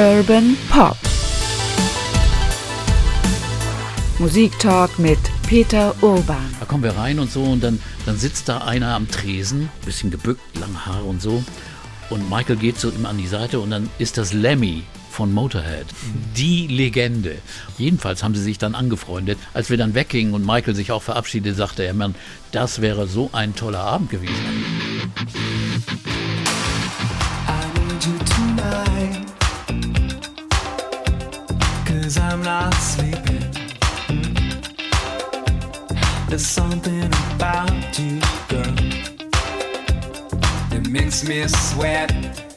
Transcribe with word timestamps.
Urban 0.00 0.56
Pop. 0.70 0.96
Musiktalk 4.18 4.98
mit 4.98 5.18
Peter 5.46 5.94
Urban. 6.00 6.38
Da 6.58 6.64
kommen 6.64 6.82
wir 6.82 6.96
rein 6.96 7.18
und 7.18 7.30
so 7.30 7.42
und 7.42 7.62
dann, 7.62 7.78
dann 8.06 8.16
sitzt 8.16 8.48
da 8.48 8.62
einer 8.62 8.94
am 8.94 9.10
Tresen, 9.10 9.68
bisschen 9.84 10.10
gebückt, 10.10 10.40
lange 10.58 10.86
Haare 10.86 11.04
und 11.04 11.20
so. 11.20 11.44
Und 12.08 12.30
Michael 12.30 12.56
geht 12.56 12.80
so 12.80 12.88
ihm 12.88 13.04
an 13.04 13.18
die 13.18 13.26
Seite 13.26 13.60
und 13.60 13.72
dann 13.72 13.90
ist 13.98 14.16
das 14.16 14.32
Lemmy 14.32 14.84
von 15.10 15.34
Motorhead. 15.34 15.84
Die 16.34 16.66
Legende. 16.66 17.36
Jedenfalls 17.76 18.22
haben 18.22 18.34
sie 18.34 18.42
sich 18.42 18.56
dann 18.56 18.74
angefreundet. 18.74 19.38
Als 19.52 19.68
wir 19.68 19.76
dann 19.76 19.94
weggingen 19.94 20.32
und 20.32 20.46
Michael 20.46 20.74
sich 20.74 20.92
auch 20.92 21.02
verabschiedete, 21.02 21.54
sagte 21.54 21.82
er, 21.82 21.92
Mann, 21.92 22.14
das 22.52 22.80
wäre 22.80 23.06
so 23.06 23.28
ein 23.34 23.54
toller 23.54 23.80
Abend 23.80 24.08
gewesen. 24.08 24.64
I'm 32.30 32.42
not 32.42 32.72
sleeping. 32.74 33.44
There's 36.28 36.46
something 36.46 37.06
about 37.34 37.98
you, 37.98 38.20
girl, 38.48 38.76
that 40.70 40.86
makes 40.88 41.26
me 41.26 41.48
sweat. 41.48 42.49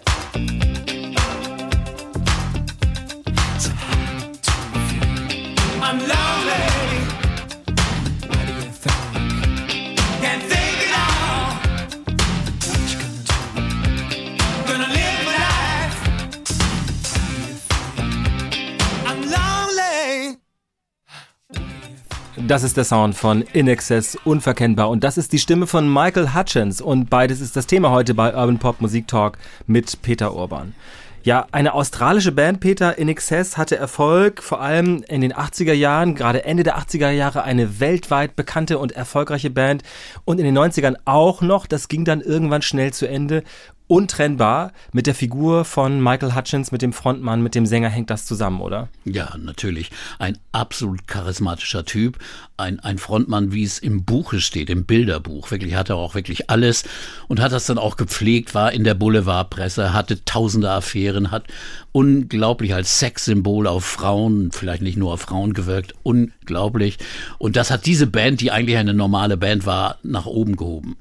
Das 22.45 22.63
ist 22.63 22.75
der 22.75 22.83
Sound 22.83 23.15
von 23.15 23.41
In 23.53 23.69
Excess, 23.69 24.17
unverkennbar. 24.25 24.89
Und 24.89 25.05
das 25.05 25.17
ist 25.17 25.31
die 25.31 25.39
Stimme 25.39 25.65
von 25.65 25.91
Michael 25.91 26.33
Hutchins. 26.33 26.81
Und 26.81 27.09
beides 27.09 27.39
ist 27.39 27.55
das 27.55 27.67
Thema 27.67 27.91
heute 27.91 28.13
bei 28.13 28.35
Urban 28.35 28.59
Pop 28.59 28.81
Musik 28.81 29.07
Talk 29.07 29.37
mit 29.65 30.01
Peter 30.01 30.35
Urban. 30.35 30.75
Ja, 31.23 31.47
eine 31.53 31.73
australische 31.73 32.33
Band, 32.33 32.59
Peter, 32.59 32.97
In 32.97 33.07
Excess, 33.07 33.55
hatte 33.55 33.77
Erfolg, 33.77 34.43
vor 34.43 34.59
allem 34.59 35.05
in 35.07 35.21
den 35.21 35.31
80er 35.31 35.71
Jahren, 35.71 36.15
gerade 36.15 36.43
Ende 36.43 36.63
der 36.63 36.77
80er 36.77 37.11
Jahre, 37.11 37.43
eine 37.43 37.79
weltweit 37.79 38.35
bekannte 38.35 38.77
und 38.77 38.91
erfolgreiche 38.91 39.49
Band 39.49 39.83
und 40.25 40.37
in 40.37 40.43
den 40.43 40.57
90ern 40.57 40.97
auch 41.05 41.41
noch, 41.41 41.65
das 41.65 41.87
ging 41.87 42.03
dann 42.03 42.19
irgendwann 42.19 42.61
schnell 42.61 42.91
zu 42.91 43.07
Ende 43.07 43.43
untrennbar 43.87 44.71
mit 44.91 45.07
der 45.07 45.15
Figur 45.15 45.65
von 45.65 46.01
Michael 46.01 46.35
Hutchins, 46.35 46.71
mit 46.71 46.81
dem 46.81 46.93
Frontmann, 46.93 47.41
mit 47.41 47.53
dem 47.53 47.65
Sänger 47.65 47.89
hängt 47.89 48.09
das 48.09 48.25
zusammen, 48.25 48.61
oder? 48.61 48.89
Ja, 49.05 49.35
natürlich. 49.37 49.91
Ein 50.19 50.37
absolut 50.51 51.07
charismatischer 51.07 51.85
Typ. 51.85 52.17
Ein, 52.57 52.79
ein 52.79 52.97
Frontmann, 52.97 53.51
wie 53.51 53.63
es 53.63 53.79
im 53.79 54.05
Buche 54.05 54.39
steht, 54.39 54.69
im 54.69 54.85
Bilderbuch. 54.85 55.51
Wirklich 55.51 55.75
hat 55.75 55.89
er 55.89 55.97
auch 55.97 56.15
wirklich 56.15 56.49
alles 56.49 56.83
und 57.27 57.41
hat 57.41 57.51
das 57.51 57.65
dann 57.65 57.77
auch 57.77 57.97
gepflegt, 57.97 58.55
war 58.55 58.71
in 58.71 58.83
der 58.83 58.93
Boulevardpresse, 58.93 59.93
hatte 59.93 60.23
tausende 60.23 60.71
Affären, 60.71 61.31
hat 61.31 61.45
unglaublich 61.91 62.73
als 62.73 62.99
Sexsymbol 62.99 63.67
auf 63.67 63.85
Frauen, 63.85 64.51
vielleicht 64.51 64.81
nicht 64.81 64.97
nur 64.97 65.13
auf 65.13 65.21
Frauen 65.21 65.53
gewirkt, 65.53 65.93
unglaublich. 66.03 66.97
Und 67.37 67.55
das 67.55 67.69
hat 67.69 67.85
diese 67.85 68.07
Band, 68.07 68.41
die 68.41 68.51
eigentlich 68.51 68.77
eine 68.77 68.93
normale 68.93 69.37
Band 69.37 69.65
war, 69.65 69.97
nach 70.03 70.25
oben 70.25 70.55
gehoben. 70.55 70.95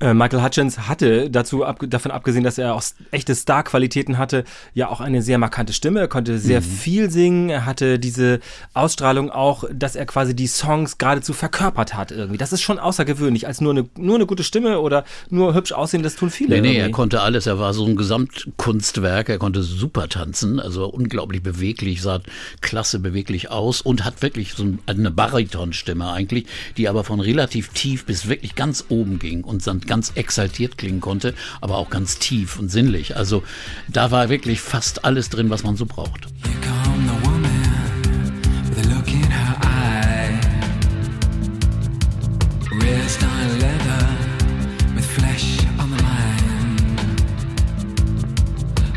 Äh, 0.00 0.14
Michael 0.14 0.42
Hutchins 0.42 0.86
hatte 0.86 1.28
dazu 1.28 1.64
ab, 1.64 1.80
davon 1.88 2.12
abgesehen, 2.12 2.44
dass 2.44 2.56
er 2.56 2.74
auch 2.74 2.82
echte 3.10 3.34
Star-Qualitäten 3.34 4.16
hatte, 4.16 4.44
ja 4.72 4.88
auch 4.88 5.00
eine 5.00 5.22
sehr 5.22 5.38
markante 5.38 5.72
Stimme. 5.72 6.00
Er 6.00 6.08
konnte 6.08 6.38
sehr 6.38 6.60
mhm. 6.60 6.64
viel 6.64 7.10
singen. 7.10 7.50
Er 7.50 7.66
hatte 7.66 7.98
diese 7.98 8.38
Ausstrahlung 8.74 9.30
auch, 9.30 9.64
dass 9.72 9.96
er 9.96 10.06
quasi 10.06 10.36
die 10.36 10.46
Songs 10.46 10.98
geradezu 10.98 11.32
verkörpert 11.32 11.94
hat 11.94 12.12
irgendwie. 12.12 12.38
Das 12.38 12.52
ist 12.52 12.62
schon 12.62 12.78
außergewöhnlich, 12.78 13.48
als 13.48 13.60
nur 13.60 13.72
eine, 13.72 13.88
nur 13.96 14.14
eine 14.14 14.26
gute 14.26 14.44
Stimme 14.44 14.78
oder 14.80 15.04
nur 15.30 15.54
hübsch 15.54 15.72
aussehen, 15.72 16.04
das 16.04 16.14
tun 16.14 16.30
viele. 16.30 16.56
Nee, 16.56 16.60
nee, 16.60 16.68
irgendwie. 16.68 16.80
er 16.82 16.90
konnte 16.90 17.20
alles. 17.20 17.46
Er 17.46 17.58
war 17.58 17.74
so 17.74 17.84
ein 17.84 17.96
Gesamtkunstwerk. 17.96 19.28
Er 19.28 19.38
konnte 19.38 19.62
super 19.62 20.08
tanzen, 20.08 20.60
also 20.60 20.86
unglaublich 20.86 21.42
beweglich, 21.42 22.02
sah 22.02 22.20
klasse 22.60 23.00
beweglich 23.00 23.50
aus 23.50 23.80
und 23.80 24.04
hat 24.04 24.22
wirklich 24.22 24.52
so 24.52 24.64
eine 24.86 25.10
Baritonstimme 25.10 26.10
eigentlich, 26.12 26.46
die 26.76 26.88
aber 26.88 27.02
von 27.02 27.18
relativ 27.18 27.68
tief 27.68 28.04
bis 28.04 28.28
wirklich 28.28 28.54
ganz 28.54 28.84
oben 28.88 29.18
ging 29.18 29.42
und 29.42 29.66
dann 29.66 29.80
ganz 29.88 30.12
exaltiert 30.14 30.78
klingen 30.78 31.00
konnte, 31.00 31.34
aber 31.60 31.78
auch 31.78 31.90
ganz 31.90 32.18
tief 32.18 32.58
und 32.58 32.70
sinnlich. 32.70 33.16
Also 33.16 33.42
da 33.88 34.12
war 34.12 34.28
wirklich 34.28 34.60
fast 34.60 35.04
alles 35.04 35.30
drin, 35.30 35.50
was 35.50 35.64
man 35.64 35.76
so 35.76 35.86
braucht. 35.86 36.28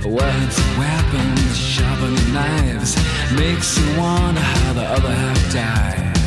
Words, 0.03 0.57
weapons, 0.77 1.57
sharpened 1.57 2.17
knives 2.33 2.95
Makes 3.33 3.77
you 3.77 3.85
wonder 3.97 4.41
how 4.41 4.73
the 4.73 4.85
other 4.85 5.13
half 5.13 5.53
died 5.53 6.17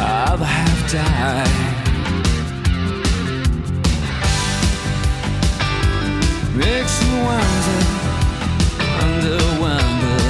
Other 0.00 0.46
half 0.46 0.92
died 0.92 1.73
makes 6.54 7.02
me 7.02 7.22
wonder, 7.22 7.84
wonder, 9.00 9.60
wonder. 9.60 10.24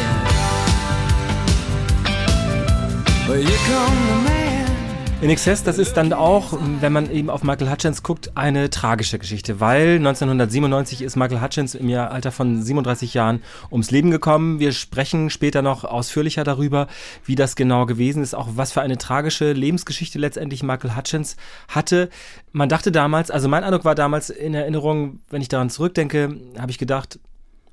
In 5.24 5.30
Excess, 5.30 5.62
das 5.62 5.78
ist 5.78 5.94
dann 5.94 6.12
auch, 6.12 6.52
wenn 6.82 6.92
man 6.92 7.10
eben 7.10 7.30
auf 7.30 7.44
Michael 7.44 7.70
Hutchins 7.70 8.02
guckt, 8.02 8.32
eine 8.34 8.68
tragische 8.68 9.18
Geschichte, 9.18 9.58
weil 9.58 9.96
1997 9.96 11.00
ist 11.00 11.16
Michael 11.16 11.40
Hutchins 11.40 11.74
im 11.74 11.88
Alter 11.94 12.30
von 12.30 12.62
37 12.62 13.14
Jahren 13.14 13.42
ums 13.72 13.90
Leben 13.90 14.10
gekommen. 14.10 14.58
Wir 14.58 14.72
sprechen 14.72 15.30
später 15.30 15.62
noch 15.62 15.84
ausführlicher 15.84 16.44
darüber, 16.44 16.88
wie 17.24 17.36
das 17.36 17.56
genau 17.56 17.86
gewesen 17.86 18.22
ist, 18.22 18.34
auch 18.34 18.48
was 18.56 18.72
für 18.72 18.82
eine 18.82 18.98
tragische 18.98 19.54
Lebensgeschichte 19.54 20.18
letztendlich 20.18 20.62
Michael 20.62 20.94
Hutchins 20.94 21.38
hatte. 21.68 22.10
Man 22.52 22.68
dachte 22.68 22.92
damals, 22.92 23.30
also 23.30 23.48
mein 23.48 23.64
Eindruck 23.64 23.86
war 23.86 23.94
damals 23.94 24.28
in 24.28 24.52
Erinnerung, 24.52 25.20
wenn 25.30 25.40
ich 25.40 25.48
daran 25.48 25.70
zurückdenke, 25.70 26.36
habe 26.58 26.70
ich 26.70 26.76
gedacht, 26.76 27.18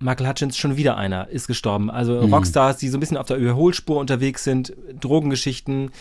Michael 0.02 0.28
Hutchins 0.28 0.58
schon 0.58 0.78
wieder 0.78 0.98
einer 0.98 1.30
ist 1.30 1.48
gestorben. 1.48 1.90
Also 1.90 2.22
mhm. 2.22 2.34
Rockstars, 2.34 2.78
die 2.78 2.90
so 2.90 2.98
ein 2.98 3.00
bisschen 3.00 3.18
auf 3.18 3.28
der 3.28 3.38
Überholspur 3.38 4.00
unterwegs 4.00 4.44
sind, 4.44 4.74
Drogengeschichten, 5.00 5.92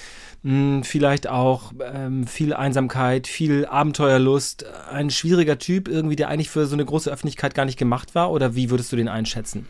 mh, 0.43 0.53
hm, 0.53 0.85
vielleicht 0.85 1.29
auch 1.29 1.73
ähm, 1.93 2.27
viel 2.27 2.53
Einsamkeit, 2.55 3.27
viel 3.27 3.67
Abenteuerlust. 3.67 4.67
Ein 4.91 5.11
schwieriger 5.11 5.59
Typ 5.59 5.89
irgendwie, 5.89 6.17
der 6.17 6.29
eigentlich 6.29 6.51
für 6.51 6.67
so 6.67 6.75
eine 6.75 6.85
große 6.85 7.11
Öffentlichkeit 7.11 7.55
gar 7.55 7.65
nicht 7.65 7.79
gemacht 7.79 8.15
war. 8.15 8.31
Oder 8.31 8.55
wie 8.55 8.71
würdest 8.71 8.93
du 8.93 8.97
den 8.97 9.09
einschätzen? 9.09 9.67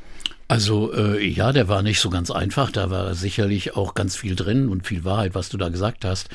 Also 0.51 0.93
äh, 0.93 1.25
ja, 1.25 1.53
der 1.53 1.69
war 1.69 1.81
nicht 1.81 2.01
so 2.01 2.11
ganz 2.11 2.33
einfach. 2.33 2.73
Da 2.73 2.91
war 2.91 3.15
sicherlich 3.15 3.77
auch 3.77 3.95
ganz 3.95 4.17
viel 4.17 4.35
drin 4.35 4.69
und 4.69 4.85
viel 4.85 5.05
Wahrheit, 5.05 5.37
was 5.37 5.49
du 5.49 5.57
da 5.57 5.69
gesagt 5.69 6.05
hast. 6.05 6.29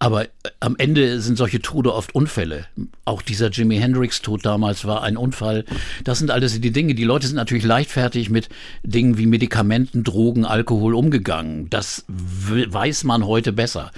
Aber 0.00 0.24
äh, 0.24 0.28
am 0.58 0.74
Ende 0.78 1.20
sind 1.20 1.38
solche 1.38 1.62
Tode 1.62 1.94
oft 1.94 2.12
Unfälle. 2.12 2.66
Auch 3.04 3.22
dieser 3.22 3.50
Jimi 3.50 3.76
Hendrix-Tod 3.76 4.44
damals 4.44 4.84
war 4.84 5.04
ein 5.04 5.16
Unfall. 5.16 5.64
Das 6.02 6.18
sind 6.18 6.32
alles 6.32 6.60
die 6.60 6.72
Dinge. 6.72 6.96
Die 6.96 7.04
Leute 7.04 7.28
sind 7.28 7.36
natürlich 7.36 7.62
leichtfertig 7.62 8.30
mit 8.30 8.48
Dingen 8.82 9.16
wie 9.16 9.26
Medikamenten, 9.26 10.02
Drogen, 10.02 10.44
Alkohol 10.44 10.96
umgegangen. 10.96 11.70
Das 11.70 12.04
weiß 12.08 13.04
man 13.04 13.24
heute 13.24 13.52
besser 13.52 13.92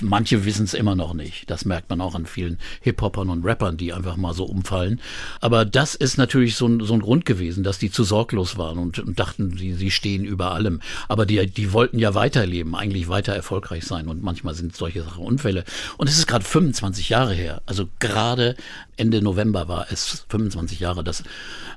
manche 0.00 0.44
wissen 0.44 0.64
es 0.64 0.74
immer 0.74 0.94
noch 0.94 1.14
nicht. 1.14 1.50
Das 1.50 1.64
merkt 1.64 1.90
man 1.90 2.00
auch 2.00 2.14
an 2.14 2.26
vielen 2.26 2.58
Hip-Hopern 2.80 3.28
und 3.28 3.44
Rappern, 3.44 3.76
die 3.76 3.92
einfach 3.92 4.16
mal 4.16 4.32
so 4.32 4.44
umfallen. 4.44 5.00
Aber 5.40 5.64
das 5.64 5.94
ist 5.94 6.16
natürlich 6.16 6.56
so 6.56 6.66
ein, 6.66 6.80
so 6.80 6.94
ein 6.94 7.00
Grund 7.00 7.24
gewesen, 7.24 7.62
dass 7.64 7.78
die 7.78 7.90
zu 7.90 8.04
sorglos 8.04 8.56
waren 8.56 8.78
und, 8.78 8.98
und 8.98 9.18
dachten, 9.18 9.56
sie, 9.56 9.74
sie 9.74 9.90
stehen 9.90 10.24
über 10.24 10.52
allem. 10.52 10.80
Aber 11.08 11.26
die, 11.26 11.46
die 11.46 11.72
wollten 11.72 11.98
ja 11.98 12.14
weiterleben, 12.14 12.74
eigentlich 12.74 13.08
weiter 13.08 13.34
erfolgreich 13.34 13.84
sein. 13.84 14.08
Und 14.08 14.22
manchmal 14.22 14.54
sind 14.54 14.76
solche 14.76 15.02
Sachen 15.02 15.24
Unfälle. 15.24 15.64
Und 15.98 16.08
es 16.08 16.18
ist 16.18 16.26
gerade 16.26 16.44
25 16.44 17.08
Jahre 17.08 17.34
her. 17.34 17.62
Also 17.66 17.88
gerade 17.98 18.56
Ende 18.96 19.22
November 19.22 19.68
war 19.68 19.86
es 19.90 20.24
25 20.28 20.80
Jahre, 20.80 21.02
dass 21.02 21.24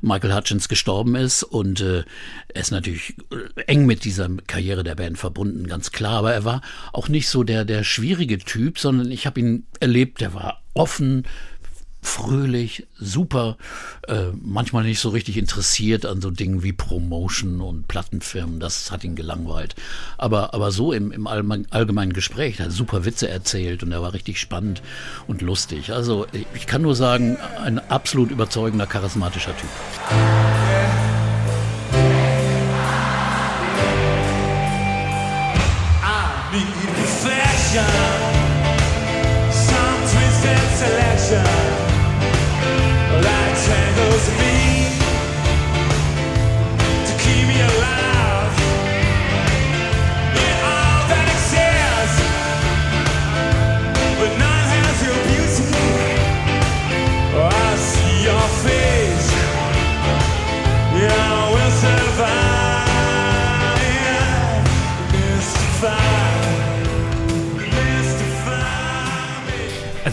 Michael 0.02 0.36
Hutchins 0.36 0.70
gestorben 0.70 1.16
ist. 1.16 1.44
Und 1.44 1.82
äh, 1.82 2.04
er 2.54 2.62
ist 2.62 2.72
natürlich 2.72 3.16
eng 3.68 3.86
mit 3.86 4.04
dieser 4.06 4.30
Karriere 4.48 4.84
der 4.84 4.96
Band 4.96 5.18
verbunden, 5.18 5.68
ganz 5.68 5.92
klar. 5.92 6.20
Aber 6.20 6.34
er 6.34 6.46
war 6.46 6.62
auch 6.94 7.10
nicht 7.10 7.28
so 7.28 7.44
der, 7.44 7.66
der 7.66 7.84
schwierige 7.84 8.05
Typ, 8.46 8.80
sondern 8.80 9.12
ich 9.12 9.26
habe 9.26 9.40
ihn 9.40 9.66
erlebt, 9.80 10.22
der 10.22 10.34
war 10.34 10.62
offen, 10.74 11.24
fröhlich, 12.06 12.88
super, 12.98 13.58
äh, 14.08 14.28
manchmal 14.40 14.84
nicht 14.84 15.00
so 15.00 15.10
richtig 15.10 15.38
interessiert 15.38 16.06
an 16.06 16.22
so 16.22 16.30
Dingen 16.30 16.64
wie 16.64 16.72
Promotion 16.72 17.62
und 17.62 17.88
Plattenfirmen, 17.88 18.60
das 18.60 18.92
hat 18.92 19.04
ihn 19.04 19.16
gelangweilt. 19.16 19.76
Aber, 20.18 20.54
aber 20.54 20.72
so 20.72 20.94
im, 20.94 21.12
im 21.12 21.28
allgemeinen 21.28 22.14
Gespräch, 22.14 22.60
hat 22.62 22.72
super 22.72 23.06
Witze 23.06 23.28
erzählt 23.28 23.84
und 23.84 23.92
er 23.92 24.02
war 24.02 24.14
richtig 24.14 24.40
spannend 24.40 24.82
und 25.28 25.42
lustig. 25.42 25.92
Also 25.92 26.28
ich 26.54 26.68
kann 26.68 26.84
nur 26.84 26.96
sagen, 26.96 27.38
ein 27.62 27.80
absolut 27.80 28.32
überzeugender, 28.32 28.86
charismatischer 28.86 29.56
Typ. 29.58 31.05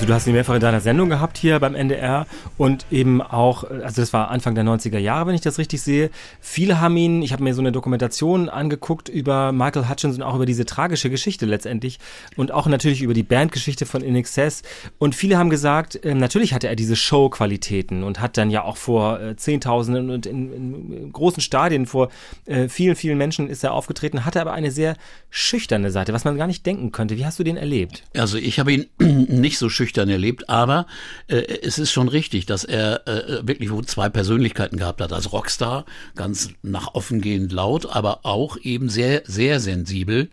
Also 0.03 0.11
du 0.11 0.15
hast 0.17 0.27
ihn 0.27 0.33
mehrfach 0.33 0.55
in 0.55 0.61
deiner 0.61 0.81
Sendung 0.81 1.11
gehabt 1.11 1.39
hier 1.39 1.61
beim 1.61 1.77
NDR 1.77 2.27
und 2.59 2.87
eben 2.91 3.23
auch, 3.23 3.63
also 3.63 4.03
das 4.03 4.13
war 4.13 4.33
Anfang 4.33 4.57
der 4.57 4.65
90er 4.65 4.99
Jahre, 4.99 5.29
wenn 5.29 5.37
ich 5.37 5.43
das 5.43 5.59
richtig 5.59 5.81
sehe. 5.81 6.11
Viele 6.41 6.81
haben 6.81 6.97
ihn, 6.97 7.23
ich 7.23 7.33
habe 7.33 7.45
mir 7.45 7.55
so 7.55 7.63
eine 7.63 7.71
Dokumentation 7.71 8.49
angeguckt 8.49 9.09
über 9.09 9.53
Michael 9.53 9.89
Hutchins 9.89 10.17
und 10.17 10.25
auch 10.25 10.35
über 10.35 10.45
diese 10.45 10.65
tragische 10.65 11.09
Geschichte 11.09 11.47
letztendlich 11.47 12.01
und 12.35 12.51
auch 12.51 12.67
natürlich 12.67 13.01
über 13.01 13.15
die 13.15 13.23
Bandgeschichte 13.23 13.87
von 13.87 14.03
In 14.03 14.17
Excess. 14.17 14.63
Und 14.99 15.15
viele 15.15 15.39
haben 15.39 15.51
gesagt, 15.51 16.05
äh, 16.05 16.17
natürlich 16.17 16.53
hatte 16.53 16.67
er 16.67 16.75
diese 16.75 16.97
Show-Qualitäten 16.97 18.03
und 18.03 18.21
hat 18.21 18.37
dann 18.37 18.51
ja 18.51 18.65
auch 18.65 18.79
vor 18.79 19.21
äh, 19.21 19.37
Zehntausenden 19.37 20.11
und 20.11 20.27
in, 20.27 20.53
in, 20.53 21.13
großen 21.13 21.41
Stadien 21.41 21.87
vor 21.87 22.09
äh, 22.47 22.69
vielen, 22.69 22.97
vielen 22.97 23.19
Menschen 23.19 23.49
ist 23.49 23.63
er 23.63 23.73
aufgetreten, 23.73 24.25
hatte 24.25 24.41
aber 24.41 24.53
eine 24.53 24.73
sehr 24.73 24.97
schüchterne 25.31 25.93
Seite, 25.93 26.13
was 26.13 26.25
man 26.25 26.37
gar 26.37 26.49
nicht 26.49 26.67
denken 26.67 26.91
könnte. 26.91 27.17
Wie 27.17 27.25
hast 27.25 27.39
du 27.39 27.45
den 27.45 27.57
erlebt? 27.57 28.03
Also 28.17 28.37
ich 28.37 28.59
habe 28.59 28.73
ihn 28.73 28.87
nicht 28.99 29.59
so 29.59 29.69
schüchtern 29.69 29.92
nüchtern 29.93 30.09
erlebt, 30.09 30.49
aber 30.49 30.87
äh, 31.29 31.37
es 31.63 31.79
ist 31.79 31.93
schon 31.93 32.09
richtig, 32.09 32.47
dass 32.47 32.65
er 32.65 33.07
äh, 33.07 33.47
wirklich 33.47 33.71
zwei 33.87 34.09
Persönlichkeiten 34.09 34.79
gehabt 34.79 35.01
hat. 35.01 35.13
Als 35.13 35.33
Rockstar, 35.33 35.85
ganz 36.15 36.51
nach 36.63 36.95
offengehend 36.95 37.53
laut, 37.53 37.87
aber 37.87 38.21
auch 38.23 38.57
eben 38.63 38.89
sehr, 38.89 39.23
sehr 39.27 39.61
sensibel, 39.61 40.29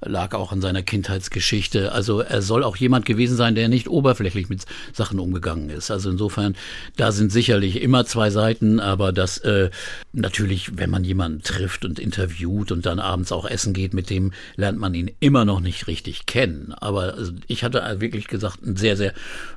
lag 0.00 0.34
auch 0.34 0.52
in 0.52 0.60
seiner 0.60 0.82
Kindheitsgeschichte. 0.82 1.92
Also 1.92 2.20
er 2.20 2.42
soll 2.42 2.62
auch 2.62 2.76
jemand 2.76 3.04
gewesen 3.04 3.36
sein, 3.36 3.54
der 3.56 3.68
nicht 3.68 3.88
oberflächlich 3.88 4.48
mit 4.48 4.64
Sachen 4.92 5.18
umgegangen 5.18 5.70
ist. 5.70 5.90
Also 5.90 6.10
insofern, 6.10 6.54
da 6.96 7.10
sind 7.10 7.32
sicherlich 7.32 7.82
immer 7.82 8.04
zwei 8.04 8.30
Seiten, 8.30 8.78
aber 8.78 9.12
das 9.12 9.38
äh, 9.38 9.70
natürlich, 10.12 10.76
wenn 10.78 10.90
man 10.90 11.04
jemanden 11.04 11.42
trifft 11.42 11.84
und 11.84 11.98
interviewt 11.98 12.72
und 12.72 12.86
dann 12.86 12.98
abends 12.98 13.32
auch 13.32 13.44
essen 13.44 13.72
geht, 13.72 13.94
mit 13.94 14.10
dem 14.10 14.32
lernt 14.56 14.78
man 14.78 14.94
ihn 14.94 15.10
immer 15.20 15.44
noch 15.44 15.60
nicht 15.60 15.86
richtig 15.86 16.26
kennen. 16.26 16.72
Aber 16.72 17.14
also, 17.14 17.32
ich 17.46 17.62
hatte 17.62 17.82
wirklich 18.00 18.26
gesagt, 18.26 18.64
ein 18.64 18.76
sehr, 18.76 18.96
sehr 18.96 19.14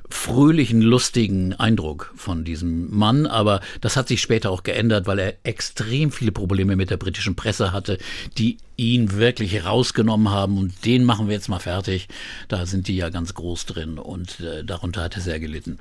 fröhlichen, 0.08 0.80
lustigen 0.80 1.54
Eindruck 1.54 2.12
von 2.16 2.44
diesem 2.44 2.94
Mann. 2.94 3.26
Aber 3.26 3.60
das 3.80 3.96
hat 3.96 4.08
sich 4.08 4.20
später 4.20 4.50
auch 4.50 4.62
geändert, 4.62 5.06
weil 5.06 5.18
er 5.18 5.34
extrem 5.42 6.12
viele 6.12 6.32
Probleme 6.32 6.76
mit 6.76 6.90
der 6.90 6.98
britischen 6.98 7.34
Presse 7.34 7.72
hatte, 7.72 7.98
die 8.38 8.58
ihn 8.76 9.12
wirklich 9.12 9.64
rausgenommen 9.64 10.30
haben 10.30 10.58
und 10.58 10.84
den 10.84 11.04
machen 11.04 11.28
wir 11.28 11.34
jetzt 11.34 11.48
mal 11.48 11.58
fertig. 11.58 12.08
Da 12.48 12.66
sind 12.66 12.88
die 12.88 12.96
ja 12.96 13.08
ganz 13.10 13.34
groß 13.34 13.66
drin 13.66 13.98
und 13.98 14.40
äh, 14.40 14.64
darunter 14.64 15.02
hat 15.02 15.16
er 15.16 15.22
sehr 15.22 15.40
gelitten. 15.40 15.78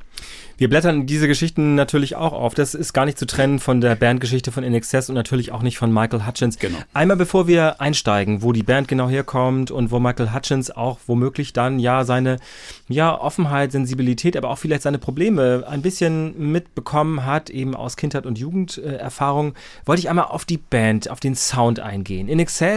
Wir 0.58 0.70
blättern 0.70 1.08
diese 1.08 1.28
Geschichten 1.28 1.74
natürlich 1.76 2.16
auch 2.16 2.32
auf. 2.32 2.54
Das 2.54 2.76
ist 2.76 2.94
gar 2.94 3.06
nicht 3.06 3.18
zu 3.18 3.26
trennen 3.26 3.60
von 3.60 3.82
der 3.82 3.96
Bandgeschichte 3.96 4.52
von 4.52 4.64
InXS 4.64 5.10
und 5.10 5.16
natürlich 5.16 5.52
auch 5.52 5.64
nicht 5.64 5.78
von 5.78 5.92
Michael 5.92 6.28
Hutchins. 6.28 6.60
Genau. 6.60 6.78
Einmal 6.94 7.18
bevor 7.18 7.48
wir 7.48 7.82
einsteigen, 7.82 8.44
wo 8.44 8.52
die 8.52 8.62
Band 8.62 8.88
genau 8.88 9.10
herkommt 9.10 9.72
und 9.72 9.90
wo 9.90 10.00
Michael 10.00 10.32
Hutchins 10.32 10.70
auch 10.70 11.00
womöglich 11.08 11.54
dann 11.54 11.80
ja 11.80 12.06
seine 12.06 12.38
ja, 12.88 13.20
Offenheit, 13.20 13.72
Sensibilität, 13.72 14.38
aber 14.38 14.50
auch 14.50 14.60
vielleicht 14.60 14.84
seine 14.84 15.00
Probleme 15.00 15.64
ein 15.68 15.82
bisschen 15.82 16.52
mitbekommen 16.52 17.26
hat, 17.26 17.50
eben 17.50 17.76
aus 17.76 17.98
Kindheit 17.98 18.28
und 18.28 18.38
Jugenderfahrung, 18.38 19.56
wollte 19.86 20.02
ich 20.02 20.10
einmal 20.10 20.26
auf 20.26 20.46
die 20.46 20.58
Band, 20.58 21.10
auf 21.10 21.20
den 21.20 21.36
Sound 21.36 21.80
eingehen. 21.80 22.28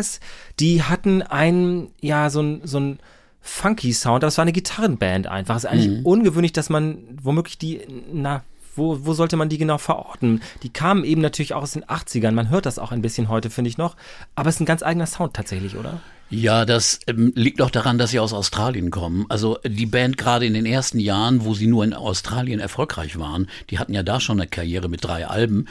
InXS, 0.06 0.20
die 0.60 0.82
hatten 0.82 1.22
einen, 1.22 1.88
ja, 2.00 2.30
so 2.30 2.40
ein, 2.40 2.60
so 2.64 2.80
ein 2.80 2.98
funky 3.40 3.92
Sound, 3.92 4.24
aber 4.24 4.28
es 4.28 4.38
war 4.38 4.42
eine 4.42 4.52
Gitarrenband 4.52 5.26
einfach. 5.26 5.56
Es 5.56 5.64
ist 5.64 5.70
eigentlich 5.70 5.98
mhm. 6.00 6.06
ungewöhnlich, 6.06 6.52
dass 6.52 6.70
man 6.70 6.98
womöglich 7.22 7.58
die, 7.58 7.80
na, 8.12 8.42
wo, 8.74 9.06
wo 9.06 9.14
sollte 9.14 9.36
man 9.36 9.48
die 9.48 9.58
genau 9.58 9.78
verorten? 9.78 10.42
Die 10.62 10.68
kamen 10.68 11.04
eben 11.04 11.22
natürlich 11.22 11.54
auch 11.54 11.62
aus 11.62 11.72
den 11.72 11.84
80ern. 11.84 12.32
Man 12.32 12.50
hört 12.50 12.66
das 12.66 12.78
auch 12.78 12.92
ein 12.92 13.02
bisschen 13.02 13.28
heute, 13.28 13.48
finde 13.48 13.70
ich 13.70 13.78
noch. 13.78 13.96
Aber 14.34 14.48
es 14.48 14.56
ist 14.56 14.60
ein 14.60 14.66
ganz 14.66 14.82
eigener 14.82 15.06
Sound 15.06 15.34
tatsächlich, 15.34 15.76
oder? 15.76 16.00
Ja, 16.28 16.64
das 16.64 16.98
ähm, 17.06 17.32
liegt 17.36 17.62
auch 17.62 17.70
daran, 17.70 17.98
dass 17.98 18.10
sie 18.10 18.18
aus 18.18 18.32
Australien 18.32 18.90
kommen. 18.90 19.26
Also 19.28 19.58
die 19.64 19.86
Band 19.86 20.18
gerade 20.18 20.44
in 20.44 20.54
den 20.54 20.66
ersten 20.66 20.98
Jahren, 20.98 21.44
wo 21.44 21.54
sie 21.54 21.68
nur 21.68 21.84
in 21.84 21.94
Australien 21.94 22.58
erfolgreich 22.58 23.18
waren, 23.18 23.48
die 23.70 23.78
hatten 23.78 23.94
ja 23.94 24.02
da 24.02 24.20
schon 24.20 24.40
eine 24.40 24.48
Karriere 24.48 24.88
mit 24.88 25.04
drei 25.04 25.26
Alben. 25.26 25.68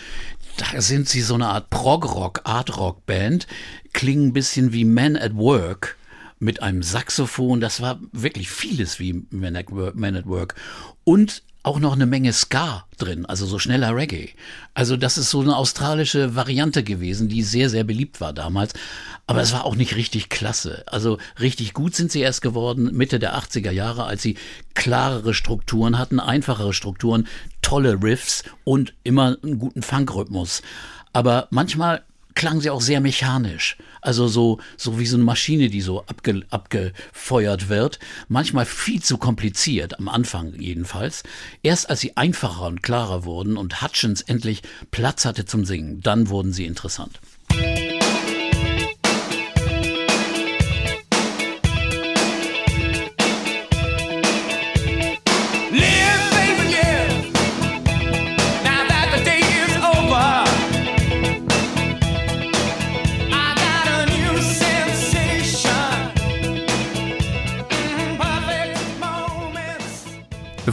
Da 0.58 0.82
sind 0.82 1.10
sie 1.10 1.22
so 1.22 1.34
eine 1.34 1.48
Art 1.48 1.70
Prog-Rock, 1.70 2.42
Art-Rock-Band, 2.46 3.48
klingen 3.94 4.28
ein 4.28 4.34
bisschen 4.34 4.72
wie 4.72 4.86
Men 4.86 5.18
at 5.18 5.36
Work 5.36 5.98
mit 6.40 6.62
einem 6.62 6.84
Saxophon. 6.84 7.60
Das 7.60 7.82
war 7.82 8.00
wirklich 8.12 8.50
vieles 8.50 9.00
wie 9.00 9.26
Men 9.32 9.56
at 9.56 9.72
Work. 9.72 9.96
Men 9.96 10.16
at 10.16 10.28
Work. 10.28 10.56
Und 11.04 11.44
auch 11.66 11.80
noch 11.80 11.94
eine 11.94 12.06
Menge 12.06 12.32
Ska 12.32 12.86
drin, 12.98 13.26
also 13.26 13.48
so 13.48 13.58
schneller 13.58 13.96
Reggae. 13.96 14.30
Also 14.76 14.98
das 14.98 15.18
ist 15.18 15.32
so 15.32 15.42
eine 15.42 15.56
australische 15.58 16.36
Variante 16.36 16.84
gewesen, 16.84 17.28
die 17.28 17.42
sehr, 17.42 17.70
sehr 17.72 17.84
beliebt 17.84 18.22
war 18.22 18.34
damals. 18.34 18.74
Aber 19.26 19.42
es 19.42 19.52
war 19.52 19.66
auch 19.66 19.76
nicht 19.76 19.96
richtig 19.96 20.30
klasse. 20.30 20.84
Also 20.86 21.18
richtig 21.40 21.74
gut 21.74 21.96
sind 21.96 22.12
sie 22.12 22.22
erst 22.22 22.44
geworden 22.44 22.96
Mitte 22.96 23.18
der 23.18 23.36
80er 23.36 23.72
Jahre, 23.72 24.06
als 24.06 24.22
sie 24.22 24.38
klarere 24.76 25.34
Strukturen 25.34 25.98
hatten, 25.98 26.20
einfachere 26.20 26.74
Strukturen, 26.74 27.28
tolle 27.64 28.02
Riffs 28.04 28.44
und 28.64 28.94
immer 29.04 29.36
einen 29.42 29.58
guten 29.58 29.82
Funkrhythmus. 29.82 30.62
Aber 31.14 31.48
manchmal 31.50 32.04
klang 32.36 32.62
sie 32.62 32.70
auch 32.70 32.82
sehr 32.82 33.02
mechanisch. 33.02 33.78
Also 34.02 34.28
so, 34.28 34.60
so 34.78 35.00
wie 35.00 35.06
so 35.06 35.18
eine 35.18 35.24
Maschine, 35.24 35.70
die 35.70 35.82
so 35.82 36.06
abge, 36.06 36.44
abgefeuert 36.50 37.70
wird. 37.70 38.00
Manchmal 38.28 38.66
viel 38.66 39.02
zu 39.02 39.18
kompliziert, 39.18 39.98
am 39.98 40.08
Anfang 40.08 40.54
jedenfalls. 40.60 41.24
Erst 41.64 41.90
als 41.90 42.02
sie 42.02 42.16
einfacher 42.16 42.68
und 42.68 42.84
klarer 42.84 43.26
wurden 43.26 43.58
und 43.58 43.82
Hutchins 43.82 44.22
endlich 44.22 44.62
Platz 44.92 45.26
hatte 45.26 45.46
zum 45.46 45.66
Singen, 45.66 46.02
dann 46.02 46.30
wurden 46.30 46.54
sie 46.54 46.66
interessant. 46.66 47.20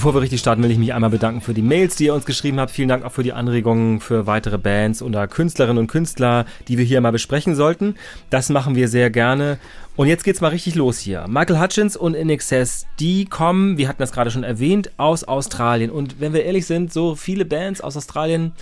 Bevor 0.02 0.16
wir 0.16 0.23
richtig 0.23 0.40
starten, 0.40 0.64
will 0.64 0.71
ich 0.73 0.78
mich 0.78 0.92
einmal 0.92 1.11
bedanken 1.11 1.40
für 1.42 1.54
die 1.54 1.62
Mails, 1.62 1.94
die 1.94 2.06
ihr 2.06 2.14
uns 2.14 2.25
geschrieben 2.25 2.59
habt. 2.59 2.73
Vielen 2.73 2.88
Dank 2.88 3.04
auch 3.04 3.12
für 3.12 3.23
die 3.23 3.32
Anregungen 3.32 4.00
für 4.00 4.26
weitere 4.26 4.59
Bands 4.59 5.00
oder 5.00 5.28
Künstlerinnen 5.28 5.78
und 5.78 5.87
Künstler, 5.87 6.44
die 6.66 6.76
wir 6.76 6.85
hier 6.85 7.00
mal 7.00 7.12
besprechen 7.12 7.54
sollten. 7.54 7.94
Das 8.28 8.49
machen 8.49 8.75
wir 8.75 8.88
sehr 8.88 9.11
gerne. 9.11 9.61
Und 9.94 10.09
jetzt 10.09 10.25
geht's 10.25 10.40
mal 10.40 10.49
richtig 10.49 10.75
los 10.75 10.99
hier. 10.99 11.26
Michael 11.28 11.61
Hutchins 11.61 11.97
und 11.97 12.14
In 12.14 12.30
Excess, 12.30 12.88
die 12.99 13.26
kommen, 13.26 13.78
wir 13.78 13.87
hatten 13.87 14.02
das 14.02 14.11
gerade 14.11 14.32
schon 14.32 14.42
erwähnt, 14.42 14.90
aus 14.97 15.23
Australien. 15.23 15.88
Und 15.92 16.18
wenn 16.18 16.32
wir 16.32 16.42
ehrlich 16.42 16.66
sind, 16.66 16.92
so 16.92 17.14
viele 17.14 17.44
Bands 17.44 17.80
aus 17.80 17.97
Australien 17.97 18.54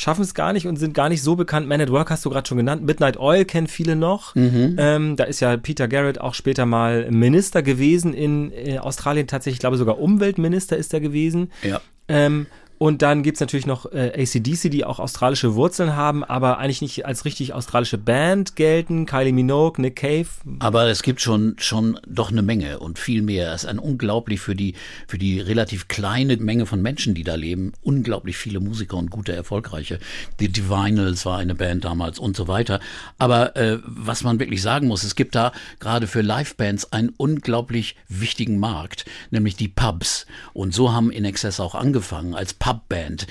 schaffen 0.00 0.22
es 0.22 0.34
gar 0.34 0.52
nicht 0.52 0.66
und 0.66 0.76
sind 0.76 0.94
gar 0.94 1.08
nicht 1.08 1.22
so 1.22 1.36
bekannt. 1.36 1.68
Man 1.68 1.80
at 1.80 1.90
Work 1.90 2.10
hast 2.10 2.24
du 2.24 2.30
gerade 2.30 2.48
schon 2.48 2.56
genannt. 2.56 2.82
Midnight 2.84 3.18
Oil 3.18 3.44
kennen 3.44 3.66
viele 3.66 3.96
noch. 3.96 4.34
Mhm. 4.34 4.76
Ähm, 4.78 5.16
da 5.16 5.24
ist 5.24 5.40
ja 5.40 5.56
Peter 5.56 5.88
Garrett 5.88 6.20
auch 6.20 6.34
später 6.34 6.64
mal 6.64 7.10
Minister 7.10 7.62
gewesen 7.62 8.14
in 8.14 8.50
äh, 8.52 8.78
Australien. 8.78 9.26
Tatsächlich, 9.26 9.56
ich 9.56 9.60
glaube 9.60 9.76
sogar 9.76 9.98
Umweltminister 9.98 10.76
ist 10.76 10.94
er 10.94 11.00
gewesen. 11.00 11.52
Ja. 11.62 11.80
Ähm, 12.08 12.46
und 12.82 13.02
dann 13.02 13.22
gibt's 13.22 13.40
natürlich 13.40 13.66
noch 13.66 13.92
äh, 13.92 14.22
ACDC, 14.22 14.70
die 14.70 14.86
auch 14.86 15.00
australische 15.00 15.54
Wurzeln 15.54 15.96
haben, 15.96 16.24
aber 16.24 16.56
eigentlich 16.56 16.80
nicht 16.80 17.04
als 17.04 17.26
richtig 17.26 17.52
australische 17.52 17.98
Band 17.98 18.56
gelten. 18.56 19.04
Kylie 19.04 19.34
Minogue, 19.34 19.82
Nick 19.82 19.96
Cave. 19.96 20.28
Aber 20.60 20.86
es 20.86 21.02
gibt 21.02 21.20
schon, 21.20 21.56
schon 21.58 22.00
doch 22.06 22.30
eine 22.30 22.40
Menge 22.40 22.78
und 22.78 22.98
viel 22.98 23.20
mehr. 23.20 23.52
Es 23.52 23.64
ist 23.64 23.68
ein 23.68 23.78
unglaublich 23.78 24.40
für 24.40 24.56
die, 24.56 24.76
für 25.06 25.18
die 25.18 25.40
relativ 25.40 25.88
kleine 25.88 26.38
Menge 26.38 26.64
von 26.64 26.80
Menschen, 26.80 27.12
die 27.12 27.22
da 27.22 27.34
leben, 27.34 27.74
unglaublich 27.82 28.38
viele 28.38 28.60
Musiker 28.60 28.96
und 28.96 29.10
gute, 29.10 29.34
erfolgreiche. 29.34 29.98
Die 30.40 30.48
Divinals 30.48 31.26
war 31.26 31.36
eine 31.36 31.54
Band 31.54 31.84
damals 31.84 32.18
und 32.18 32.34
so 32.34 32.48
weiter. 32.48 32.80
Aber 33.18 33.56
äh, 33.56 33.78
was 33.84 34.24
man 34.24 34.40
wirklich 34.40 34.62
sagen 34.62 34.88
muss, 34.88 35.04
es 35.04 35.16
gibt 35.16 35.34
da 35.34 35.52
gerade 35.80 36.06
für 36.06 36.22
Livebands 36.22 36.94
einen 36.94 37.10
unglaublich 37.10 37.96
wichtigen 38.08 38.58
Markt, 38.58 39.04
nämlich 39.30 39.54
die 39.54 39.68
Pubs. 39.68 40.24
Und 40.54 40.72
so 40.72 40.94
haben 40.94 41.10
In 41.10 41.26
Excess 41.26 41.60
auch 41.60 41.74
angefangen 41.74 42.34
als 42.34 42.54
Pub 42.54 42.69
Pubband. 42.70 43.26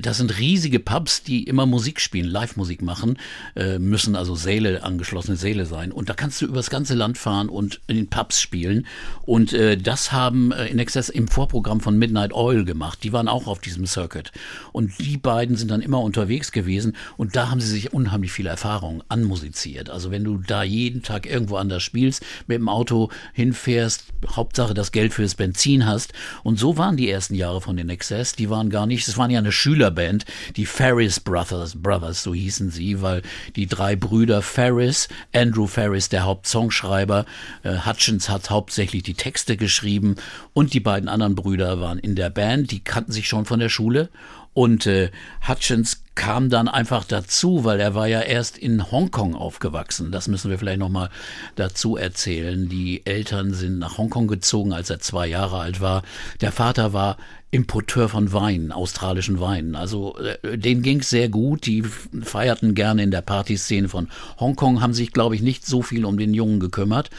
Das 0.00 0.18
sind 0.18 0.38
riesige 0.38 0.78
Pubs, 0.78 1.22
die 1.22 1.44
immer 1.44 1.64
Musik 1.64 2.00
spielen, 2.00 2.26
Live-Musik 2.26 2.82
machen, 2.82 3.18
äh, 3.56 3.78
müssen 3.78 4.14
also 4.14 4.34
Säle, 4.34 4.82
angeschlossene 4.82 5.36
Säle 5.36 5.64
sein. 5.64 5.90
Und 5.90 6.08
da 6.08 6.14
kannst 6.14 6.40
du 6.42 6.46
übers 6.46 6.68
ganze 6.68 6.94
Land 6.94 7.16
fahren 7.16 7.48
und 7.48 7.80
in 7.86 7.96
den 7.96 8.08
Pubs 8.08 8.40
spielen. 8.40 8.86
Und 9.22 9.52
äh, 9.52 9.76
das 9.76 10.12
haben 10.12 10.52
äh, 10.52 10.66
in 10.66 10.78
Excess 10.78 11.08
im 11.08 11.28
Vorprogramm 11.28 11.80
von 11.80 11.98
Midnight 11.98 12.32
Oil 12.34 12.64
gemacht. 12.64 13.02
Die 13.04 13.12
waren 13.12 13.28
auch 13.28 13.46
auf 13.46 13.60
diesem 13.60 13.86
Circuit. 13.86 14.32
Und 14.72 14.92
die 14.98 15.16
beiden 15.16 15.56
sind 15.56 15.70
dann 15.70 15.80
immer 15.80 16.00
unterwegs 16.00 16.52
gewesen 16.52 16.96
und 17.16 17.36
da 17.36 17.50
haben 17.50 17.60
sie 17.60 17.68
sich 17.68 17.92
unheimlich 17.92 18.32
viele 18.32 18.50
Erfahrungen 18.50 19.02
anmusiziert. 19.08 19.88
Also 19.88 20.10
wenn 20.10 20.24
du 20.24 20.38
da 20.38 20.62
jeden 20.62 21.02
Tag 21.02 21.26
irgendwo 21.26 21.56
anders 21.56 21.82
spielst, 21.82 22.22
mit 22.46 22.58
dem 22.58 22.68
Auto 22.68 23.10
hinfährst, 23.32 24.06
Hauptsache 24.28 24.74
das 24.74 24.92
Geld 24.92 25.14
fürs 25.14 25.34
Benzin 25.34 25.86
hast. 25.86 26.12
Und 26.42 26.58
so 26.58 26.76
waren 26.76 26.96
die 26.96 27.10
ersten 27.10 27.34
Jahre 27.34 27.60
von 27.60 27.76
den 27.76 27.88
Excess. 27.88 28.34
Die 28.34 28.50
waren 28.50 28.70
gar 28.74 28.86
nicht, 28.86 29.06
es 29.06 29.16
waren 29.16 29.30
ja 29.30 29.38
eine 29.38 29.52
Schülerband, 29.52 30.24
die 30.56 30.66
Ferris 30.66 31.20
Brothers, 31.20 31.80
Brothers, 31.80 32.24
so 32.24 32.34
hießen 32.34 32.72
sie, 32.72 33.02
weil 33.02 33.22
die 33.54 33.68
drei 33.68 33.94
Brüder 33.94 34.42
Ferris, 34.42 35.06
Andrew 35.32 35.68
Ferris, 35.68 36.08
der 36.08 36.24
Hauptsongschreiber, 36.24 37.24
äh, 37.62 37.76
Hutchins 37.86 38.28
hat 38.28 38.50
hauptsächlich 38.50 39.04
die 39.04 39.14
Texte 39.14 39.56
geschrieben 39.56 40.16
und 40.54 40.74
die 40.74 40.80
beiden 40.80 41.08
anderen 41.08 41.36
Brüder 41.36 41.80
waren 41.80 42.00
in 42.00 42.16
der 42.16 42.30
Band, 42.30 42.72
die 42.72 42.82
kannten 42.82 43.12
sich 43.12 43.28
schon 43.28 43.44
von 43.44 43.60
der 43.60 43.68
Schule 43.68 44.08
und 44.54 44.86
äh, 44.86 45.10
Hutchins 45.46 46.04
kam 46.14 46.48
dann 46.48 46.68
einfach 46.68 47.04
dazu, 47.04 47.64
weil 47.64 47.80
er 47.80 47.96
war 47.96 48.06
ja 48.06 48.20
erst 48.20 48.56
in 48.56 48.92
Hongkong 48.92 49.34
aufgewachsen. 49.34 50.12
Das 50.12 50.28
müssen 50.28 50.48
wir 50.48 50.58
vielleicht 50.58 50.78
nochmal 50.78 51.10
dazu 51.56 51.96
erzählen. 51.96 52.68
Die 52.68 53.04
Eltern 53.04 53.52
sind 53.52 53.80
nach 53.80 53.98
Hongkong 53.98 54.28
gezogen, 54.28 54.72
als 54.72 54.90
er 54.90 55.00
zwei 55.00 55.26
Jahre 55.26 55.58
alt 55.58 55.80
war. 55.80 56.04
Der 56.40 56.52
Vater 56.52 56.92
war 56.92 57.16
Importeur 57.50 58.08
von 58.08 58.32
Wein, 58.32 58.70
australischen 58.70 59.40
Weinen. 59.40 59.74
Also 59.74 60.16
äh, 60.18 60.56
denen 60.56 60.82
ging's 60.82 61.10
sehr 61.10 61.28
gut. 61.28 61.66
Die 61.66 61.82
feierten 62.22 62.74
gerne 62.74 63.02
in 63.02 63.10
der 63.10 63.22
Partyszene 63.22 63.88
von 63.88 64.08
Hongkong, 64.38 64.80
haben 64.80 64.94
sich, 64.94 65.12
glaube 65.12 65.34
ich, 65.34 65.42
nicht 65.42 65.66
so 65.66 65.82
viel 65.82 66.04
um 66.04 66.16
den 66.16 66.34
Jungen 66.34 66.60
gekümmert. 66.60 67.10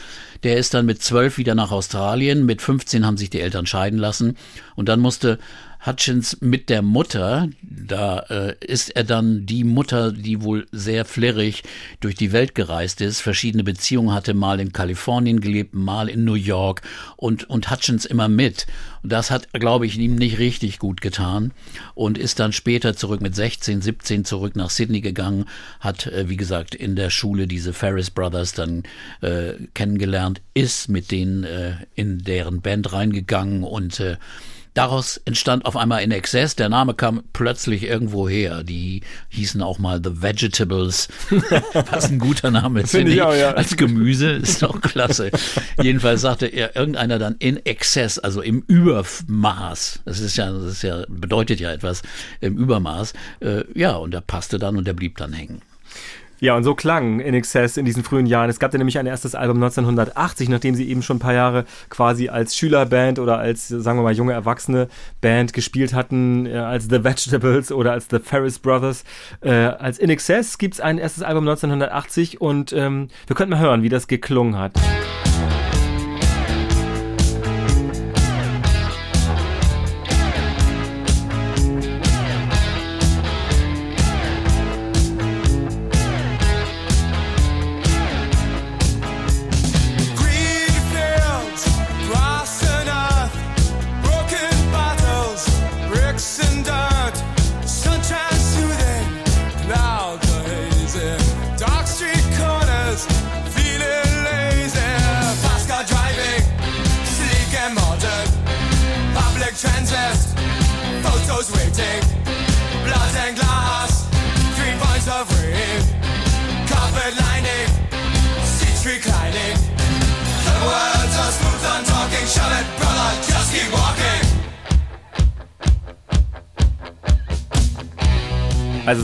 Der 0.42 0.56
ist 0.56 0.74
dann 0.74 0.86
mit 0.86 1.02
zwölf 1.02 1.36
wieder 1.36 1.54
nach 1.54 1.70
Australien. 1.70 2.46
Mit 2.46 2.62
15 2.62 3.04
haben 3.04 3.16
sich 3.16 3.30
die 3.30 3.40
Eltern 3.40 3.66
scheiden 3.66 3.98
lassen. 3.98 4.36
Und 4.74 4.88
dann 4.88 5.00
musste 5.00 5.38
Hutchins 5.84 6.38
mit 6.40 6.68
der 6.68 6.82
Mutter, 6.82 7.48
da 7.62 8.20
äh, 8.30 8.54
ist 8.60 8.90
er 8.90 9.04
dann 9.04 9.46
die 9.46 9.64
Mutter, 9.64 10.12
die 10.12 10.42
wohl 10.42 10.66
sehr 10.72 11.04
flirrig 11.04 11.62
durch 12.00 12.14
die 12.14 12.32
Welt 12.32 12.54
gereist 12.54 13.00
ist, 13.00 13.20
verschiedene 13.20 13.64
Beziehungen 13.64 14.12
hatte, 14.12 14.34
mal 14.34 14.60
in 14.60 14.72
Kalifornien 14.72 15.40
gelebt, 15.40 15.74
mal 15.74 16.08
in 16.08 16.24
New 16.24 16.34
York 16.34 16.82
und, 17.16 17.48
und 17.48 17.70
Hutchins 17.70 18.04
immer 18.04 18.28
mit. 18.28 18.66
Und 19.02 19.12
das 19.12 19.30
hat, 19.30 19.52
glaube 19.52 19.86
ich, 19.86 19.98
ihm 19.98 20.16
nicht 20.16 20.38
richtig 20.38 20.78
gut 20.78 21.00
getan 21.00 21.52
und 21.94 22.18
ist 22.18 22.40
dann 22.40 22.52
später 22.52 22.96
zurück 22.96 23.20
mit 23.20 23.36
16, 23.36 23.80
17 23.80 24.24
zurück 24.24 24.56
nach 24.56 24.70
Sydney 24.70 25.00
gegangen, 25.00 25.44
hat, 25.80 26.06
äh, 26.06 26.28
wie 26.28 26.36
gesagt, 26.36 26.74
in 26.74 26.96
der 26.96 27.10
Schule 27.10 27.46
diese 27.46 27.72
Ferris 27.72 28.10
Brothers 28.10 28.52
dann 28.52 28.82
äh, 29.20 29.52
kennengelernt, 29.74 30.40
ist 30.54 30.88
mit 30.88 31.10
denen 31.10 31.44
äh, 31.44 31.74
in 31.94 32.18
deren 32.18 32.62
Band 32.62 32.92
reingegangen 32.92 33.62
und 33.62 34.00
äh, 34.00 34.16
Daraus 34.76 35.16
entstand 35.24 35.64
auf 35.64 35.74
einmal 35.74 36.02
in 36.02 36.10
Excess. 36.10 36.54
Der 36.54 36.68
Name 36.68 36.92
kam 36.92 37.22
plötzlich 37.32 37.84
irgendwo 37.84 38.28
her. 38.28 38.62
Die 38.62 39.00
hießen 39.30 39.62
auch 39.62 39.78
mal 39.78 40.02
The 40.04 40.20
Vegetables. 40.20 41.08
Was 41.90 42.10
ein 42.10 42.18
guter 42.18 42.50
Name 42.50 42.82
ist, 42.82 42.90
finde 42.90 43.14
ich. 43.14 43.22
Auch, 43.22 43.34
ja. 43.34 43.52
Als 43.52 43.78
Gemüse 43.78 44.32
ist 44.32 44.62
doch 44.62 44.78
klasse. 44.82 45.30
Jedenfalls 45.82 46.20
sagte 46.20 46.44
er 46.44 46.76
irgendeiner 46.76 47.18
dann 47.18 47.36
in 47.38 47.64
Excess, 47.64 48.18
also 48.18 48.42
im 48.42 48.64
Übermaß. 48.68 50.00
Das 50.04 50.20
ist 50.20 50.36
ja, 50.36 50.52
das 50.52 50.64
ist 50.64 50.82
ja, 50.82 51.04
bedeutet 51.08 51.58
ja 51.58 51.72
etwas 51.72 52.02
im 52.42 52.58
Übermaß. 52.58 53.14
Äh, 53.40 53.64
ja, 53.74 53.96
und 53.96 54.12
der 54.12 54.20
passte 54.20 54.58
dann 54.58 54.76
und 54.76 54.86
der 54.86 54.92
blieb 54.92 55.16
dann 55.16 55.32
hängen. 55.32 55.62
Ja, 56.38 56.54
und 56.54 56.64
so 56.64 56.74
klang 56.74 57.20
In 57.20 57.34
Excess 57.34 57.76
in 57.76 57.84
diesen 57.86 58.04
frühen 58.04 58.26
Jahren. 58.26 58.50
Es 58.50 58.58
gab 58.58 58.72
ja 58.72 58.78
nämlich 58.78 58.98
ein 58.98 59.06
erstes 59.06 59.34
Album 59.34 59.56
1980, 59.56 60.48
nachdem 60.48 60.74
sie 60.74 60.88
eben 60.88 61.02
schon 61.02 61.16
ein 61.16 61.20
paar 61.20 61.32
Jahre 61.32 61.64
quasi 61.88 62.28
als 62.28 62.56
Schülerband 62.56 63.18
oder 63.18 63.38
als, 63.38 63.68
sagen 63.68 63.98
wir 63.98 64.02
mal, 64.02 64.12
junge 64.12 64.34
Erwachsene 64.34 64.88
Band 65.20 65.52
gespielt 65.52 65.94
hatten, 65.94 66.46
äh, 66.46 66.56
als 66.56 66.84
The 66.90 67.04
Vegetables 67.04 67.72
oder 67.72 67.92
als 67.92 68.08
The 68.10 68.18
Ferris 68.18 68.58
Brothers. 68.58 69.04
Äh, 69.40 69.50
als 69.50 69.98
In 69.98 70.10
Excess 70.10 70.58
gibt's 70.58 70.80
ein 70.80 70.98
erstes 70.98 71.22
Album 71.22 71.48
1980 71.48 72.40
und 72.40 72.72
ähm, 72.72 73.08
wir 73.26 73.34
könnten 73.34 73.52
mal 73.52 73.60
hören, 73.60 73.82
wie 73.82 73.88
das 73.88 74.06
geklungen 74.06 74.58
hat. 74.58 74.72
Also 74.76 75.65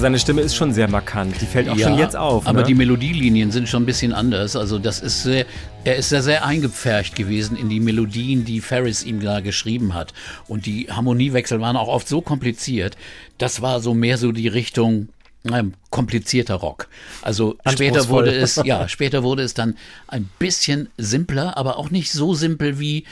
seine 0.02 0.18
Stimme 0.18 0.42
ist 0.42 0.54
schon 0.54 0.74
sehr 0.74 0.88
markant. 0.88 1.40
Die 1.40 1.46
fällt 1.46 1.68
auch 1.68 1.76
ja, 1.76 1.88
schon 1.88 1.98
jetzt 1.98 2.16
auf. 2.16 2.46
Aber 2.46 2.60
ne? 2.60 2.66
die 2.66 2.74
Melodielinien 2.74 3.50
sind 3.52 3.68
schon 3.68 3.84
ein 3.84 3.86
bisschen 3.86 4.12
anders. 4.12 4.56
Also 4.56 4.78
das 4.78 5.00
ist 5.00 5.22
sehr, 5.22 5.46
er 5.84 5.96
ist 5.96 6.10
sehr, 6.10 6.22
sehr 6.22 6.44
eingepfercht 6.44 7.14
gewesen 7.14 7.56
in 7.56 7.68
die 7.68 7.80
Melodien, 7.80 8.44
die 8.44 8.60
Ferris 8.60 9.04
ihm 9.04 9.20
da 9.20 9.40
geschrieben 9.40 9.94
hat. 9.94 10.12
Und 10.48 10.66
die 10.66 10.88
Harmoniewechsel 10.90 11.60
waren 11.60 11.76
auch 11.76 11.88
oft 11.88 12.08
so 12.08 12.20
kompliziert. 12.20 12.96
Das 13.38 13.62
war 13.62 13.80
so 13.80 13.94
mehr 13.94 14.18
so 14.18 14.32
die 14.32 14.48
Richtung 14.48 15.08
ähm, 15.50 15.74
komplizierter 15.90 16.56
Rock. 16.56 16.88
Also 17.22 17.56
später 17.68 18.08
wurde 18.08 18.34
es, 18.34 18.56
ja, 18.64 18.88
später 18.88 19.22
wurde 19.22 19.42
es 19.42 19.54
dann 19.54 19.76
ein 20.08 20.28
bisschen 20.38 20.88
simpler, 20.98 21.56
aber 21.56 21.78
auch 21.78 21.90
nicht 21.90 22.12
so 22.12 22.34
simpel 22.34 22.78
wie 22.78 23.04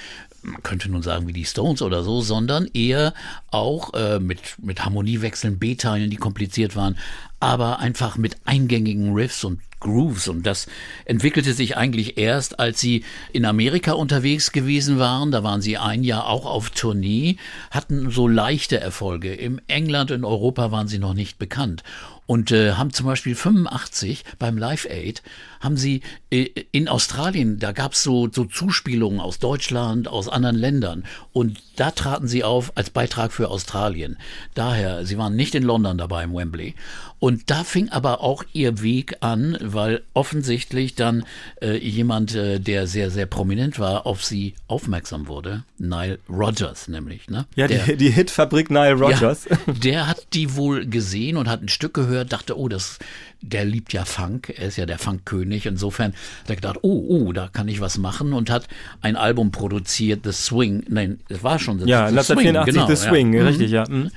man 0.42 0.62
könnte 0.62 0.90
nun 0.90 1.02
sagen 1.02 1.26
wie 1.26 1.32
die 1.32 1.44
Stones 1.44 1.82
oder 1.82 2.02
so, 2.02 2.20
sondern 2.20 2.66
eher 2.73 3.14
auch 3.50 3.94
äh, 3.94 4.18
mit, 4.18 4.40
mit 4.62 4.85
Harmoniewechseln, 4.85 5.59
B-Teilen, 5.59 6.11
die 6.11 6.16
kompliziert 6.16 6.76
waren, 6.76 6.99
aber 7.40 7.78
einfach 7.78 8.16
mit 8.16 8.37
eingängigen 8.44 9.14
Riffs 9.14 9.44
und 9.44 9.61
Grooves. 9.80 10.28
Und 10.28 10.47
das 10.47 10.66
entwickelte 11.06 11.54
sich 11.54 11.76
eigentlich 11.76 12.18
erst, 12.18 12.61
als 12.61 12.80
sie 12.80 13.02
in 13.32 13.47
Amerika 13.47 13.92
unterwegs 13.92 14.52
gewesen 14.52 14.99
waren. 14.99 15.30
Da 15.30 15.42
waren 15.42 15.62
sie 15.62 15.78
ein 15.78 16.04
Jahr 16.04 16.26
auch 16.26 16.44
auf 16.44 16.70
Tournee, 16.70 17.37
hatten 17.70 18.11
so 18.11 18.28
leichte 18.28 18.78
Erfolge. 18.78 19.35
Im 19.35 19.61
England 19.66 20.11
und 20.11 20.25
Europa 20.25 20.70
waren 20.70 20.87
sie 20.87 20.99
noch 20.99 21.14
nicht 21.14 21.38
bekannt 21.38 21.82
und 22.30 22.52
äh, 22.52 22.75
haben 22.75 22.92
zum 22.92 23.06
Beispiel 23.06 23.34
85 23.34 24.22
beim 24.38 24.56
Live 24.56 24.87
Aid 24.88 25.20
haben 25.58 25.76
sie 25.76 26.02
äh, 26.30 26.46
in 26.70 26.87
Australien, 26.87 27.58
da 27.58 27.72
gab 27.72 27.94
es 27.94 28.04
so, 28.04 28.28
so 28.30 28.44
Zuspielungen 28.44 29.18
aus 29.18 29.40
Deutschland, 29.40 30.06
aus 30.06 30.28
anderen 30.28 30.54
Ländern 30.54 31.02
und 31.32 31.60
da 31.75 31.90
traten 31.90 32.28
sie 32.28 32.44
auf 32.44 32.76
als 32.76 32.90
Beitrag 32.90 33.32
für 33.32 33.49
Australien. 33.49 34.16
Daher, 34.54 35.06
sie 35.06 35.18
waren 35.18 35.34
nicht 35.34 35.56
in 35.56 35.64
London 35.64 35.99
dabei 35.99 36.22
im 36.22 36.34
Wembley. 36.34 36.75
Und 37.20 37.50
da 37.50 37.64
fing 37.64 37.90
aber 37.90 38.22
auch 38.22 38.44
ihr 38.52 38.82
Weg 38.82 39.16
an, 39.20 39.56
weil 39.60 40.02
offensichtlich 40.14 40.94
dann 40.94 41.25
äh, 41.60 41.76
jemand, 41.76 42.34
äh, 42.34 42.58
der 42.58 42.87
sehr, 42.87 43.10
sehr 43.10 43.26
prominent 43.26 43.78
war, 43.78 44.06
auf 44.06 44.25
sie 44.25 44.54
aufmerksam 44.68 45.26
wurde. 45.26 45.64
Nile 45.78 46.18
Rogers 46.28 46.88
nämlich. 46.88 47.28
Ne? 47.28 47.46
Ja, 47.56 47.66
der, 47.66 47.84
die, 47.84 47.96
die 47.99 48.10
Hitfabrik 48.10 48.70
Nile 48.70 48.92
Rogers. 48.94 49.46
Ja, 49.49 49.56
der 49.72 50.06
hat 50.06 50.26
die 50.34 50.54
wohl 50.54 50.87
gesehen 50.87 51.37
und 51.38 51.49
hat 51.49 51.62
ein 51.62 51.68
Stück 51.68 51.94
gehört, 51.94 52.19
dachte, 52.24 52.58
oh, 52.58 52.68
das, 52.68 52.98
der 53.40 53.64
liebt 53.64 53.92
ja 53.92 54.04
Funk, 54.04 54.52
er 54.56 54.68
ist 54.68 54.76
ja 54.76 54.86
der 54.86 54.98
Funkkönig. 54.98 55.66
Insofern 55.66 56.12
hat 56.42 56.50
er 56.50 56.56
gedacht, 56.56 56.78
oh, 56.82 57.04
oh, 57.08 57.32
da 57.32 57.48
kann 57.48 57.68
ich 57.68 57.80
was 57.80 57.98
machen 57.98 58.32
und 58.32 58.50
hat 58.50 58.68
ein 59.00 59.16
Album 59.16 59.50
produziert, 59.50 60.20
The 60.24 60.32
Swing. 60.32 60.84
Nein, 60.88 61.20
es 61.28 61.42
war 61.42 61.58
schon 61.58 61.78
The, 61.78 61.88
ja, 61.88 62.08
The 62.08 62.18
1984 62.18 62.74
Swing. 62.74 62.74
Genau, 62.74 62.86
The 62.88 62.96
Swing, 62.96 63.32
ja. 63.32 63.44
richtig, 63.44 63.70
ja. 63.70 63.84
Mhm. 63.88 64.10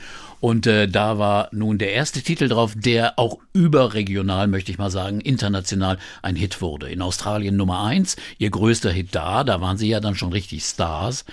Und 0.43 0.67
äh, 0.67 0.89
da 0.89 1.17
war 1.19 1.47
nun 1.53 1.77
der 1.77 1.93
erste 1.93 2.21
Titel 2.21 2.49
drauf, 2.49 2.73
der 2.75 3.17
auch 3.17 3.37
überregional, 3.53 4.47
möchte 4.47 4.73
ich 4.73 4.77
mal 4.77 4.91
sagen, 4.91 5.21
international 5.21 5.97
ein 6.21 6.35
Hit 6.35 6.59
wurde. 6.59 6.89
In 6.89 7.01
Australien 7.01 7.55
Nummer 7.55 7.85
eins, 7.85 8.17
ihr 8.39 8.49
größter 8.49 8.91
Hit 8.91 9.15
da, 9.15 9.45
da 9.45 9.61
waren 9.61 9.77
sie 9.77 9.87
ja 9.87 10.01
dann 10.01 10.15
schon 10.15 10.33
richtig 10.33 10.65
Stars, 10.65 11.23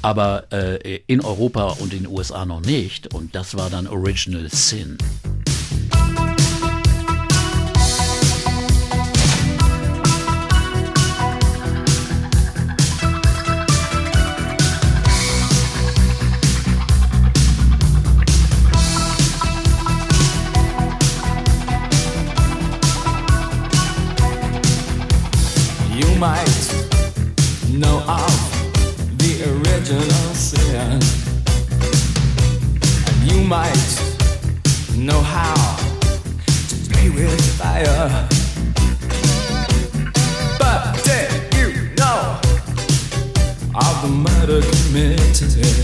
aber 0.00 0.50
äh, 0.50 1.00
in 1.06 1.20
Europa 1.20 1.76
und 1.78 1.92
in 1.92 2.04
den 2.04 2.06
USA 2.10 2.46
noch 2.46 2.62
nicht. 2.62 3.12
Und 3.12 3.34
das 3.34 3.54
war 3.54 3.68
dann 3.68 3.86
Original 3.86 4.48
Sin. 4.48 4.96
might 26.24 26.88
know 27.68 27.98
of 28.08 28.34
the 29.18 29.32
original 29.52 30.32
sin. 30.32 30.98
And 33.08 33.30
you 33.30 33.42
might 33.46 33.90
know 34.96 35.20
how 35.20 35.76
to 36.70 36.76
play 36.88 37.10
with 37.10 37.44
fire. 37.58 38.26
But 40.58 41.04
did 41.04 41.28
you 41.58 41.94
know 41.98 42.40
of 43.74 43.94
the 44.00 44.08
murder 44.08 44.62
committed? 44.62 45.83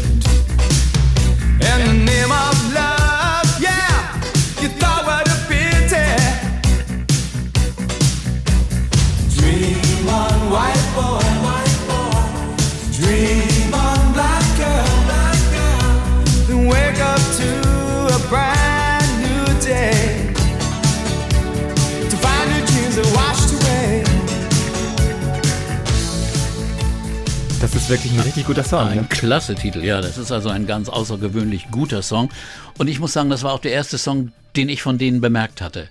Wirklich 27.91 28.13
ein 28.13 28.21
richtig 28.21 28.47
guter 28.47 28.63
Song. 28.63 28.89
Ein 28.89 28.99
ne? 28.99 29.07
klasse 29.09 29.55
Titel, 29.57 29.85
ja. 29.85 30.01
Das 30.01 30.17
ist 30.17 30.31
also 30.31 30.49
ein 30.49 30.67
ganz 30.67 30.89
außergewöhnlich 30.89 31.71
guter 31.71 32.03
Song. 32.03 32.31
Und 32.79 32.89
ich 32.89 33.01
muss 33.01 33.13
sagen, 33.13 33.29
das 33.29 33.43
war 33.43 33.53
auch 33.53 33.59
der 33.59 33.73
erste 33.73 33.99
Song, 33.99 34.33
den 34.57 34.69
ich 34.69 34.81
von 34.81 34.97
denen 34.97 35.21
bemerkt 35.21 35.61
hatte. 35.61 35.89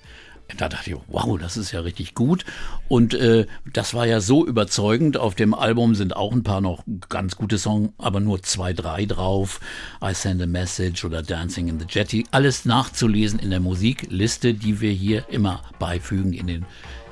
Da 0.58 0.68
dachte 0.68 0.90
ich, 0.92 0.98
wow, 1.08 1.38
das 1.40 1.58
ist 1.58 1.72
ja 1.72 1.82
richtig 1.82 2.16
gut. 2.16 2.44
Und 2.88 3.14
äh, 3.14 3.46
das 3.72 3.94
war 3.94 4.06
ja 4.06 4.20
so 4.20 4.46
überzeugend. 4.46 5.18
Auf 5.18 5.36
dem 5.36 5.54
Album 5.54 5.96
sind 5.96 6.16
auch 6.16 6.32
ein 6.32 6.44
paar 6.44 6.62
noch 6.62 6.84
ganz 7.08 7.36
gute 7.36 7.58
Songs, 7.58 7.92
aber 7.98 8.20
nur 8.20 8.42
zwei, 8.42 8.74
drei 8.74 9.06
drauf. 9.06 9.60
I 10.04 10.14
Send 10.14 10.42
a 10.42 10.48
Message 10.48 11.06
oder 11.06 11.22
Dancing 11.22 11.68
in 11.68 11.80
the 11.80 11.86
Jetty. 11.88 12.26
Alles 12.32 12.66
nachzulesen 12.66 13.40
in 13.40 13.52
der 13.52 13.60
Musikliste, 13.60 14.54
die 14.54 14.82
wir 14.82 14.92
hier 14.92 15.30
immer 15.30 15.62
beifügen 15.78 16.34
in 16.34 16.48
den 16.48 16.66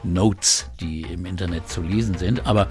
Notes, 0.04 0.70
die 0.80 1.02
im 1.02 1.26
Internet 1.26 1.70
zu 1.70 1.82
lesen 1.82 2.18
sind. 2.18 2.48
Aber 2.48 2.68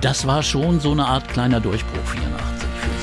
das 0.00 0.26
war 0.26 0.42
schon 0.42 0.80
so 0.80 0.92
eine 0.92 1.06
Art 1.06 1.28
kleiner 1.28 1.60
Durchbruch 1.60 2.04
84 2.04 2.68
für 2.68 2.99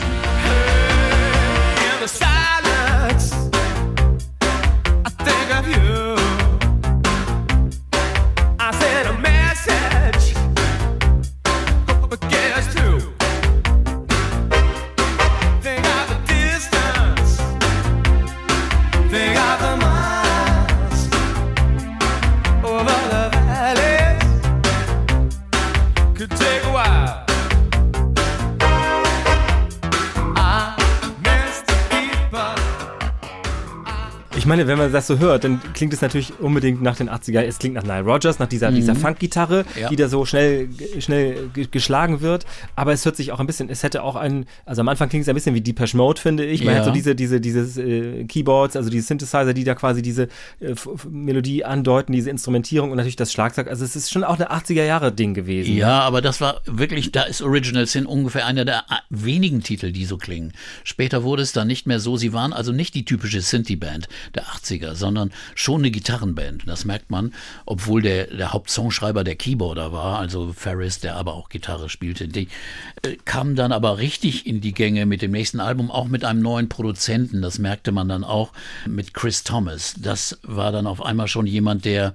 meine, 34.47 34.67
wenn 34.67 34.77
man 34.77 34.91
das 34.91 35.07
so 35.07 35.19
hört, 35.19 35.43
dann 35.43 35.61
klingt 35.73 35.93
es 35.93 36.01
natürlich 36.01 36.39
unbedingt 36.39 36.81
nach 36.81 36.95
den 36.95 37.09
80er. 37.09 37.41
Es 37.41 37.59
klingt 37.59 37.75
nach 37.75 37.83
Nile 37.83 38.01
Rogers, 38.01 38.39
nach 38.39 38.47
dieser, 38.47 38.71
mhm. 38.71 38.75
dieser 38.75 38.95
Funk-Gitarre, 38.95 39.65
ja. 39.79 39.89
die 39.89 39.95
da 39.95 40.07
so 40.07 40.25
schnell, 40.25 40.69
schnell 40.99 41.49
geschlagen 41.71 42.21
wird. 42.21 42.45
Aber 42.75 42.93
es 42.93 43.05
hört 43.05 43.15
sich 43.15 43.31
auch 43.31 43.39
ein 43.39 43.47
bisschen, 43.47 43.69
es 43.69 43.83
hätte 43.83 44.03
auch 44.03 44.15
ein, 44.15 44.45
also 44.65 44.81
am 44.81 44.87
Anfang 44.87 45.09
klingt 45.09 45.23
es 45.23 45.29
ein 45.29 45.35
bisschen 45.35 45.55
wie 45.55 45.61
Depeche 45.61 45.97
Mode, 45.97 46.19
finde 46.19 46.45
ich. 46.45 46.63
Man 46.63 46.73
ja. 46.73 46.79
hat 46.79 46.85
so 46.85 46.91
diese, 46.91 47.15
diese, 47.15 47.41
dieses 47.41 47.77
äh, 47.77 48.25
Keyboards, 48.25 48.75
also 48.75 48.89
diese 48.89 49.05
Synthesizer, 49.07 49.53
die 49.53 49.63
da 49.63 49.75
quasi 49.75 50.01
diese 50.01 50.29
äh, 50.59 50.75
Melodie 51.09 51.65
andeuten, 51.65 52.13
diese 52.13 52.29
Instrumentierung 52.29 52.91
und 52.91 52.97
natürlich 52.97 53.15
das 53.15 53.31
Schlagzeug. 53.31 53.67
Also 53.67 53.85
es 53.85 53.95
ist 53.95 54.11
schon 54.11 54.23
auch 54.23 54.35
eine 54.35 54.51
80er-Jahre-Ding 54.51 55.33
gewesen. 55.33 55.75
Ja, 55.75 56.01
aber 56.01 56.21
das 56.21 56.41
war 56.41 56.61
wirklich, 56.65 57.11
da 57.11 57.23
ist 57.23 57.41
Original 57.41 57.85
Sin 57.85 58.05
ungefähr 58.05 58.45
einer 58.45 58.65
der 58.65 58.85
wenigen 59.09 59.61
Titel, 59.61 59.91
die 59.91 60.05
so 60.05 60.17
klingen. 60.17 60.53
Später 60.83 61.23
wurde 61.23 61.43
es 61.43 61.53
dann 61.53 61.67
nicht 61.67 61.87
mehr 61.87 61.99
so. 61.99 62.17
Sie 62.17 62.33
waren 62.33 62.53
also 62.53 62.71
nicht 62.71 62.95
die 62.95 63.05
typische 63.05 63.41
Synthie-Band 63.41 64.07
der 64.37 64.45
80er, 64.45 64.95
sondern 64.95 65.31
schon 65.55 65.81
eine 65.81 65.91
Gitarrenband. 65.91 66.63
Das 66.65 66.85
merkt 66.85 67.11
man, 67.11 67.33
obwohl 67.65 68.01
der, 68.01 68.27
der 68.27 68.53
Hauptsongschreiber 68.53 69.23
der 69.23 69.35
Keyboarder 69.35 69.91
war, 69.91 70.19
also 70.19 70.53
Ferris, 70.53 70.99
der 70.99 71.15
aber 71.15 71.33
auch 71.33 71.49
Gitarre 71.49 71.89
spielte. 71.89 72.27
Die 72.27 72.47
äh, 73.03 73.17
kamen 73.25 73.55
dann 73.55 73.71
aber 73.71 73.97
richtig 73.97 74.47
in 74.47 74.61
die 74.61 74.73
Gänge 74.73 75.05
mit 75.05 75.21
dem 75.21 75.31
nächsten 75.31 75.59
Album, 75.59 75.91
auch 75.91 76.07
mit 76.07 76.23
einem 76.23 76.41
neuen 76.41 76.69
Produzenten. 76.69 77.41
Das 77.41 77.59
merkte 77.59 77.91
man 77.91 78.07
dann 78.07 78.23
auch 78.23 78.53
mit 78.85 79.13
Chris 79.13 79.43
Thomas. 79.43 79.95
Das 79.97 80.39
war 80.43 80.71
dann 80.71 80.87
auf 80.87 81.03
einmal 81.03 81.27
schon 81.27 81.47
jemand, 81.47 81.85
der 81.85 82.13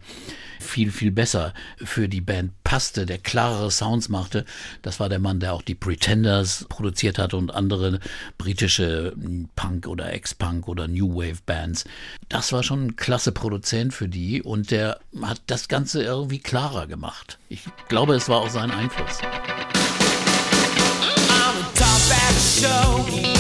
viel, 0.63 0.91
viel 0.91 1.11
besser 1.11 1.53
für 1.77 2.09
die 2.09 2.21
Band 2.21 2.62
passte, 2.73 3.05
der 3.05 3.19
klarere 3.19 3.71
Sounds 3.71 4.09
machte. 4.09 4.47
Das 4.81 4.99
war 4.99 5.11
der 5.11 5.19
Mann, 5.19 5.41
der 5.41 5.53
auch 5.53 5.61
die 5.61 5.75
Pretenders 5.75 6.65
produziert 6.71 7.19
hat 7.19 7.35
und 7.35 7.55
andere 7.55 8.01
britische 8.39 9.15
Punk- 9.57 9.87
oder 9.87 10.11
Ex-Punk 10.15 10.69
oder 10.69 10.89
New 10.89 11.15
Wave 11.15 11.43
Bands. 11.45 11.85
Das 12.31 12.51
war 12.51 12.63
schon 12.63 12.87
ein 12.87 12.97
klasse 12.97 13.33
Produzent 13.33 13.93
für 13.93 14.09
die 14.09 14.41
und 14.41 14.71
der 14.71 15.01
hat 15.21 15.43
das 15.49 15.69
Ganze 15.69 16.03
irgendwie 16.03 16.39
klarer 16.39 16.87
gemacht. 16.87 17.39
Ich 17.51 17.61
glaube, 17.89 18.15
es 18.15 18.31
war 18.31 18.41
auch 18.41 18.49
sein 18.49 18.71
Einfluss. 18.71 19.19
I'm 21.29 21.59
a 21.61 21.69
top 21.75 22.09
show. 22.41 23.32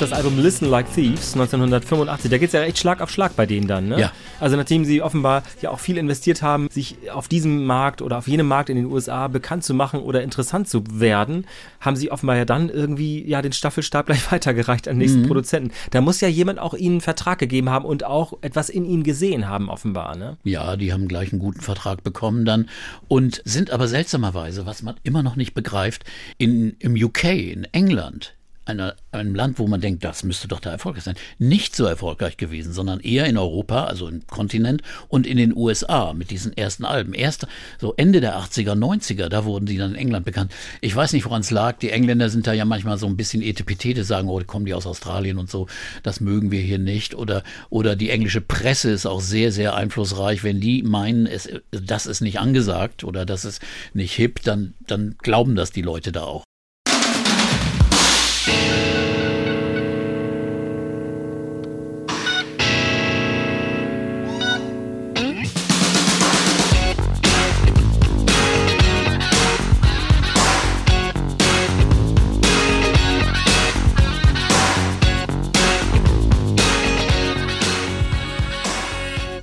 Das 0.00 0.12
Album 0.12 0.38
Listen 0.38 0.66
Like 0.66 0.92
Thieves 0.94 1.34
1985. 1.34 2.30
Da 2.30 2.38
geht 2.38 2.46
es 2.48 2.52
ja 2.54 2.62
echt 2.62 2.78
Schlag 2.78 3.02
auf 3.02 3.10
Schlag 3.10 3.36
bei 3.36 3.44
denen 3.44 3.66
dann. 3.66 3.88
Ne? 3.88 4.00
Ja. 4.00 4.12
Also 4.38 4.56
nachdem 4.56 4.84
sie 4.86 5.02
offenbar 5.02 5.42
ja 5.60 5.70
auch 5.70 5.78
viel 5.78 5.98
investiert 5.98 6.40
haben, 6.40 6.68
sich 6.70 7.10
auf 7.12 7.28
diesem 7.28 7.66
Markt 7.66 8.00
oder 8.00 8.16
auf 8.16 8.26
jenem 8.26 8.48
Markt 8.48 8.70
in 8.70 8.76
den 8.76 8.86
USA 8.86 9.28
bekannt 9.28 9.62
zu 9.62 9.74
machen 9.74 10.00
oder 10.00 10.22
interessant 10.22 10.68
zu 10.68 10.84
werden, 10.90 11.46
haben 11.80 11.96
sie 11.96 12.10
offenbar 12.10 12.36
ja 12.36 12.44
dann 12.46 12.70
irgendwie 12.70 13.26
ja 13.28 13.42
den 13.42 13.52
Staffelstab 13.52 14.06
gleich 14.10 14.32
weitergereicht 14.32 14.88
an 14.88 14.94
den 14.94 15.00
nächsten 15.00 15.22
mhm. 15.22 15.26
Produzenten. 15.26 15.72
Da 15.90 16.00
muss 16.00 16.20
ja 16.20 16.28
jemand 16.28 16.58
auch 16.60 16.72
ihnen 16.72 16.94
einen 16.94 17.00
Vertrag 17.02 17.38
gegeben 17.38 17.68
haben 17.68 17.84
und 17.84 18.04
auch 18.04 18.32
etwas 18.40 18.70
in 18.70 18.86
ihnen 18.86 19.02
gesehen 19.02 19.48
haben 19.48 19.68
offenbar. 19.68 20.16
Ne? 20.16 20.38
Ja, 20.44 20.76
die 20.76 20.92
haben 20.92 21.08
gleich 21.08 21.32
einen 21.32 21.40
guten 21.40 21.60
Vertrag 21.60 22.02
bekommen 22.02 22.44
dann 22.46 22.68
und 23.08 23.42
sind 23.44 23.70
aber 23.70 23.86
seltsamerweise, 23.86 24.64
was 24.64 24.82
man 24.82 24.96
immer 25.02 25.22
noch 25.22 25.36
nicht 25.36 25.52
begreift, 25.52 26.04
in, 26.38 26.76
im 26.78 26.94
UK, 26.94 27.24
in 27.24 27.64
England, 27.72 28.34
einer, 28.64 28.94
einem 29.12 29.34
Land, 29.34 29.58
wo 29.58 29.66
man 29.66 29.80
denkt, 29.80 30.04
das 30.04 30.22
müsste 30.22 30.48
doch 30.48 30.60
da 30.60 30.70
erfolgreich 30.70 31.04
sein, 31.04 31.16
nicht 31.38 31.74
so 31.74 31.86
erfolgreich 31.86 32.36
gewesen, 32.36 32.72
sondern 32.72 33.00
eher 33.00 33.26
in 33.26 33.36
Europa, 33.36 33.84
also 33.84 34.06
im 34.08 34.26
Kontinent 34.26 34.82
und 35.08 35.26
in 35.26 35.36
den 35.36 35.56
USA 35.56 36.12
mit 36.12 36.30
diesen 36.30 36.56
ersten 36.56 36.84
Alben. 36.84 37.14
Erst 37.14 37.46
so 37.78 37.94
Ende 37.96 38.20
der 38.20 38.38
80er, 38.38 38.72
90er, 38.72 39.28
da 39.28 39.44
wurden 39.44 39.66
sie 39.66 39.76
dann 39.76 39.92
in 39.92 39.96
England 39.96 40.24
bekannt. 40.24 40.52
Ich 40.80 40.94
weiß 40.94 41.12
nicht, 41.12 41.24
woran 41.24 41.40
es 41.40 41.50
lag. 41.50 41.78
Die 41.78 41.90
Engländer 41.90 42.28
sind 42.28 42.46
da 42.46 42.52
ja 42.52 42.64
manchmal 42.64 42.98
so 42.98 43.06
ein 43.06 43.16
bisschen 43.16 43.42
etepetete, 43.42 44.04
sagen, 44.04 44.28
oh, 44.28 44.40
kommen 44.46 44.66
die 44.66 44.74
aus 44.74 44.86
Australien 44.86 45.38
und 45.38 45.50
so, 45.50 45.66
das 46.02 46.20
mögen 46.20 46.50
wir 46.50 46.60
hier 46.60 46.78
nicht. 46.78 47.14
Oder, 47.14 47.42
oder 47.70 47.96
die 47.96 48.10
englische 48.10 48.40
Presse 48.40 48.90
ist 48.90 49.06
auch 49.06 49.20
sehr, 49.20 49.52
sehr 49.52 49.74
einflussreich. 49.74 50.44
Wenn 50.44 50.60
die 50.60 50.82
meinen, 50.82 51.26
es, 51.26 51.48
das 51.70 52.06
ist 52.06 52.20
nicht 52.20 52.38
angesagt 52.38 53.04
oder 53.04 53.26
das 53.26 53.44
ist 53.44 53.60
nicht 53.94 54.12
hip, 54.14 54.42
dann, 54.42 54.74
dann 54.86 55.16
glauben 55.18 55.56
das 55.56 55.72
die 55.72 55.82
Leute 55.82 56.12
da 56.12 56.24
auch. 56.24 56.44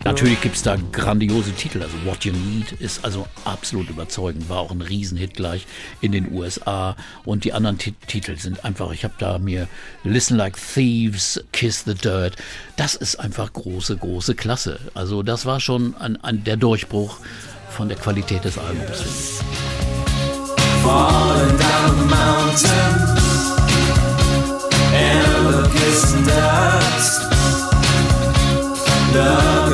Natürlich 0.08 0.40
gibt 0.40 0.56
es 0.56 0.64
da 0.64 0.78
grandiose 0.94 1.52
Titel. 1.52 1.84
Also 1.84 1.94
What 2.06 2.24
You 2.24 2.32
Need 2.32 2.72
ist 2.80 3.04
also 3.04 3.28
absolut 3.44 3.90
überzeugend, 3.90 4.48
war 4.48 4.60
auch 4.60 4.72
ein 4.72 4.82
Riesenhit 4.82 5.34
gleich 5.34 5.68
in 6.00 6.14
den 6.14 6.32
USA. 6.32 6.96
Und 7.26 7.44
die 7.44 7.52
anderen 7.52 7.78
Titel 7.78 8.38
sind 8.38 8.64
einfach, 8.64 8.94
ich 8.94 9.04
habe 9.04 9.16
da 9.18 9.38
mir 9.38 9.68
Listen 10.06 10.38
Like 10.38 10.56
Thieves, 10.56 11.44
Kiss 11.52 11.84
the 11.86 11.94
Dirt. 11.94 12.38
Das 12.78 12.96
ist 12.96 13.18
einfach 13.18 13.52
große, 13.52 13.98
große 13.98 14.36
Klasse. 14.36 14.80
Also 14.94 15.24
das 15.24 15.46
war 15.46 15.60
schon 15.60 15.94
ein, 15.98 16.16
ein, 16.24 16.46
der 16.46 16.56
Durchbruch 16.56 17.20
von 17.70 17.90
der 17.90 17.98
Qualität 17.98 18.46
des 18.46 18.58
Albums. 18.58 19.42
Falling 20.84 21.58
down 21.58 21.98
the 22.00 22.16
mountain 22.16 23.18
and 24.94 25.72
kissing 25.74 26.24
dust. 26.24 27.28
Love 29.14 29.67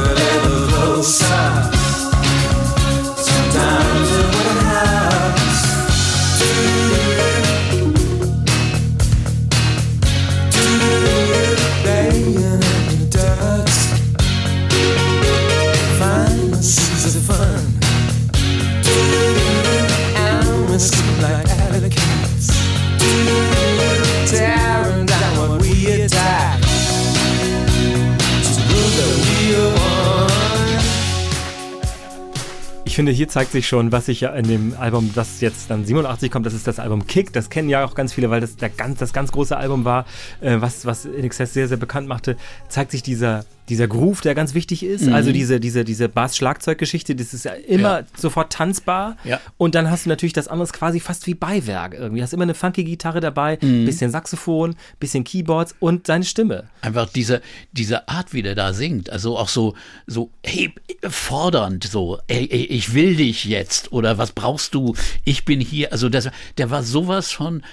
ich 32.94 32.96
finde, 32.96 33.12
hier 33.12 33.28
zeigt 33.28 33.52
sich 33.52 33.68
schon, 33.68 33.92
was 33.92 34.08
ich 34.08 34.22
ja 34.22 34.36
in 34.36 34.48
dem 34.48 34.76
Album, 34.78 35.10
das 35.16 35.42
jetzt 35.42 35.72
dann 35.72 35.84
87 35.84 36.30
kommt, 36.30 36.46
das 36.46 36.54
ist 36.54 36.68
das 36.68 36.78
Album 36.78 37.08
Kick. 37.08 37.34
Das 37.34 37.50
kennen 37.50 37.68
ja 37.68 37.84
auch 37.84 37.96
ganz 37.96 38.14
viele, 38.14 38.30
weil 38.30 38.40
das 38.40 38.56
der 38.56 38.70
ganz, 38.70 39.00
das 39.00 39.14
ganz 39.14 39.32
große 39.32 39.58
Album 39.58 39.84
war, 39.84 40.06
äh, 40.42 40.58
was, 40.62 40.86
was 40.86 41.06
NXS 41.06 41.54
sehr, 41.56 41.68
sehr 41.68 41.78
bekannt 41.78 42.08
machte. 42.08 42.38
Zeigt 42.70 42.92
sich 42.92 43.02
dieser 43.02 43.46
dieser 43.70 43.88
Groove, 43.88 44.22
der 44.22 44.36
ganz 44.36 44.54
wichtig 44.54 44.84
ist. 44.84 45.06
Mhm. 45.06 45.14
Also 45.14 45.32
diese, 45.32 45.60
diese, 45.60 45.84
diese 45.84 46.10
Bass-Schlagzeuggeschichte, 46.10 47.16
das 47.16 47.34
ist 47.34 47.46
ja 47.46 47.54
immer 47.54 48.00
ja. 48.02 48.06
sofort 48.18 48.52
tanzbar. 48.52 49.18
Ja. 49.24 49.40
Und 49.58 49.76
dann 49.76 49.90
hast 49.90 50.06
du 50.06 50.10
natürlich 50.10 50.34
das 50.34 50.48
andere 50.48 50.68
quasi 50.70 51.00
fast 51.00 51.28
wie 51.28 51.34
Beiwerk 51.34 51.94
irgendwie. 51.94 52.22
Hast 52.22 52.34
immer 52.34 52.44
eine 52.44 52.54
funky 52.54 52.84
Gitarre 52.84 53.20
dabei, 53.20 53.58
mhm. 53.62 53.86
bisschen 53.86 54.12
Saxophon, 54.12 54.76
bisschen 55.00 55.24
Keyboards 55.24 55.76
und 55.80 56.08
seine 56.08 56.26
Stimme. 56.26 56.66
Einfach 56.82 57.10
diese, 57.10 57.42
diese 57.72 58.08
Art, 58.10 58.34
wie 58.34 58.42
der 58.42 58.56
da 58.56 58.74
singt. 58.74 59.10
Also 59.10 59.38
auch 59.38 59.50
so, 59.50 59.76
so, 60.08 60.30
hey, 60.44 60.74
fordernd, 61.08 61.86
so, 61.86 62.20
ey, 62.28 62.48
ey, 62.52 62.66
ich 62.66 62.94
will 62.94 63.16
dich 63.16 63.46
jetzt 63.46 63.92
oder 63.92 64.18
was 64.18 64.32
brauchst 64.34 64.76
du? 64.76 64.96
Ich 65.26 65.46
bin 65.46 65.60
hier. 65.60 65.92
Also 65.92 66.10
das, 66.10 66.30
der 66.58 66.70
war 66.70 66.84
sowas 66.84 67.32
von 67.32 67.64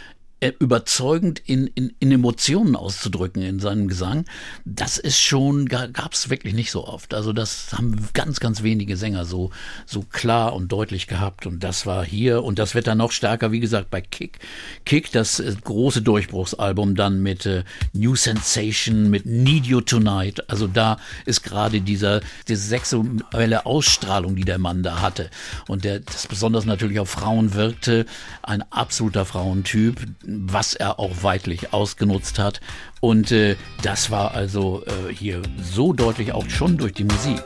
überzeugend 0.58 1.42
in, 1.44 1.66
in, 1.68 1.92
in 2.00 2.12
Emotionen 2.12 2.74
auszudrücken 2.74 3.42
in 3.42 3.60
seinem 3.60 3.88
Gesang, 3.88 4.24
das 4.64 4.96
ist 4.96 5.20
schon, 5.20 5.66
gab 5.66 6.14
es 6.14 6.30
wirklich 6.30 6.54
nicht 6.54 6.70
so 6.70 6.86
oft. 6.86 7.12
Also 7.12 7.32
das 7.32 7.72
haben 7.74 8.08
ganz, 8.14 8.40
ganz 8.40 8.62
wenige 8.62 8.96
Sänger 8.96 9.26
so, 9.26 9.50
so 9.84 10.00
klar 10.02 10.54
und 10.54 10.72
deutlich 10.72 11.06
gehabt. 11.06 11.46
Und 11.46 11.62
das 11.62 11.84
war 11.84 12.04
hier 12.04 12.42
und 12.42 12.58
das 12.58 12.74
wird 12.74 12.86
dann 12.86 12.98
noch 12.98 13.12
stärker, 13.12 13.52
wie 13.52 13.60
gesagt, 13.60 13.90
bei 13.90 14.00
Kick. 14.00 14.38
Kick, 14.86 15.12
das 15.12 15.40
äh, 15.40 15.54
große 15.62 16.00
Durchbruchsalbum 16.00 16.94
dann 16.94 17.22
mit 17.22 17.44
äh, 17.44 17.64
New 17.92 18.16
Sensation, 18.16 19.10
mit 19.10 19.26
Need 19.26 19.66
You 19.66 19.82
Tonight. 19.82 20.48
Also 20.48 20.66
da 20.66 20.96
ist 21.26 21.42
gerade 21.42 21.82
dieser, 21.82 22.22
diese 22.48 22.62
sexuelle 22.62 23.66
Ausstrahlung, 23.66 24.36
die 24.36 24.44
der 24.44 24.58
Mann 24.58 24.82
da 24.82 25.02
hatte. 25.02 25.28
Und 25.68 25.84
der 25.84 26.00
das 26.00 26.26
besonders 26.26 26.64
natürlich 26.64 26.98
auf 26.98 27.10
Frauen 27.10 27.52
wirkte, 27.52 28.06
ein 28.42 28.62
absoluter 28.72 29.26
Frauentyp 29.26 30.00
was 30.46 30.74
er 30.74 30.98
auch 30.98 31.22
weitlich 31.22 31.72
ausgenutzt 31.72 32.38
hat. 32.38 32.60
Und 33.00 33.32
äh, 33.32 33.56
das 33.82 34.10
war 34.10 34.34
also 34.34 34.84
äh, 34.86 35.12
hier 35.12 35.42
so 35.62 35.92
deutlich 35.92 36.32
auch 36.32 36.48
schon 36.48 36.76
durch 36.76 36.92
die 36.92 37.04
Musik. 37.04 37.42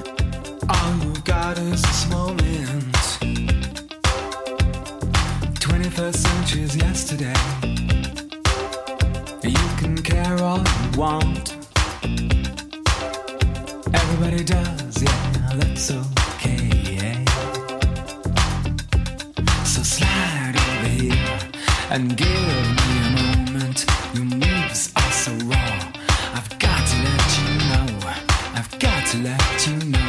All 0.68 0.94
you 1.04 1.12
got 1.24 1.58
is 1.58 1.82
this 1.82 2.08
moment. 2.08 2.44
21st 5.84 6.16
century's 6.16 6.76
yesterday. 6.76 7.34
You 9.42 9.54
can 9.78 10.02
care 10.02 10.42
all 10.42 10.58
you 10.58 10.98
want. 10.98 11.56
Everybody 13.92 14.44
does, 14.44 15.02
yeah, 15.02 15.56
that's 15.58 15.90
okay. 15.90 16.13
and 21.94 22.16
give 22.16 22.26
me 22.28 22.92
a 23.06 23.10
moment. 23.22 23.86
Your 24.14 24.24
moves 24.24 24.90
are 24.96 25.12
so 25.12 25.30
raw. 25.46 25.92
I've 26.34 26.58
got 26.58 26.88
to 26.88 26.96
let 27.06 27.38
you 27.38 27.48
know. 27.68 28.08
I've 28.56 28.78
got 28.80 29.06
to 29.12 29.18
let 29.18 29.66
you 29.68 29.90
know. 29.90 30.03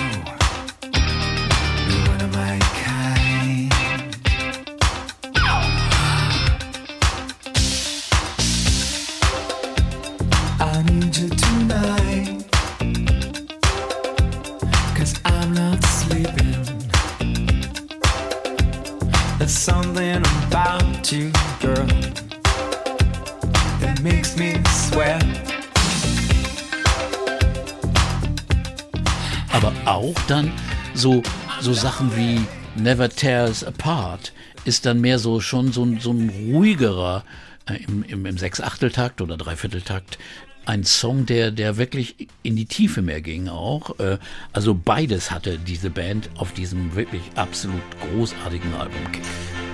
So, 31.65 31.73
Sachen 31.73 32.15
wie 32.15 32.39
Never 32.75 33.10
Tears 33.10 33.63
Apart 33.63 34.34
ist 34.65 34.86
dann 34.86 35.01
mehr 35.01 35.17
so 35.17 35.39
schon 35.39 35.71
so, 35.71 35.88
so 35.99 36.12
ein 36.12 36.30
ruhigerer 36.30 37.23
äh, 37.67 37.78
im, 37.88 38.04
im, 38.04 38.25
im 38.28 38.38
Sechsachteltakt 38.38 39.19
oder 39.19 39.36
Dreivierteltakt 39.36 40.19
ein 40.67 40.84
Song, 40.84 41.25
der, 41.25 41.49
der 41.49 41.78
wirklich 41.78 42.28
in 42.43 42.56
die 42.56 42.65
Tiefe 42.65 43.01
mehr 43.01 43.19
ging 43.21 43.49
auch. 43.49 43.99
Äh, 43.99 44.19
also 44.54 44.75
beides 44.75 45.32
hatte 45.32 45.58
diese 45.58 45.89
Band 45.89 46.30
auf 46.38 46.51
diesem 46.54 46.95
wirklich 46.95 47.23
absolut 47.34 47.82
großartigen 48.12 48.71
Album. 48.75 49.01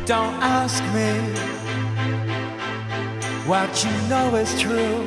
Don't 0.06 0.40
ask 0.42 0.82
me 0.94 1.14
what 3.46 3.70
you 3.84 3.90
know 4.08 4.34
is 4.38 4.58
true. 4.58 5.06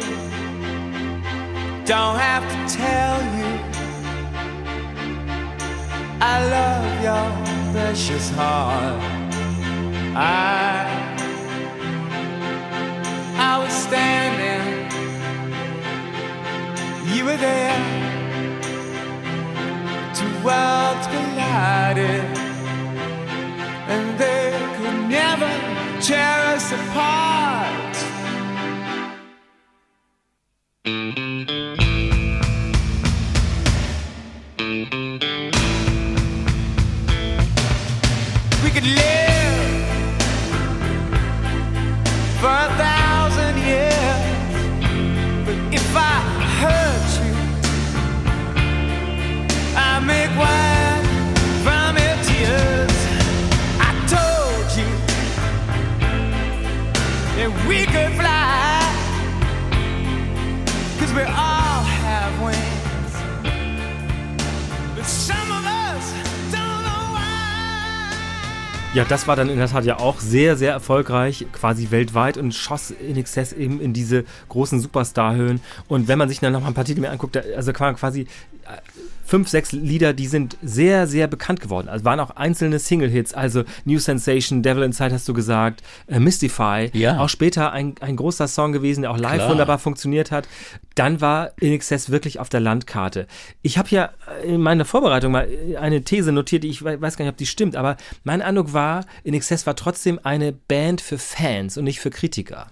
Don't 1.87 2.19
have 2.19 2.45
to 2.47 2.77
tell 2.77 3.23
you 3.39 3.74
I 6.21 6.37
love 6.57 7.03
your 7.03 7.73
precious 7.73 8.31
heart. 8.31 9.03
I 10.17 11.03
I 13.37 13.59
was 13.59 13.73
standing, 13.73 14.91
you 17.15 17.25
were 17.25 17.37
there. 17.37 17.81
Two 20.15 20.33
worlds 20.45 21.07
collided, 21.09 22.25
and 23.89 24.19
they 24.19 24.53
could 24.77 25.09
never 25.09 25.51
tear 26.01 26.55
us 26.55 26.73
apart. 26.73 27.95
Mm-hmm. 34.57 35.34
Yeah. 38.85 39.24
Ja, 68.95 69.05
das 69.05 69.27
war 69.27 69.35
dann 69.35 69.49
in 69.51 69.59
der 69.59 69.67
Tat 69.67 69.85
ja 69.85 69.99
auch 69.99 70.21
sehr, 70.21 70.57
sehr 70.57 70.71
erfolgreich, 70.71 71.47
quasi 71.53 71.91
weltweit 71.91 72.39
und 72.39 72.55
schoss 72.55 72.93
in 72.93 73.17
Excess 73.17 73.53
eben 73.53 73.81
in 73.81 73.93
diese 73.93 74.25
großen 74.49 74.79
Superstar-Höhen. 74.79 75.61
Und 75.89 76.07
wenn 76.07 76.17
man 76.17 76.29
sich 76.29 76.39
dann 76.39 76.53
noch 76.53 76.61
mal 76.61 76.69
ein 76.69 76.75
paar 76.75 76.85
Titel 76.85 77.01
mehr 77.01 77.11
anguckt, 77.11 77.37
also 77.37 77.73
quasi 77.73 78.29
fünf, 79.25 79.49
sechs 79.49 79.73
Lieder, 79.73 80.13
die 80.13 80.27
sind 80.27 80.57
sehr, 80.63 81.07
sehr 81.07 81.27
bekannt 81.27 81.61
geworden. 81.61 81.89
Also 81.89 82.05
waren 82.05 82.21
auch 82.21 82.31
einzelne 82.31 82.79
Single-Hits, 82.79 83.35
also 83.35 83.65
New 83.85 83.99
Sensation, 83.99 84.63
Devil 84.63 84.83
Inside 84.83 85.15
hast 85.15 85.29
du 85.29 85.35
gesagt, 85.35 85.83
äh, 86.07 86.21
Mystify, 86.21 86.91
ja. 86.93 87.19
auch 87.19 87.29
später 87.29 87.73
ein, 87.73 87.95
ein 88.01 88.17
großer 88.17 88.49
Song 88.49 88.73
gewesen, 88.73 89.03
der 89.03 89.11
auch 89.11 89.19
live 89.19 89.37
Klar. 89.37 89.51
wunderbar 89.51 89.79
funktioniert 89.79 90.31
hat. 90.31 90.47
Dann 90.95 91.21
war 91.21 91.53
In 91.59 91.73
Excess 91.73 92.11
wirklich 92.11 92.39
auf 92.39 92.49
der 92.49 92.61
Landkarte. 92.61 93.27
Ich 93.63 93.79
habe 93.79 93.89
ja 93.91 94.11
in 94.45 94.61
meiner 94.61 94.85
Vorbereitung 94.85 95.33
mal 95.33 95.49
eine 95.81 96.03
These 96.03 96.33
notiert, 96.33 96.65
die 96.65 96.69
ich 96.69 96.85
weiß 96.85 97.17
gar 97.17 97.25
nicht, 97.25 97.33
ob 97.33 97.39
die 97.39 97.47
stimmt, 97.47 97.77
aber 97.77 97.97
mein 98.23 98.43
Eindruck 98.43 98.73
war, 98.73 99.05
In 99.25 99.35
Excess 99.35 99.67
war 99.67 99.77
trotzdem 99.77 100.21
eine 100.23 100.53
Band 100.53 101.01
für 101.01 101.19
Fans 101.19 101.77
und 101.77 101.85
nicht 101.85 102.01
für 102.01 102.11
Kritiker. 102.11 102.69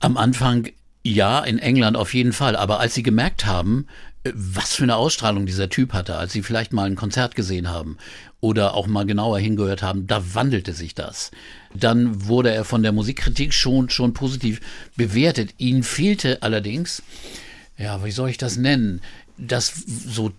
Am 0.00 0.16
Anfang 0.16 0.68
ja, 1.04 1.40
in 1.40 1.58
England 1.58 1.96
auf 1.96 2.14
jeden 2.14 2.32
Fall. 2.32 2.56
Aber 2.56 2.80
als 2.80 2.94
sie 2.94 3.02
gemerkt 3.02 3.46
haben, 3.46 3.86
was 4.32 4.74
für 4.74 4.84
eine 4.84 4.96
Ausstrahlung 4.96 5.44
dieser 5.44 5.68
Typ 5.68 5.92
hatte, 5.92 6.16
als 6.16 6.32
sie 6.32 6.42
vielleicht 6.42 6.72
mal 6.72 6.86
ein 6.86 6.96
Konzert 6.96 7.34
gesehen 7.34 7.68
haben 7.68 7.98
oder 8.40 8.74
auch 8.74 8.86
mal 8.86 9.04
genauer 9.04 9.38
hingehört 9.38 9.82
haben, 9.82 10.06
da 10.06 10.34
wandelte 10.34 10.72
sich 10.72 10.94
das. 10.94 11.30
Dann 11.74 12.26
wurde 12.26 12.50
er 12.50 12.64
von 12.64 12.82
der 12.82 12.92
Musikkritik 12.92 13.52
schon, 13.52 13.90
schon 13.90 14.14
positiv 14.14 14.60
bewertet. 14.96 15.54
Ihnen 15.58 15.82
fehlte 15.82 16.42
allerdings, 16.42 17.02
ja, 17.76 18.02
wie 18.04 18.10
soll 18.10 18.30
ich 18.30 18.38
das 18.38 18.56
nennen, 18.56 19.02
das 19.36 19.74
so 19.76 20.32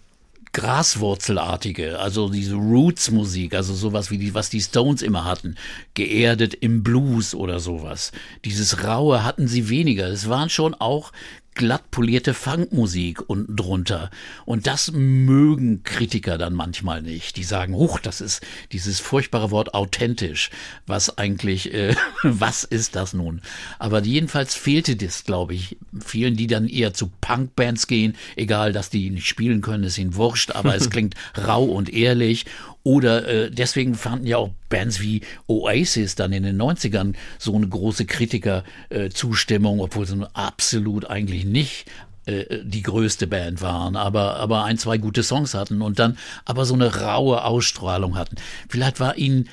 Graswurzelartige, 0.56 2.00
also 2.00 2.30
diese 2.30 2.56
Roots-Musik, 2.56 3.54
also 3.54 3.74
sowas 3.74 4.10
wie 4.10 4.18
die, 4.18 4.34
was 4.34 4.50
die 4.50 4.62
Stones 4.62 5.02
immer 5.02 5.26
hatten, 5.26 5.58
geerdet 5.96 6.54
im 6.54 6.82
Blues 6.82 7.36
oder 7.36 7.60
sowas. 7.60 8.14
Dieses 8.46 8.86
Raue 8.86 9.26
hatten 9.26 9.50
sie 9.50 9.68
weniger. 9.68 10.08
Es 10.08 10.30
waren 10.30 10.50
schon 10.50 10.74
auch 10.74 11.12
glatt 11.56 11.90
polierte 11.90 12.34
Funkmusik 12.34 13.28
unten 13.28 13.56
drunter. 13.56 14.12
Und 14.46 14.68
das 14.68 14.92
mögen 14.92 15.84
Kritiker 15.84 16.38
dann 16.38 16.54
manchmal 16.54 17.02
nicht. 17.02 17.38
Die 17.38 17.44
sagen, 17.44 17.74
huch, 17.74 18.00
das 18.00 18.22
ist 18.22 18.42
dieses 18.72 19.00
furchtbare 19.00 19.52
Wort 19.52 19.74
authentisch. 19.74 20.52
Was 20.86 21.18
eigentlich, 21.18 21.74
äh, 21.74 21.96
was 22.24 22.64
ist 22.64 22.96
das 22.96 23.14
nun? 23.14 23.42
Aber 23.80 24.04
jedenfalls 24.04 24.54
fehlte 24.54 24.96
das, 24.96 25.24
glaube 25.24 25.56
ich, 25.56 25.78
vielen, 26.00 26.36
die 26.36 26.48
dann 26.48 26.68
eher 26.68 26.94
zu 26.94 27.12
Punkbands 27.22 27.88
gehen. 27.88 28.16
Egal, 28.36 28.74
dass 28.74 28.90
die 28.90 29.10
nicht 29.10 29.28
spielen 29.28 29.62
können, 29.62 29.86
ist 29.86 29.98
ihnen 29.98 30.16
wurscht, 30.16 30.52
aber 30.52 30.76
es 30.76 30.90
klingt 30.92 31.16
rau 31.38 31.64
und 31.64 31.92
ehrlich. 31.92 32.46
Oder 32.86 33.28
äh, 33.28 33.50
deswegen 33.50 33.96
fanden 33.96 34.28
ja 34.28 34.38
auch 34.38 34.52
Bands 34.70 35.02
wie 35.02 35.22
Oasis 35.48 36.14
dann 36.14 36.32
in 36.32 36.44
den 36.44 36.62
90ern 36.62 37.16
so 37.40 37.56
eine 37.56 37.68
große 37.68 38.06
Kritikerzustimmung, 38.06 39.80
äh, 39.80 39.82
obwohl 39.82 40.06
sie 40.06 40.24
absolut 40.36 41.10
eigentlich 41.10 41.46
nicht 41.46 41.88
äh, 42.28 42.60
die 42.64 42.84
größte 42.84 43.26
Band 43.26 43.64
waren, 43.64 43.96
aber, 43.96 44.36
aber 44.36 44.66
ein, 44.66 44.78
zwei 44.78 45.00
gute 45.00 45.24
Songs 45.24 45.56
hatten 45.56 45.82
und 45.82 45.98
dann 45.98 46.20
aber 46.46 46.66
so 46.66 46.76
eine 46.76 47.02
raue 47.02 47.44
Ausstrahlung 47.44 48.16
hatten. 48.20 48.36
Vielleicht 48.70 49.00
war 49.00 49.18
ihnen 49.18 49.50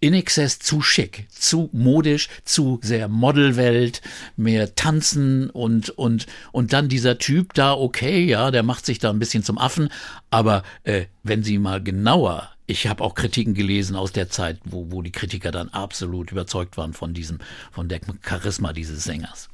in 0.00 0.14
Excess 0.14 0.58
zu 0.58 0.82
schick, 0.82 1.26
zu 1.30 1.68
modisch, 1.72 2.28
zu 2.44 2.80
sehr 2.82 3.08
Modelwelt, 3.08 4.00
mehr 4.36 4.74
tanzen 4.74 5.50
und, 5.50 5.90
und, 5.90 6.26
und 6.52 6.72
dann 6.72 6.88
dieser 6.88 7.18
Typ 7.18 7.54
da, 7.54 7.72
okay, 7.72 8.24
ja, 8.24 8.50
der 8.50 8.62
macht 8.62 8.86
sich 8.86 8.98
da 8.98 9.10
ein 9.10 9.18
bisschen 9.18 9.42
zum 9.42 9.58
Affen, 9.58 9.90
aber 10.30 10.62
äh, 10.84 11.06
wenn 11.22 11.42
Sie 11.42 11.58
mal 11.58 11.82
genauer 11.82 12.50
ich 12.70 12.86
habe 12.86 13.02
auch 13.02 13.14
Kritiken 13.14 13.54
gelesen 13.54 13.96
aus 13.96 14.12
der 14.12 14.28
Zeit, 14.28 14.58
wo, 14.62 14.92
wo 14.92 15.00
die 15.00 15.10
Kritiker 15.10 15.50
dann 15.50 15.70
absolut 15.70 16.30
überzeugt 16.32 16.76
waren 16.76 16.92
von 16.92 17.14
diesem, 17.14 17.38
von 17.72 17.88
der 17.88 18.00
Charisma 18.22 18.74
dieses 18.74 19.04
Sängers. 19.04 19.48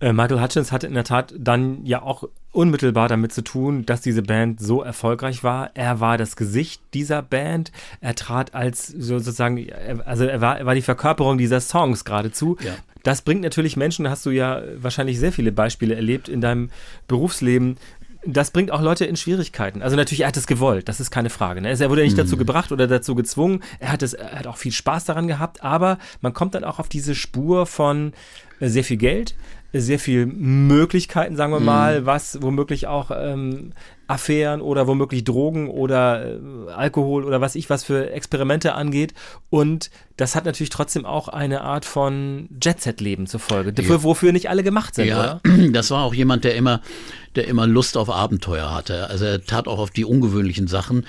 Äh, 0.00 0.12
Michael 0.12 0.40
Hutchins 0.40 0.72
hatte 0.72 0.86
in 0.86 0.94
der 0.94 1.04
Tat 1.04 1.34
dann 1.38 1.84
ja 1.84 2.02
auch 2.02 2.24
unmittelbar 2.52 3.08
damit 3.08 3.32
zu 3.32 3.42
tun, 3.42 3.86
dass 3.86 4.00
diese 4.00 4.22
Band 4.22 4.60
so 4.60 4.82
erfolgreich 4.82 5.42
war. 5.42 5.70
Er 5.74 6.00
war 6.00 6.18
das 6.18 6.36
Gesicht 6.36 6.82
dieser 6.94 7.22
Band. 7.22 7.72
Er 8.00 8.14
trat 8.14 8.54
als 8.54 8.86
sozusagen, 8.86 9.66
also 10.04 10.24
er 10.24 10.40
war, 10.40 10.58
er 10.58 10.66
war 10.66 10.74
die 10.74 10.82
Verkörperung 10.82 11.38
dieser 11.38 11.60
Songs 11.60 12.04
geradezu. 12.04 12.56
Ja. 12.62 12.74
Das 13.02 13.22
bringt 13.22 13.42
natürlich 13.42 13.76
Menschen, 13.76 14.04
da 14.04 14.10
hast 14.10 14.24
du 14.24 14.30
ja 14.30 14.62
wahrscheinlich 14.76 15.18
sehr 15.18 15.32
viele 15.32 15.52
Beispiele 15.52 15.94
erlebt 15.94 16.28
in 16.28 16.40
deinem 16.40 16.70
Berufsleben, 17.06 17.76
das 18.26 18.50
bringt 18.50 18.70
auch 18.70 18.80
Leute 18.80 19.04
in 19.04 19.16
Schwierigkeiten. 19.16 19.82
Also 19.82 19.96
natürlich, 19.96 20.22
er 20.22 20.28
hat 20.28 20.36
es 20.36 20.46
gewollt, 20.46 20.88
das 20.88 21.00
ist 21.00 21.10
keine 21.10 21.30
Frage. 21.30 21.60
Ne? 21.60 21.68
Er 21.68 21.90
wurde 21.90 22.02
nicht 22.02 22.16
mhm. 22.16 22.22
dazu 22.22 22.36
gebracht 22.36 22.72
oder 22.72 22.86
dazu 22.86 23.14
gezwungen. 23.14 23.62
Er 23.80 23.92
hat 23.92 24.02
es, 24.02 24.14
er 24.14 24.38
hat 24.38 24.46
auch 24.46 24.56
viel 24.56 24.72
Spaß 24.72 25.04
daran 25.04 25.28
gehabt, 25.28 25.62
aber 25.62 25.98
man 26.20 26.32
kommt 26.32 26.54
dann 26.54 26.64
auch 26.64 26.78
auf 26.78 26.88
diese 26.88 27.14
Spur 27.14 27.66
von 27.66 28.12
äh, 28.60 28.68
sehr 28.68 28.84
viel 28.84 28.96
Geld, 28.96 29.34
sehr 29.80 29.98
viel 29.98 30.26
Möglichkeiten, 30.26 31.36
sagen 31.36 31.52
wir 31.52 31.60
mhm. 31.60 31.66
mal, 31.66 32.06
was 32.06 32.40
womöglich 32.42 32.86
auch 32.86 33.10
ähm, 33.14 33.72
Affären 34.06 34.60
oder 34.60 34.86
womöglich 34.86 35.24
Drogen 35.24 35.68
oder 35.68 36.24
äh, 36.24 36.72
Alkohol 36.72 37.24
oder 37.24 37.40
was 37.40 37.54
ich 37.54 37.70
was 37.70 37.84
für 37.84 38.10
Experimente 38.10 38.74
angeht. 38.74 39.14
Und 39.50 39.90
das 40.16 40.36
hat 40.36 40.44
natürlich 40.44 40.70
trotzdem 40.70 41.04
auch 41.06 41.28
eine 41.28 41.62
Art 41.62 41.84
von 41.84 42.48
Jet-Set-Leben 42.62 43.26
zur 43.26 43.40
Folge, 43.40 43.72
dafür, 43.72 43.96
ja. 43.96 44.02
wofür 44.02 44.32
nicht 44.32 44.48
alle 44.48 44.62
gemacht 44.62 44.94
sind, 44.94 45.08
ja, 45.08 45.18
oder? 45.18 45.40
Das 45.72 45.90
war 45.90 46.04
auch 46.04 46.14
jemand, 46.14 46.44
der 46.44 46.54
immer, 46.54 46.80
der 47.34 47.48
immer 47.48 47.66
Lust 47.66 47.96
auf 47.96 48.10
Abenteuer 48.10 48.72
hatte. 48.72 49.08
Also 49.08 49.24
er 49.24 49.44
tat 49.44 49.66
auch 49.66 49.78
auf 49.78 49.90
die 49.90 50.04
ungewöhnlichen 50.04 50.68
Sachen. 50.68 51.06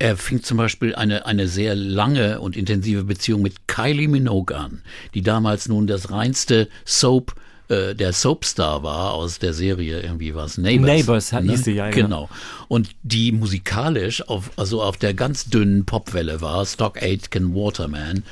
Er 0.00 0.16
fing 0.16 0.42
zum 0.42 0.56
Beispiel 0.56 0.94
eine, 0.94 1.26
eine 1.26 1.48
sehr 1.48 1.74
lange 1.74 2.40
und 2.40 2.56
intensive 2.56 3.04
Beziehung 3.04 3.42
mit 3.42 3.68
Kylie 3.68 4.08
Minogue 4.08 4.56
an, 4.56 4.82
die 5.14 5.22
damals 5.22 5.68
nun 5.68 5.86
das 5.86 6.10
reinste 6.10 6.68
Soap 6.84 7.34
äh, 7.68 7.94
der 7.94 8.12
Soapstar 8.12 8.82
war 8.82 9.12
aus 9.12 9.38
der 9.38 9.52
Serie, 9.52 10.00
irgendwie 10.00 10.34
was 10.34 10.58
Neighbors. 10.58 10.86
Neighbors 10.86 11.32
hat 11.32 11.44
ne? 11.44 11.52
hieß 11.52 11.64
sie, 11.64 11.72
ja. 11.72 11.90
Genau. 11.90 12.28
Und 12.68 12.90
die 13.02 13.32
musikalisch 13.32 14.26
auf, 14.28 14.50
also 14.56 14.82
auf 14.82 14.96
der 14.96 15.14
ganz 15.14 15.46
dünnen 15.46 15.84
Popwelle 15.84 16.40
war, 16.40 16.64
Stock 16.66 17.02
Aitken 17.02 17.54
Waterman. 17.54 18.24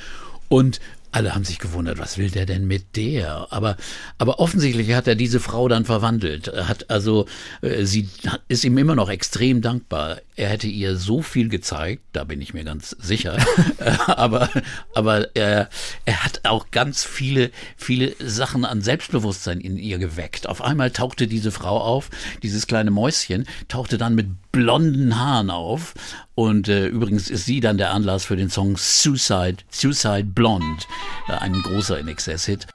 Und 0.49 0.79
alle 1.11 1.33
haben 1.33 1.45
sich 1.45 1.59
gewundert, 1.59 1.99
was 1.99 2.17
will 2.17 2.29
der 2.29 2.45
denn 2.45 2.67
mit 2.67 2.95
der? 2.95 3.47
Aber, 3.51 3.77
aber 4.17 4.39
offensichtlich 4.39 4.93
hat 4.93 5.07
er 5.07 5.15
diese 5.15 5.39
Frau 5.39 5.67
dann 5.67 5.85
verwandelt. 5.85 6.49
Er 6.49 6.67
hat 6.67 6.89
also, 6.89 7.25
äh, 7.61 7.85
sie 7.85 8.09
ist 8.47 8.63
ihm 8.63 8.77
immer 8.77 8.95
noch 8.95 9.09
extrem 9.09 9.61
dankbar. 9.61 10.17
Er 10.37 10.49
hätte 10.49 10.67
ihr 10.67 10.97
so 10.97 11.23
viel 11.23 11.49
gezeigt, 11.49 12.03
da 12.13 12.23
bin 12.23 12.39
ich 12.41 12.53
mir 12.53 12.63
ganz 12.63 12.91
sicher. 12.99 13.37
Äh, 13.79 13.95
aber, 14.07 14.49
aber 14.95 15.35
er, 15.35 15.69
er 16.05 16.23
hat 16.23 16.41
auch 16.45 16.71
ganz 16.71 17.03
viele, 17.03 17.51
viele 17.75 18.15
Sachen 18.19 18.65
an 18.65 18.81
Selbstbewusstsein 18.81 19.59
in 19.59 19.77
ihr 19.77 19.99
geweckt. 19.99 20.47
Auf 20.47 20.61
einmal 20.63 20.89
tauchte 20.89 21.27
diese 21.27 21.51
Frau 21.51 21.79
auf, 21.79 22.09
dieses 22.41 22.65
kleine 22.65 22.89
Mäuschen, 22.89 23.45
tauchte 23.67 23.97
dann 23.97 24.15
mit 24.15 24.27
blonden 24.51 25.19
Haaren 25.19 25.51
auf. 25.51 25.93
Und 26.33 26.69
äh, 26.69 26.87
übrigens 26.87 27.29
ist 27.29 27.45
sie 27.45 27.59
dann 27.59 27.77
der 27.77 27.91
Anlass 27.91 28.25
für 28.25 28.35
den 28.35 28.49
Song 28.49 28.77
Suicide, 28.77 29.57
Suicide 29.69 30.25
Blonde, 30.25 30.83
äh, 31.27 31.33
ein 31.33 31.53
großer 31.53 31.99
In 31.99 32.07
Excess-Hit. 32.07 32.67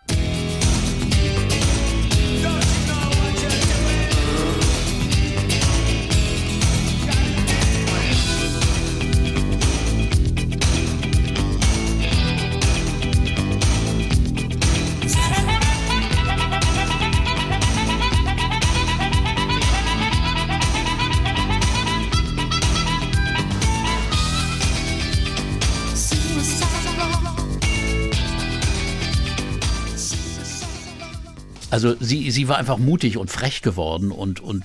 Also 31.73 31.95
sie, 31.99 32.31
sie 32.31 32.49
war 32.49 32.59
einfach 32.59 32.77
mutig 32.77 33.17
und 33.17 33.31
frech 33.31 33.63
geworden 33.63 34.11
und, 34.11 34.41
und 34.41 34.63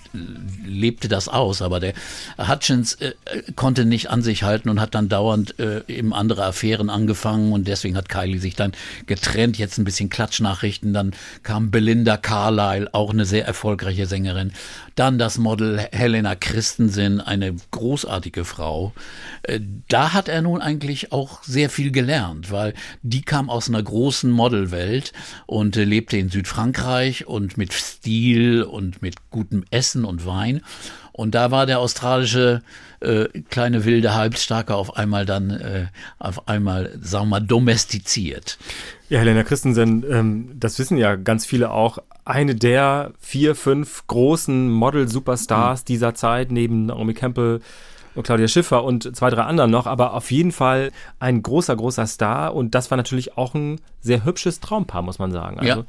lebte 0.66 1.08
das 1.08 1.30
aus. 1.30 1.62
Aber 1.62 1.80
der 1.80 1.94
Hutchins 2.38 2.96
äh, 2.96 3.14
konnte 3.56 3.86
nicht 3.86 4.10
an 4.10 4.22
sich 4.22 4.44
halten 4.44 4.68
und 4.68 4.82
hat 4.82 4.94
dann 4.94 5.08
dauernd 5.08 5.58
äh, 5.58 5.84
eben 5.88 6.14
andere 6.14 6.44
Affären 6.44 6.90
angefangen 6.90 7.54
und 7.54 7.66
deswegen 7.66 7.96
hat 7.96 8.10
Kylie 8.10 8.42
sich 8.42 8.56
dann 8.58 8.74
getrennt. 9.06 9.58
Jetzt 9.58 9.78
ein 9.78 9.86
bisschen 9.86 10.10
Klatschnachrichten. 10.10 10.92
Dann 10.92 11.14
kam 11.44 11.72
Belinda 11.72 12.18
Carlyle, 12.18 12.94
auch 12.94 13.12
eine 13.12 13.24
sehr 13.24 13.48
erfolgreiche 13.48 14.06
Sängerin. 14.06 14.52
Dann 14.96 15.18
das 15.18 15.38
Model 15.38 15.80
Helena 15.94 16.36
Christensen, 16.36 17.22
eine 17.22 17.56
großartige 17.72 18.44
Frau. 18.44 18.92
Äh, 19.44 19.62
da 19.88 20.12
hat 20.12 20.28
er 20.28 20.42
nun 20.42 20.62
eigentlich 20.62 21.14
auch 21.14 21.42
sehr 21.44 21.70
viel 21.70 21.94
gelernt, 21.94 22.52
weil 22.52 22.74
die 23.02 23.22
kam 23.22 23.50
aus 23.50 23.70
einer 23.70 23.82
großen 23.82 24.30
Modelwelt 24.30 25.14
und 25.46 25.78
äh, 25.78 25.86
lebte 25.86 26.18
in 26.18 26.28
Südfrankreich 26.28 26.97
und 27.26 27.58
mit 27.58 27.74
Stil 27.74 28.64
und 28.64 29.02
mit 29.02 29.30
gutem 29.30 29.64
Essen 29.72 30.06
und 30.06 30.26
Wein. 30.26 30.62
Und 31.12 31.34
da 31.34 31.52
war 31.52 31.66
der 31.66 31.80
australische 31.80 32.62
äh, 33.00 33.26
kleine 33.50 33.86
wilde 33.86 34.14
Halbstarke 34.14 34.76
auf 34.76 34.98
einmal 34.98 35.26
dann 35.26 35.50
äh, 35.50 35.86
auf 36.20 36.48
einmal, 36.48 36.98
sagen 37.02 37.26
wir 37.26 37.40
mal, 37.40 37.46
domestiziert. 37.46 38.58
Ja, 39.10 39.20
Helena 39.20 39.44
Christensen, 39.44 40.06
ähm, 40.10 40.52
das 40.56 40.78
wissen 40.80 40.98
ja 40.98 41.16
ganz 41.16 41.46
viele 41.46 41.72
auch, 41.72 42.00
eine 42.26 42.56
der 42.56 43.14
vier, 43.20 43.56
fünf 43.56 44.06
großen 44.08 44.70
Model-Superstars 44.70 45.82
mhm. 45.82 45.86
dieser 45.86 46.14
Zeit, 46.14 46.52
neben 46.52 46.88
Naomi 46.88 47.14
Campbell, 47.14 47.62
und 48.18 48.24
Claudia 48.24 48.48
Schiffer 48.48 48.84
und 48.84 49.16
zwei, 49.16 49.30
drei 49.30 49.44
anderen 49.44 49.70
noch, 49.70 49.86
aber 49.86 50.14
auf 50.14 50.32
jeden 50.32 50.52
Fall 50.52 50.92
ein 51.20 51.44
großer, 51.44 51.76
großer 51.76 52.08
Star 52.08 52.56
und 52.56 52.74
das 52.74 52.90
war 52.90 52.98
natürlich 52.98 53.38
auch 53.38 53.54
ein 53.54 53.80
sehr 54.02 54.26
hübsches 54.26 54.60
Traumpaar, 54.60 55.04
muss 55.04 55.20
man 55.20 55.32
sagen. 55.32 55.60
Also, 55.60 55.82
ja. 55.82 55.86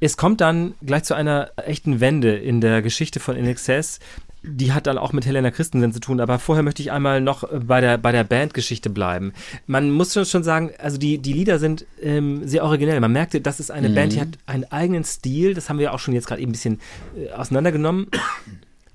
Es 0.00 0.16
kommt 0.16 0.40
dann 0.40 0.74
gleich 0.84 1.04
zu 1.04 1.14
einer 1.14 1.50
echten 1.56 2.00
Wende 2.00 2.36
in 2.36 2.60
der 2.60 2.82
Geschichte 2.82 3.20
von 3.20 3.36
InXS. 3.36 4.00
Die 4.42 4.72
hat 4.72 4.86
dann 4.86 4.98
auch 4.98 5.12
mit 5.12 5.26
Helena 5.26 5.50
Christensen 5.50 5.92
zu 5.92 5.98
tun, 5.98 6.20
aber 6.20 6.38
vorher 6.38 6.62
möchte 6.62 6.80
ich 6.80 6.92
einmal 6.92 7.20
noch 7.20 7.48
bei 7.52 7.80
der, 7.80 7.98
bei 7.98 8.12
der 8.12 8.22
Bandgeschichte 8.22 8.90
bleiben. 8.90 9.32
Man 9.66 9.90
muss 9.90 10.14
schon 10.14 10.44
sagen, 10.44 10.70
also 10.78 10.98
die, 10.98 11.18
die 11.18 11.32
Lieder 11.32 11.58
sind 11.58 11.84
ähm, 12.00 12.46
sehr 12.46 12.62
originell. 12.62 13.00
Man 13.00 13.12
merkte, 13.12 13.40
das 13.40 13.58
ist 13.58 13.72
eine 13.72 13.88
mhm. 13.88 13.94
Band, 13.94 14.12
die 14.12 14.20
hat 14.20 14.28
einen 14.46 14.64
eigenen 14.64 15.02
Stil. 15.02 15.54
Das 15.54 15.68
haben 15.68 15.78
wir 15.80 15.92
auch 15.92 15.98
schon 15.98 16.14
jetzt 16.14 16.28
gerade 16.28 16.40
eben 16.40 16.50
ein 16.50 16.52
bisschen 16.52 16.80
äh, 17.16 17.32
auseinandergenommen. 17.32 18.08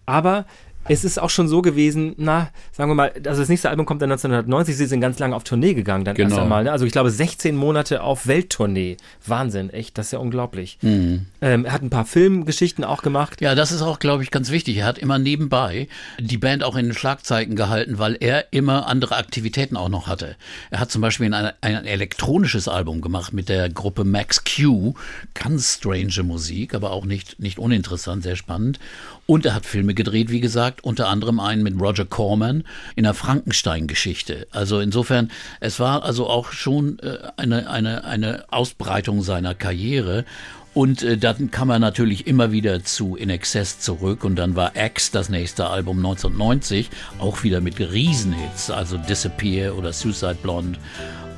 Aber 0.06 0.46
es 0.88 1.04
ist 1.04 1.22
auch 1.22 1.30
schon 1.30 1.48
so 1.48 1.62
gewesen, 1.62 2.14
na, 2.18 2.50
sagen 2.72 2.90
wir 2.90 2.96
mal, 2.96 3.12
also 3.26 3.42
das 3.42 3.50
nächste 3.50 3.70
Album 3.70 3.86
kommt 3.86 4.02
dann 4.02 4.12
1990, 4.12 4.76
sie 4.76 4.86
sind 4.86 5.02
ganz 5.02 5.20
lange 5.20 5.36
auf 5.36 5.44
Tournee 5.44 5.74
gegangen, 5.74 6.06
dann 6.06 6.16
genau. 6.16 6.30
erst 6.30 6.42
einmal. 6.42 6.64
Ne? 6.64 6.72
Also 6.72 6.86
ich 6.86 6.92
glaube 6.92 7.12
16 7.12 7.56
Monate 7.56 8.04
auf 8.04 8.28
Welttournee. 8.28 8.98
Wahnsinn, 9.26 9.70
echt, 9.70 9.98
das 9.98 10.08
ist 10.08 10.12
ja 10.14 10.20
unglaublich. 10.20 10.78
Mhm. 10.82 11.28
Ähm, 11.42 11.66
er 11.66 11.74
hat 11.74 11.82
ein 11.82 11.90
paar 11.90 12.06
Filmgeschichten 12.06 12.84
auch 12.84 13.02
gemacht. 13.02 13.42
Ja, 13.42 13.56
das 13.56 13.72
ist 13.72 13.82
auch, 13.82 13.98
glaube 13.98 14.22
ich, 14.22 14.30
ganz 14.30 14.52
wichtig. 14.52 14.78
Er 14.78 14.86
hat 14.86 15.00
immer 15.00 15.18
nebenbei 15.18 15.88
die 16.20 16.38
Band 16.38 16.64
auch 16.64 16.76
in 16.76 16.86
den 16.86 16.94
Schlagzeilen 16.94 17.56
gehalten, 17.56 17.98
weil 17.98 18.16
er 18.20 18.54
immer 18.54 18.88
andere 18.88 19.16
Aktivitäten 19.16 19.76
auch 19.76 19.90
noch 19.90 20.08
hatte. 20.08 20.36
Er 20.70 20.80
hat 20.80 20.92
zum 20.92 21.02
Beispiel 21.02 21.34
ein, 21.34 21.52
ein 21.62 21.86
elektronisches 21.86 22.68
Album 22.68 23.02
gemacht 23.02 23.34
mit 23.34 23.50
der 23.50 23.70
Gruppe 23.70 24.04
Max 24.04 24.44
Q. 24.44 24.94
Ganz 25.34 25.78
strange 25.78 26.24
Musik, 26.24 26.76
aber 26.76 26.92
auch 26.92 27.06
nicht, 27.06 27.40
nicht 27.40 27.58
uninteressant, 27.58 28.22
sehr 28.22 28.36
spannend. 28.36 28.80
Und 29.26 29.46
er 29.46 29.56
hat 29.56 29.66
Filme 29.66 29.94
gedreht, 29.94 30.30
wie 30.30 30.42
gesagt, 30.42 30.84
unter 30.84 31.08
anderem 31.08 31.40
einen 31.40 31.64
mit 31.64 31.80
Roger 31.80 32.06
Corman 32.06 32.64
in 32.96 33.04
der 33.04 33.14
Frankenstein-Geschichte. 33.14 34.48
Also 34.52 34.80
insofern, 34.80 35.32
es 35.60 35.80
war 35.80 36.04
also 36.04 36.28
auch 36.28 36.52
schon 36.52 37.00
äh, 37.00 37.18
eine, 37.38 37.70
eine, 37.70 38.04
eine 38.04 38.46
Ausbreitung 38.52 39.24
seiner 39.24 39.56
Karriere. 39.56 40.26
Und 40.74 41.04
äh, 41.04 41.18
dann 41.18 41.52
kam 41.52 41.70
er 41.70 41.80
natürlich 41.80 42.28
immer 42.28 42.52
wieder 42.52 42.84
zu 42.84 43.16
In 43.16 43.30
Excess 43.30 43.80
zurück 43.80 44.24
und 44.24 44.36
dann 44.38 44.56
war 44.56 44.74
X 44.76 45.12
das 45.12 45.30
nächste 45.30 45.68
Album 45.68 45.98
1990, 45.98 46.90
auch 47.20 47.44
wieder 47.44 47.60
mit 47.60 47.80
Riesenhits, 47.80 48.72
also 48.72 48.98
Disappear 48.98 49.78
oder 49.78 49.92
Suicide 49.92 50.38
Blonde 50.42 50.80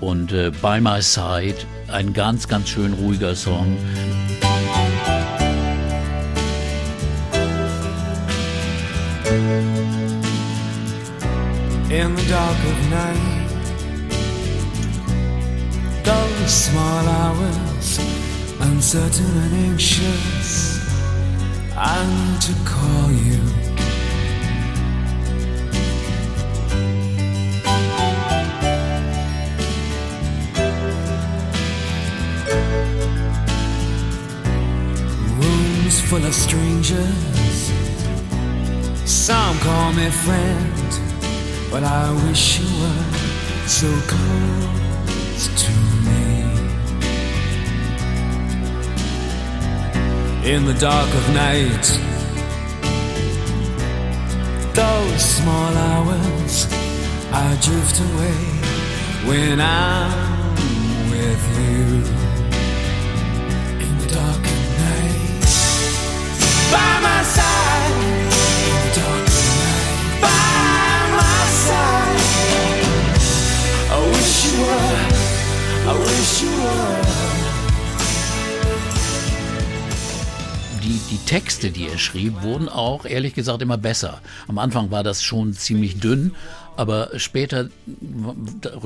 und 0.01 0.31
äh, 0.31 0.51
By 0.61 0.79
My 0.79 1.01
Side, 1.01 1.57
ein 1.87 2.13
ganz, 2.13 2.47
ganz 2.47 2.69
schön 2.69 2.93
ruhiger 2.93 3.35
Song. 3.35 3.77
in 11.93 12.15
the 12.15 12.25
dark 12.27 12.57
of 12.65 12.89
night. 12.89 13.43
Those 16.03 16.51
small 16.51 17.05
hours, 17.07 17.99
uncertain 18.83 19.37
and 19.43 19.53
anxious, 19.71 20.77
I 21.73 22.03
need 22.05 22.41
to 22.41 22.53
call 22.65 23.09
you. 23.11 23.39
Rooms 35.39 36.01
full 36.01 36.25
of 36.25 36.35
strangers, 36.35 37.71
some 39.05 39.57
call 39.59 39.93
me 39.93 40.09
friend. 40.09 40.91
But 41.71 41.83
I 41.85 42.11
wish 42.27 42.59
you 42.59 42.67
were 42.81 43.03
so 43.65 43.89
close 44.11 45.47
to 45.63 45.71
me. 45.71 46.02
In 50.45 50.65
the 50.65 50.73
dark 50.73 51.07
of 51.07 51.33
night, 51.33 51.85
those 54.73 55.21
small 55.21 55.73
hours, 55.73 56.67
I 57.31 57.57
drift 57.61 57.99
away 58.01 58.37
when 59.25 59.61
I'm 59.61 60.51
with 61.09 61.43
you. 61.59 61.85
In 63.85 63.97
the 63.99 64.07
dark 64.13 64.43
of 64.55 64.61
night, 64.83 65.45
by 66.73 66.99
my 67.07 67.23
side. 67.23 67.53
Die, 68.95 69.25
die 76.55 77.02
Texte, 81.33 81.71
die 81.71 81.87
er 81.87 81.97
schrieb, 81.97 82.43
wurden 82.43 82.69
auch 82.69 83.05
ehrlich 83.05 83.33
gesagt 83.33 83.63
immer 83.63 83.79
besser. 83.79 84.21
Am 84.47 84.59
Anfang 84.59 84.91
war 84.91 85.01
das 85.01 85.23
schon 85.23 85.53
ziemlich 85.53 85.99
dünn, 85.99 86.35
aber 86.77 87.09
später 87.17 87.69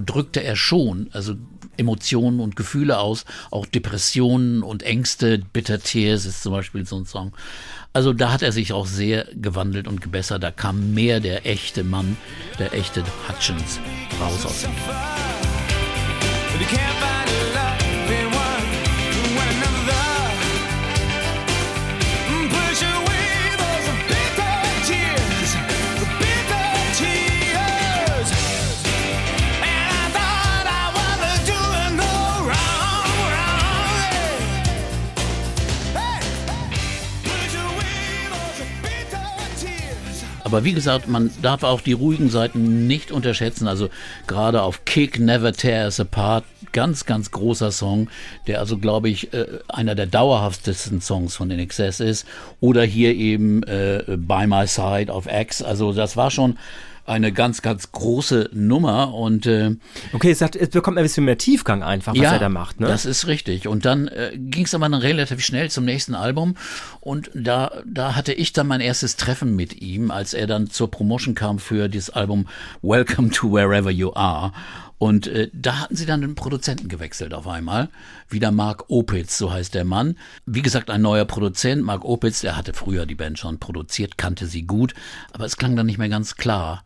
drückte 0.06 0.42
er 0.42 0.56
schon, 0.56 1.10
also 1.12 1.34
Emotionen 1.76 2.40
und 2.40 2.56
Gefühle 2.56 3.00
aus, 3.00 3.26
auch 3.52 3.66
Depressionen 3.66 4.64
und 4.64 4.82
Ängste. 4.84 5.40
Bitter 5.52 5.82
Tears 5.82 6.24
ist 6.24 6.42
zum 6.42 6.54
Beispiel 6.54 6.86
so 6.86 6.96
ein 6.96 7.06
Song. 7.06 7.34
Also 7.92 8.14
da 8.14 8.32
hat 8.32 8.44
er 8.44 8.54
sich 8.54 8.72
auch 8.72 8.88
sehr 8.88 9.28
gewandelt 9.34 9.86
und 9.86 10.00
gebessert. 10.00 10.42
Da 10.42 10.52
kam 10.52 10.94
mehr 10.94 11.20
der 11.20 11.46
echte 11.46 11.84
Mann, 11.84 12.16
der 12.60 12.74
echte 12.74 13.04
Hutchins 13.28 13.78
raus 14.22 14.46
aus 14.46 14.64
ihm. 14.64 14.72
Aber 40.48 40.64
wie 40.64 40.72
gesagt, 40.72 41.10
man 41.10 41.30
darf 41.42 41.64
auch 41.64 41.82
die 41.82 41.92
ruhigen 41.92 42.30
Seiten 42.30 42.88
nicht 42.88 43.12
unterschätzen. 43.12 43.68
Also 43.68 43.90
gerade 44.28 44.62
auf 44.62 44.86
Kick 44.86 45.20
Never 45.20 45.52
Tear 45.52 45.84
Us 45.84 46.00
Apart, 46.00 46.46
ganz, 46.72 47.06
ganz 47.06 47.32
großer 47.32 47.70
Song, 47.70 48.08
der 48.48 48.62
also, 48.62 48.78
glaube 48.78 49.10
ich, 49.10 49.34
äh, 49.34 49.46
einer 49.68 49.94
der 49.94 50.06
dauerhaftesten 50.06 51.02
Songs 51.02 51.36
von 51.36 51.50
NXS 51.50 52.00
ist. 52.00 52.26
Oder 52.62 52.84
hier 52.84 53.14
eben 53.14 53.62
äh, 53.64 54.04
By 54.08 54.48
My 54.48 54.66
Side 54.68 55.12
auf 55.12 55.28
X. 55.30 55.62
Also 55.62 55.92
das 55.92 56.16
war 56.16 56.32
schon 56.32 56.58
eine 57.08 57.32
ganz, 57.32 57.62
ganz 57.62 57.92
große 57.94 58.50
Nummer 58.54 59.14
und 59.14 59.46
äh, 59.46 59.76
okay, 60.12 60.30
es, 60.30 60.42
hat, 60.42 60.56
es 60.56 60.70
bekommt 60.70 60.98
ein 60.98 61.04
bisschen 61.04 61.24
mehr 61.24 61.38
Tiefgang 61.38 61.82
einfach, 61.82 62.14
was 62.14 62.22
ja, 62.22 62.34
er 62.34 62.40
da 62.40 62.50
macht. 62.50 62.82
Ne? 62.82 62.88
Das 62.88 63.06
ist 63.06 63.28
richtig. 63.28 63.68
Und 63.68 63.86
dann 63.86 64.10
äh, 64.10 64.32
ging 64.36 64.66
es 64.66 64.76
aber 64.76 64.90
dann 64.90 65.00
relativ 65.00 65.44
schnell 65.44 65.72
zum 65.72 65.86
nächsten 65.86 66.16
Album 66.16 66.56
und 67.00 67.32
da, 67.34 67.72
da 67.86 68.16
hatte 68.16 68.34
ich 68.34 68.52
dann 68.52 68.68
mein 68.68 68.82
erstes 68.82 69.16
Treffen 69.16 69.56
mit 69.56 69.82
ihm, 69.82 70.12
als 70.12 70.34
er 70.34 70.48
dann 70.48 70.70
zur 70.70 70.92
Promotion 70.92 71.34
kam 71.34 71.60
für 71.60 71.88
dieses 71.88 72.10
Album 72.10 72.48
Welcome 72.82 73.30
to 73.30 73.52
Wherever 73.54 73.90
You 73.90 74.12
Are. 74.14 74.52
Und 75.00 75.28
äh, 75.28 75.50
da 75.54 75.80
hatten 75.80 75.96
sie 75.96 76.06
dann 76.06 76.22
den 76.22 76.36
Produzenten 76.36 76.88
gewechselt 76.88 77.34
auf 77.34 77.48
einmal. 77.48 77.90
Wieder 78.30 78.52
Mark 78.52 78.86
Opitz, 78.90 79.38
so 79.38 79.52
heißt 79.52 79.76
der 79.76 79.86
Mann. 79.86 80.18
Wie 80.46 80.64
gesagt, 80.64 80.90
ein 80.90 81.02
neuer 81.02 81.26
Produzent. 81.26 81.84
Mark 81.84 82.04
Opitz, 82.04 82.42
der 82.42 82.58
hatte 82.58 82.74
früher 82.74 83.06
die 83.06 83.16
Band 83.16 83.38
schon 83.38 83.60
produziert, 83.60 84.18
kannte 84.18 84.48
sie 84.48 84.64
gut, 84.64 84.96
aber 85.34 85.46
es 85.46 85.58
klang 85.58 85.76
dann 85.76 85.86
nicht 85.86 86.00
mehr 86.00 86.10
ganz 86.10 86.36
klar. 86.36 86.84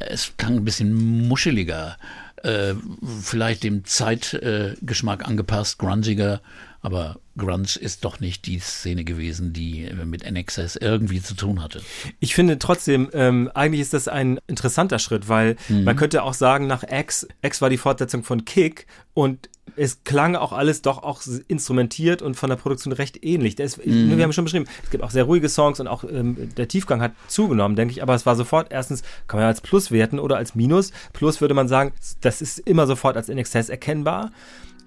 Es 0.00 0.36
klang 0.36 0.56
ein 0.56 0.64
bisschen 0.64 1.28
muscheliger, 1.28 1.96
äh, 2.42 2.74
vielleicht 3.20 3.62
dem 3.62 3.84
Zeitgeschmack 3.84 5.20
äh, 5.22 5.24
angepasst, 5.24 5.78
grungiger 5.78 6.40
aber 6.82 7.18
Grunge 7.38 7.68
ist 7.80 8.04
doch 8.04 8.20
nicht 8.20 8.46
die 8.46 8.58
Szene 8.58 9.04
gewesen, 9.04 9.52
die 9.52 9.88
mit 10.04 10.28
NXS 10.30 10.76
irgendwie 10.76 11.22
zu 11.22 11.34
tun 11.34 11.62
hatte. 11.62 11.80
Ich 12.18 12.34
finde 12.34 12.58
trotzdem, 12.58 13.08
ähm, 13.14 13.50
eigentlich 13.54 13.80
ist 13.80 13.94
das 13.94 14.08
ein 14.08 14.38
interessanter 14.48 14.98
Schritt, 14.98 15.28
weil 15.28 15.56
mhm. 15.68 15.84
man 15.84 15.96
könnte 15.96 16.24
auch 16.24 16.34
sagen, 16.34 16.66
nach 16.66 16.82
X, 16.82 17.26
X 17.40 17.62
war 17.62 17.70
die 17.70 17.78
Fortsetzung 17.78 18.24
von 18.24 18.44
Kick 18.44 18.86
und 19.14 19.48
es 19.76 20.02
klang 20.04 20.34
auch 20.34 20.52
alles 20.52 20.82
doch 20.82 21.02
auch 21.02 21.22
instrumentiert 21.48 22.20
und 22.20 22.34
von 22.34 22.50
der 22.50 22.56
Produktion 22.56 22.92
recht 22.92 23.24
ähnlich. 23.24 23.58
Ist, 23.58 23.84
mhm. 23.84 24.16
Wir 24.16 24.24
haben 24.24 24.32
schon 24.32 24.44
beschrieben, 24.44 24.66
es 24.82 24.90
gibt 24.90 25.04
auch 25.04 25.10
sehr 25.10 25.24
ruhige 25.24 25.48
Songs 25.48 25.80
und 25.80 25.86
auch 25.86 26.04
ähm, 26.04 26.50
der 26.56 26.68
Tiefgang 26.68 27.00
hat 27.00 27.12
zugenommen, 27.28 27.76
denke 27.76 27.92
ich. 27.92 28.02
Aber 28.02 28.14
es 28.14 28.26
war 28.26 28.36
sofort 28.36 28.70
erstens, 28.70 29.02
kann 29.28 29.38
man 29.38 29.44
ja 29.44 29.48
als 29.48 29.60
Plus 29.60 29.90
werten 29.90 30.18
oder 30.18 30.36
als 30.36 30.54
Minus. 30.54 30.90
Plus 31.12 31.40
würde 31.40 31.54
man 31.54 31.68
sagen, 31.68 31.92
das 32.20 32.42
ist 32.42 32.58
immer 32.58 32.86
sofort 32.86 33.16
als 33.16 33.28
NXS 33.28 33.68
erkennbar 33.68 34.32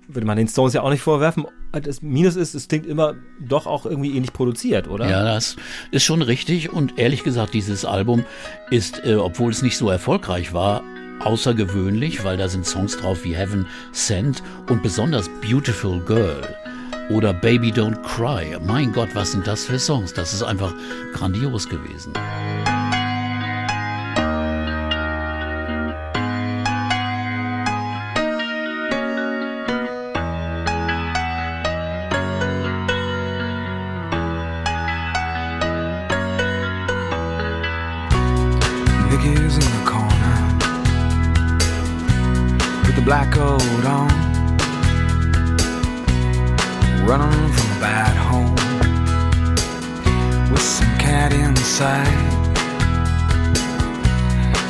würde 0.08 0.28
man 0.28 0.38
den 0.38 0.48
Stones 0.48 0.74
ja 0.74 0.82
auch 0.82 0.90
nicht 0.90 1.02
vorwerfen. 1.02 1.46
Das 1.72 2.02
Minus 2.02 2.36
ist, 2.36 2.54
es 2.54 2.68
klingt 2.68 2.86
immer 2.86 3.16
doch 3.40 3.68
auch 3.68 3.86
irgendwie 3.86 4.16
ähnlich 4.16 4.34
produziert, 4.34 4.88
oder? 4.88 5.10
Ja, 5.10 5.24
das 5.24 5.56
ist 5.92 6.04
schon 6.04 6.22
richtig. 6.22 6.72
Und 6.72 6.98
ehrlich 6.98 7.24
gesagt, 7.24 7.54
dieses 7.54 7.86
Album 7.86 8.26
ist, 8.70 9.04
äh, 9.06 9.16
obwohl 9.16 9.52
es 9.52 9.62
nicht 9.62 9.78
so 9.78 9.90
erfolgreich 9.90 10.54
war, 10.54 10.84
außergewöhnlich, 11.20 12.24
weil 12.24 12.38
da 12.38 12.48
sind 12.48 12.66
Songs 12.66 12.98
drauf 12.98 13.24
wie 13.24 13.36
Heaven 13.36 13.66
Sent 13.92 14.44
und 14.70 14.84
besonders 14.84 15.30
Beautiful 15.42 16.00
Girl 16.02 16.42
oder 17.10 17.34
Baby 17.34 17.72
Don't 17.72 18.02
Cry. 18.04 18.58
Mein 18.66 18.92
Gott, 18.92 19.10
was 19.14 19.32
sind 19.32 19.48
das 19.48 19.66
für 19.66 19.80
Songs? 19.80 20.14
Das 20.14 20.34
ist 20.34 20.44
einfach 20.44 20.74
grandios 21.14 21.70
gewesen. 21.70 22.14
Running 47.06 47.54
from 47.54 47.78
a 47.78 47.80
bad 47.80 48.18
home 48.18 48.56
with 50.52 50.62
some 50.62 50.98
cat 50.98 51.32
inside. 51.34 52.08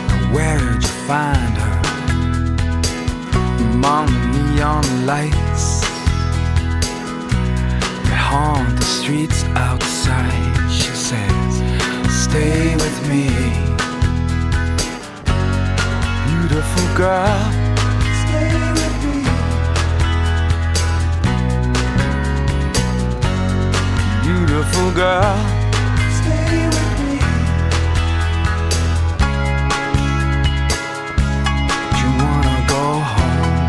Now 0.10 0.34
where'd 0.34 0.84
you 0.84 0.96
find 1.08 1.58
her? 1.64 1.82
Among 3.72 4.08
the 4.08 4.52
neon 4.54 5.06
lights 5.06 5.80
that 8.04 8.20
haunt 8.30 8.80
the 8.80 8.86
streets 8.86 9.46
outside. 9.56 10.70
She 10.70 10.92
says, 11.08 11.54
Stay 12.24 12.76
with 12.76 12.98
me, 13.08 13.30
beautiful 16.28 16.98
girl. 16.98 17.65
Beautiful 24.26 24.92
girl. 24.92 25.38
Stay 26.18 26.66
with 26.74 26.94
me. 27.02 27.14
You 32.00 32.10
wanna 32.24 32.58
go 32.74 32.84
home? 33.14 33.68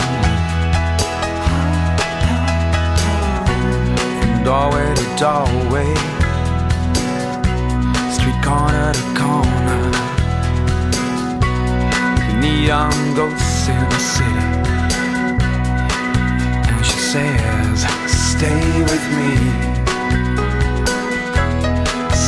From 4.19 4.35
doorway 4.49 4.89
to 5.01 5.07
doorway, 5.21 5.91
street 8.17 8.41
corner 8.43 8.89
to 8.99 9.05
corner, 9.21 9.83
neon 12.41 12.95
um, 12.95 13.15
ghosts 13.15 13.69
in 13.69 13.83
the 13.93 14.01
city. 14.15 14.47
And 16.71 16.81
she 16.87 16.99
says, 17.13 17.79
Stay 18.09 18.83
with 18.91 19.05
me. 19.19 19.76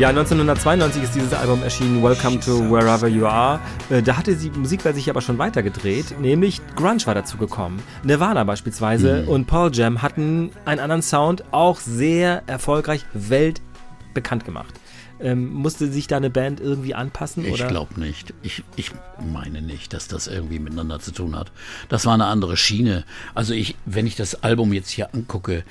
Ja, 0.00 0.08
1992 0.08 1.02
ist 1.02 1.14
dieses 1.14 1.34
Album 1.34 1.62
erschienen, 1.62 2.02
Welcome 2.02 2.40
to 2.40 2.70
Wherever 2.70 3.06
You 3.06 3.26
Are. 3.26 3.60
Äh, 3.90 4.02
da 4.02 4.16
hatte 4.16 4.34
die 4.34 4.48
Musikwelt 4.48 4.94
sich 4.94 5.10
aber 5.10 5.20
schon 5.20 5.36
weitergedreht, 5.36 6.18
nämlich 6.18 6.62
Grunge 6.74 7.04
war 7.04 7.14
dazu 7.14 7.36
gekommen. 7.36 7.82
Nirvana 8.02 8.44
beispielsweise 8.44 9.24
mhm. 9.24 9.28
und 9.28 9.46
Paul 9.46 9.70
Jam 9.74 10.00
hatten 10.00 10.52
einen 10.64 10.80
anderen 10.80 11.02
Sound, 11.02 11.44
auch 11.52 11.78
sehr 11.80 12.44
erfolgreich 12.46 13.04
weltbekannt 13.12 14.46
gemacht. 14.46 14.72
Ähm, 15.20 15.52
musste 15.52 15.92
sich 15.92 16.06
da 16.06 16.16
eine 16.16 16.30
Band 16.30 16.60
irgendwie 16.60 16.94
anpassen? 16.94 17.44
Ich 17.44 17.68
glaube 17.68 18.00
nicht. 18.00 18.32
Ich, 18.42 18.64
ich 18.76 18.92
meine 19.22 19.60
nicht, 19.60 19.92
dass 19.92 20.08
das 20.08 20.28
irgendwie 20.28 20.60
miteinander 20.60 20.98
zu 21.00 21.12
tun 21.12 21.36
hat. 21.36 21.52
Das 21.90 22.06
war 22.06 22.14
eine 22.14 22.24
andere 22.24 22.56
Schiene. 22.56 23.04
Also 23.34 23.52
ich, 23.52 23.76
wenn 23.84 24.06
ich 24.06 24.16
das 24.16 24.42
Album 24.42 24.72
jetzt 24.72 24.88
hier 24.88 25.14
angucke, 25.14 25.62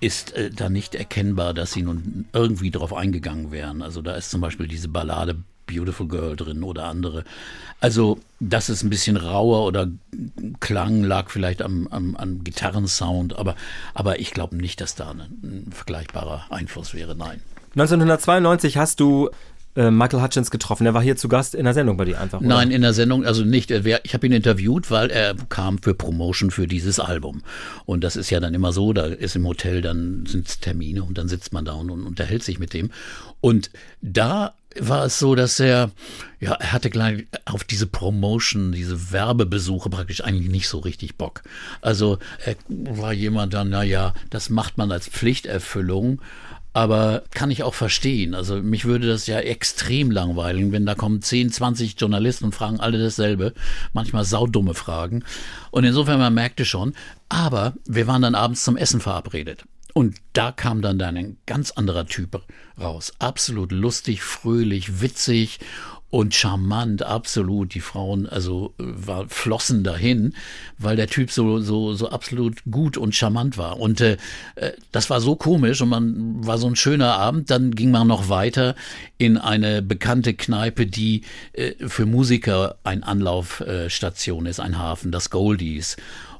ist 0.00 0.32
äh, 0.34 0.50
da 0.50 0.68
nicht 0.68 0.94
erkennbar, 0.94 1.54
dass 1.54 1.72
sie 1.72 1.82
nun 1.82 2.26
irgendwie 2.32 2.70
drauf 2.70 2.92
eingegangen 2.92 3.50
wären. 3.50 3.82
Also 3.82 4.02
da 4.02 4.14
ist 4.14 4.30
zum 4.30 4.40
Beispiel 4.40 4.68
diese 4.68 4.88
Ballade 4.88 5.36
Beautiful 5.66 6.06
Girl 6.06 6.36
drin 6.36 6.62
oder 6.62 6.84
andere. 6.84 7.24
Also, 7.80 8.18
dass 8.40 8.68
es 8.68 8.82
ein 8.82 8.90
bisschen 8.90 9.16
rauer 9.16 9.66
oder 9.66 9.88
klang, 10.60 11.02
lag 11.02 11.28
vielleicht 11.28 11.60
am, 11.60 11.88
am, 11.88 12.16
am 12.16 12.44
Gitarrensound, 12.44 13.36
aber, 13.36 13.56
aber 13.92 14.20
ich 14.20 14.30
glaube 14.30 14.56
nicht, 14.56 14.80
dass 14.80 14.94
da 14.94 15.10
ein, 15.10 15.20
ein 15.20 15.72
vergleichbarer 15.72 16.46
Einfluss 16.50 16.94
wäre. 16.94 17.14
Nein. 17.14 17.42
1992 17.74 18.78
hast 18.78 19.00
du 19.00 19.28
äh, 19.76 19.90
Michael 19.90 20.22
Hutchins 20.22 20.50
getroffen. 20.50 20.86
Er 20.86 20.94
war 20.94 21.02
hier 21.02 21.16
zu 21.16 21.28
Gast 21.28 21.54
in 21.54 21.64
der 21.64 21.74
Sendung 21.74 21.96
bei 21.96 22.04
dir 22.04 22.20
einfach. 22.20 22.40
Oder? 22.40 22.48
Nein, 22.48 22.70
in 22.70 22.82
der 22.82 22.92
Sendung, 22.92 23.24
also 23.24 23.44
nicht. 23.44 23.70
Ich 23.70 24.14
habe 24.14 24.26
ihn 24.26 24.32
interviewt, 24.32 24.90
weil 24.90 25.10
er 25.10 25.34
kam 25.48 25.78
für 25.78 25.94
Promotion 25.94 26.50
für 26.50 26.66
dieses 26.66 26.98
Album. 26.98 27.42
Und 27.84 28.02
das 28.02 28.16
ist 28.16 28.30
ja 28.30 28.40
dann 28.40 28.54
immer 28.54 28.72
so, 28.72 28.92
da 28.92 29.06
ist 29.06 29.36
im 29.36 29.46
Hotel, 29.46 29.82
dann 29.82 30.24
sind 30.26 30.62
Termine 30.62 31.04
und 31.04 31.18
dann 31.18 31.28
sitzt 31.28 31.52
man 31.52 31.64
da 31.64 31.72
und, 31.72 31.90
und 31.90 32.06
unterhält 32.06 32.42
sich 32.42 32.58
mit 32.58 32.72
dem. 32.72 32.90
Und 33.40 33.70
da 34.00 34.54
war 34.78 35.06
es 35.06 35.18
so, 35.18 35.34
dass 35.34 35.60
er, 35.60 35.90
ja, 36.40 36.52
er 36.52 36.72
hatte 36.72 36.90
gleich 36.90 37.26
auf 37.44 37.64
diese 37.64 37.86
Promotion, 37.86 38.72
diese 38.72 39.12
Werbebesuche 39.12 39.88
praktisch 39.90 40.22
eigentlich 40.22 40.50
nicht 40.50 40.68
so 40.68 40.78
richtig 40.78 41.16
Bock. 41.16 41.42
Also 41.80 42.18
er 42.44 42.56
war 42.68 43.12
jemand 43.12 43.54
dann, 43.54 43.70
naja, 43.70 44.14
das 44.30 44.50
macht 44.50 44.78
man 44.78 44.92
als 44.92 45.08
Pflichterfüllung 45.08 46.20
aber 46.76 47.22
kann 47.30 47.50
ich 47.50 47.62
auch 47.62 47.72
verstehen. 47.72 48.34
Also 48.34 48.56
mich 48.56 48.84
würde 48.84 49.06
das 49.06 49.26
ja 49.26 49.38
extrem 49.38 50.10
langweilen, 50.10 50.72
wenn 50.72 50.84
da 50.84 50.94
kommen 50.94 51.22
10, 51.22 51.50
20 51.50 51.98
Journalisten 51.98 52.44
und 52.44 52.54
fragen 52.54 52.80
alle 52.80 52.98
dasselbe, 52.98 53.54
manchmal 53.94 54.24
saudumme 54.24 54.74
Fragen. 54.74 55.24
Und 55.70 55.84
insofern, 55.84 56.18
man 56.18 56.34
merkte 56.34 56.66
schon, 56.66 56.92
aber 57.30 57.72
wir 57.86 58.06
waren 58.06 58.20
dann 58.20 58.34
abends 58.34 58.62
zum 58.62 58.76
Essen 58.76 59.00
verabredet. 59.00 59.64
Und 59.94 60.18
da 60.34 60.52
kam 60.52 60.82
dann, 60.82 60.98
dann 60.98 61.16
ein 61.16 61.38
ganz 61.46 61.70
anderer 61.70 62.04
Typ 62.04 62.42
raus. 62.78 63.14
Absolut 63.20 63.72
lustig, 63.72 64.22
fröhlich, 64.22 65.00
witzig 65.00 65.60
und 66.10 66.34
charmant, 66.34 67.02
absolut. 67.02 67.74
Die 67.74 67.80
Frauen, 67.80 68.26
also 68.26 68.74
war, 68.78 69.28
flossen 69.28 69.82
dahin, 69.82 70.34
weil 70.78 70.96
der 70.96 71.08
Typ 71.08 71.30
so, 71.30 71.58
so, 71.60 71.94
so 71.94 72.08
absolut 72.10 72.62
gut 72.70 72.96
und 72.96 73.14
charmant 73.14 73.58
war. 73.58 73.80
Und 73.80 74.00
äh, 74.00 74.16
äh, 74.54 74.72
das 74.92 75.10
war 75.10 75.20
so 75.20 75.36
komisch 75.36 75.80
und 75.82 75.88
man 75.88 76.46
war 76.46 76.58
so 76.58 76.68
ein 76.68 76.76
schöner 76.76 77.14
Abend. 77.14 77.50
Dann 77.50 77.74
ging 77.74 77.90
man 77.90 78.06
noch 78.06 78.28
weiter 78.28 78.76
in 79.18 79.36
eine 79.36 79.82
bekannte 79.82 80.34
Kneipe, 80.34 80.86
die 80.86 81.22
äh, 81.52 81.72
für 81.86 82.06
Musiker 82.06 82.76
ein 82.84 83.02
Anlaufstation 83.02 84.46
ist, 84.46 84.60
ein 84.60 84.78
Hafen, 84.78 85.10
das 85.10 85.30
Goldies. 85.30 85.96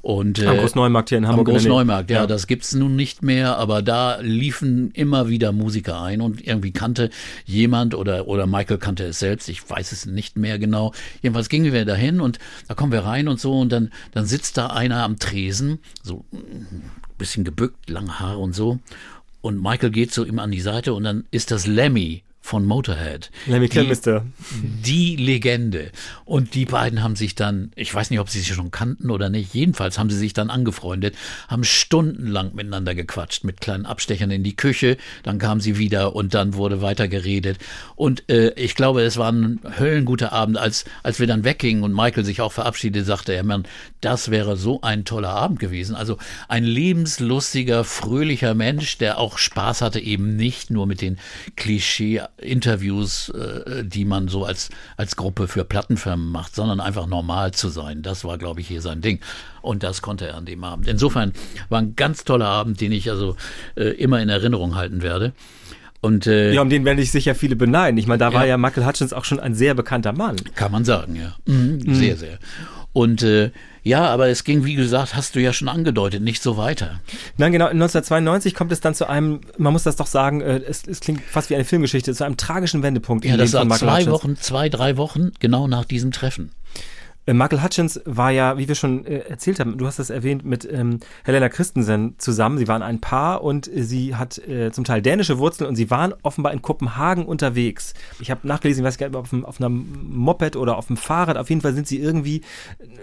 Und, 0.07 0.41
am 0.47 0.59
Großneumarkt 0.59 1.09
hier 1.09 1.17
in 1.17 1.27
Hamburg. 1.27 1.49
Am 1.49 1.55
Großneumarkt, 1.55 2.09
ja, 2.09 2.21
ja, 2.21 2.27
das 2.27 2.47
gibt's 2.47 2.73
nun 2.73 2.95
nicht 2.95 3.23
mehr, 3.23 3.57
aber 3.57 3.81
da 3.81 4.19
liefen 4.21 4.89
immer 4.91 5.27
wieder 5.27 5.51
Musiker 5.51 6.01
ein 6.01 6.21
und 6.21 6.47
irgendwie 6.47 6.71
kannte 6.71 7.09
jemand 7.43 7.93
oder, 7.93 8.25
oder 8.29 8.47
Michael 8.47 8.77
kannte 8.77 9.03
es 9.03 9.19
selbst, 9.19 9.49
ich 9.49 9.69
weiß 9.69 9.91
es 9.91 10.05
nicht 10.05 10.37
mehr 10.37 10.59
genau. 10.59 10.93
Jedenfalls 11.21 11.49
gingen 11.49 11.73
wir 11.73 11.83
dahin 11.83 12.21
und 12.21 12.39
da 12.69 12.73
kommen 12.73 12.93
wir 12.93 13.03
rein 13.03 13.27
und 13.27 13.41
so 13.41 13.59
und 13.59 13.69
dann, 13.69 13.91
dann 14.13 14.25
sitzt 14.25 14.57
da 14.57 14.67
einer 14.67 15.03
am 15.03 15.19
Tresen, 15.19 15.79
so 16.03 16.23
ein 16.31 16.87
bisschen 17.17 17.43
gebückt, 17.43 17.89
lange 17.89 18.17
Haare 18.17 18.37
und 18.37 18.55
so. 18.55 18.79
Und 19.41 19.61
Michael 19.61 19.91
geht 19.91 20.13
so 20.13 20.23
ihm 20.23 20.39
an 20.39 20.51
die 20.51 20.61
Seite 20.61 20.93
und 20.93 21.03
dann 21.03 21.25
ist 21.31 21.51
das 21.51 21.67
Lemmy 21.67 22.23
von 22.47 22.65
Motorhead. 22.65 23.29
Lemmy 23.45 23.67
Kilmister. 23.67 24.25
Die 24.61 25.17
Legende. 25.17 25.91
Und 26.23 26.55
die 26.55 26.63
beiden 26.63 27.03
haben 27.03 27.17
sich 27.17 27.35
dann, 27.35 27.73
ich 27.75 27.93
weiß 27.93 28.09
nicht, 28.09 28.21
ob 28.21 28.29
sie 28.29 28.39
sich 28.39 28.55
schon 28.55 28.71
kannten 28.71 29.09
oder 29.09 29.27
nicht, 29.27 29.53
jedenfalls 29.53 29.99
haben 29.99 30.09
sie 30.09 30.17
sich 30.17 30.31
dann 30.31 30.49
angefreundet, 30.49 31.13
haben 31.49 31.65
stundenlang 31.65 32.55
miteinander 32.55 32.95
gequatscht, 32.95 33.43
mit 33.43 33.59
kleinen 33.59 33.85
Abstechern 33.85 34.31
in 34.31 34.43
die 34.43 34.55
Küche, 34.55 34.95
dann 35.23 35.39
kamen 35.39 35.59
sie 35.59 35.77
wieder 35.77 36.15
und 36.15 36.33
dann 36.33 36.53
wurde 36.53 36.81
weiter 36.81 37.09
geredet. 37.09 37.57
Und 37.97 38.29
äh, 38.29 38.51
ich 38.51 38.75
glaube, 38.75 39.01
es 39.01 39.17
war 39.17 39.29
ein 39.29 39.59
höllenguter 39.77 40.31
Abend, 40.31 40.57
als, 40.57 40.85
als 41.03 41.19
wir 41.19 41.27
dann 41.27 41.43
weggingen 41.43 41.83
und 41.83 41.93
Michael 41.93 42.23
sich 42.23 42.39
auch 42.39 42.53
verabschiedete, 42.53 43.03
sagte 43.03 43.33
er, 43.33 43.43
man, 43.43 43.65
das 43.99 44.31
wäre 44.31 44.55
so 44.55 44.79
ein 44.79 45.03
toller 45.03 45.31
Abend 45.31 45.59
gewesen. 45.59 45.97
Also 45.97 46.17
ein 46.47 46.63
lebenslustiger, 46.63 47.83
fröhlicher 47.83 48.53
Mensch, 48.53 48.97
der 48.99 49.17
auch 49.17 49.37
Spaß 49.37 49.81
hatte, 49.81 49.99
eben 49.99 50.37
nicht 50.37 50.71
nur 50.71 50.87
mit 50.87 51.01
den 51.01 51.19
Klischee 51.57 52.21
Interviews, 52.37 53.29
äh, 53.29 53.83
die 53.83 54.05
man 54.05 54.27
so 54.27 54.45
als, 54.45 54.69
als 54.95 55.15
Gruppe 55.15 55.47
für 55.47 55.65
Plattenfirmen 55.65 56.31
macht, 56.31 56.55
sondern 56.55 56.79
einfach 56.79 57.07
normal 57.07 57.51
zu 57.51 57.69
sein. 57.69 58.01
Das 58.01 58.23
war, 58.23 58.37
glaube 58.37 58.61
ich, 58.61 58.67
hier 58.67 58.81
sein 58.81 59.01
Ding. 59.01 59.19
Und 59.61 59.83
das 59.83 60.01
konnte 60.01 60.27
er 60.27 60.35
an 60.35 60.45
dem 60.45 60.63
Abend. 60.63 60.87
Insofern 60.87 61.33
war 61.69 61.81
ein 61.81 61.95
ganz 61.95 62.23
toller 62.23 62.47
Abend, 62.47 62.79
den 62.79 62.91
ich 62.91 63.09
also 63.09 63.35
äh, 63.75 63.89
immer 63.89 64.21
in 64.21 64.29
Erinnerung 64.29 64.75
halten 64.75 65.01
werde. 65.01 65.33
Und, 65.99 66.27
äh, 66.27 66.53
ja, 66.53 66.61
um 66.61 66.69
den 66.69 66.85
werde 66.85 67.01
ich 67.01 67.11
sicher 67.11 67.33
viele 67.33 67.55
beneiden. 67.55 67.97
Ich 67.97 68.05
meine, 68.05 68.19
da 68.19 68.29
ja. 68.29 68.33
war 68.33 68.45
ja 68.45 68.57
Michael 68.57 68.85
Hutchins 68.85 69.13
auch 69.13 69.25
schon 69.25 69.39
ein 69.39 69.55
sehr 69.55 69.73
bekannter 69.73 70.13
Mann. 70.13 70.35
Kann 70.55 70.71
man 70.71 70.85
sagen, 70.85 71.15
ja. 71.15 71.35
Mhm, 71.45 71.79
mhm. 71.83 71.95
Sehr, 71.95 72.17
sehr. 72.17 72.37
Und 72.97 73.21
äh, 73.21 73.51
ja, 73.83 74.07
aber 74.07 74.27
es 74.29 74.43
ging, 74.43 74.65
wie 74.65 74.73
gesagt, 74.73 75.15
hast 75.15 75.35
du 75.35 75.39
ja 75.39 75.53
schon 75.53 75.67
angedeutet, 75.67 76.23
nicht 76.23 76.41
so 76.41 76.57
weiter. 76.57 76.99
Nein, 77.37 77.51
genau. 77.51 77.67
1992 77.67 78.55
kommt 78.55 78.71
es 78.71 78.81
dann 78.81 78.95
zu 78.95 79.07
einem, 79.07 79.41
man 79.59 79.71
muss 79.71 79.83
das 79.83 79.97
doch 79.97 80.07
sagen, 80.07 80.41
äh, 80.41 80.61
es, 80.67 80.87
es 80.87 80.99
klingt 80.99 81.21
fast 81.21 81.51
wie 81.51 81.55
eine 81.55 81.63
Filmgeschichte, 81.63 82.11
zu 82.15 82.23
einem 82.23 82.37
tragischen 82.37 82.81
Wendepunkt. 82.81 83.23
Ja, 83.23 83.37
das 83.37 83.53
war 83.53 83.69
zwei 83.69 84.07
Wochen, 84.07 84.35
zwei, 84.35 84.69
drei 84.69 84.97
Wochen 84.97 85.31
genau 85.39 85.67
nach 85.67 85.85
diesem 85.85 86.11
Treffen. 86.11 86.53
Äh, 87.27 87.33
Michael 87.33 87.61
Hutchins 87.61 88.01
war 88.05 88.31
ja, 88.31 88.57
wie 88.57 88.67
wir 88.67 88.75
schon 88.75 89.05
äh, 89.05 89.19
erzählt 89.19 89.59
haben, 89.59 89.77
du 89.77 89.85
hast 89.85 89.99
das 89.99 90.09
erwähnt, 90.09 90.45
mit 90.45 90.67
ähm, 90.71 90.99
Helena 91.23 91.49
Christensen 91.49 92.15
zusammen. 92.17 92.57
Sie 92.57 92.67
waren 92.67 92.81
ein 92.81 93.01
Paar 93.01 93.43
und 93.43 93.67
äh, 93.67 93.83
sie 93.83 94.15
hat 94.15 94.39
äh, 94.39 94.71
zum 94.71 94.85
Teil 94.85 95.01
dänische 95.01 95.37
Wurzeln 95.37 95.67
und 95.67 95.75
sie 95.75 95.91
waren 95.91 96.13
offenbar 96.23 96.53
in 96.53 96.61
Kopenhagen 96.61 97.25
unterwegs. 97.25 97.93
Ich 98.19 98.31
habe 98.31 98.47
nachgelesen, 98.47 98.83
ich 98.83 98.87
weiß 98.87 98.97
gar 98.97 99.09
nicht, 99.09 99.17
auf, 99.17 99.33
auf 99.43 99.61
einem 99.61 100.09
Moped 100.09 100.55
oder 100.55 100.77
auf 100.77 100.87
dem 100.87 100.97
Fahrrad. 100.97 101.37
Auf 101.37 101.49
jeden 101.49 101.61
Fall 101.61 101.73
sind 101.73 101.87
sie 101.87 101.99
irgendwie 101.99 102.41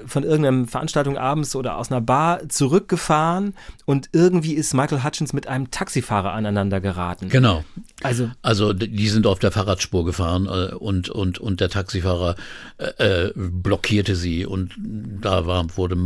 von 0.06 0.24
irgendeiner 0.24 0.66
Veranstaltung 0.66 1.18
abends 1.18 1.54
oder 1.54 1.76
aus 1.76 1.92
einer 1.92 2.00
Bar 2.00 2.48
zurückgefahren 2.48 3.54
und 3.84 4.08
irgendwie 4.12 4.54
ist 4.54 4.72
Michael 4.72 5.04
Hutchins 5.04 5.34
mit 5.34 5.46
einem 5.46 5.70
Taxifahrer 5.70 6.32
aneinander 6.32 6.80
geraten. 6.80 7.28
Genau. 7.28 7.62
Also, 8.02 8.30
also 8.42 8.72
die 8.72 9.08
sind 9.08 9.26
auf 9.26 9.38
der 9.38 9.52
Fahrradspur 9.52 10.04
gefahren 10.04 10.46
äh, 10.46 10.74
und, 10.74 11.10
und, 11.10 11.38
und 11.38 11.60
der 11.60 11.68
Taxifahrer 11.68 12.36
äh, 12.78 13.28
blockierte 13.34 14.13
sie 14.14 14.46
und 14.46 14.72
da 14.78 15.46
war, 15.46 15.64
wurde 15.76 15.96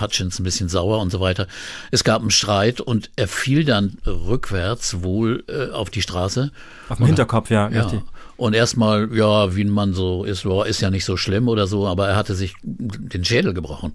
Hutchins 0.00 0.38
ein 0.38 0.44
bisschen 0.44 0.68
sauer 0.68 1.00
und 1.00 1.10
so 1.10 1.20
weiter. 1.20 1.46
Es 1.90 2.04
gab 2.04 2.20
einen 2.20 2.30
Streit 2.30 2.80
und 2.80 3.10
er 3.16 3.28
fiel 3.28 3.64
dann 3.64 3.98
rückwärts 4.06 5.02
wohl 5.02 5.44
äh, 5.48 5.72
auf 5.72 5.90
die 5.90 6.02
Straße. 6.02 6.52
Auf 6.88 6.98
dem 6.98 7.06
Hinterkopf, 7.06 7.50
ja, 7.50 7.68
ja. 7.68 7.82
Richtig. 7.82 8.02
Und 8.36 8.54
erstmal, 8.54 9.14
ja, 9.14 9.56
wie 9.56 9.64
man 9.64 9.94
so 9.94 10.24
ist, 10.24 10.44
war, 10.44 10.66
ist 10.66 10.80
ja 10.80 10.90
nicht 10.90 11.04
so 11.04 11.16
schlimm 11.16 11.48
oder 11.48 11.66
so, 11.66 11.86
aber 11.86 12.08
er 12.08 12.16
hatte 12.16 12.34
sich 12.34 12.54
den 12.62 13.24
Schädel 13.24 13.54
gebrochen 13.54 13.94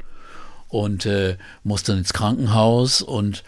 und 0.68 1.06
äh, 1.06 1.38
musste 1.64 1.94
ins 1.94 2.14
Krankenhaus 2.14 3.02
und 3.02 3.44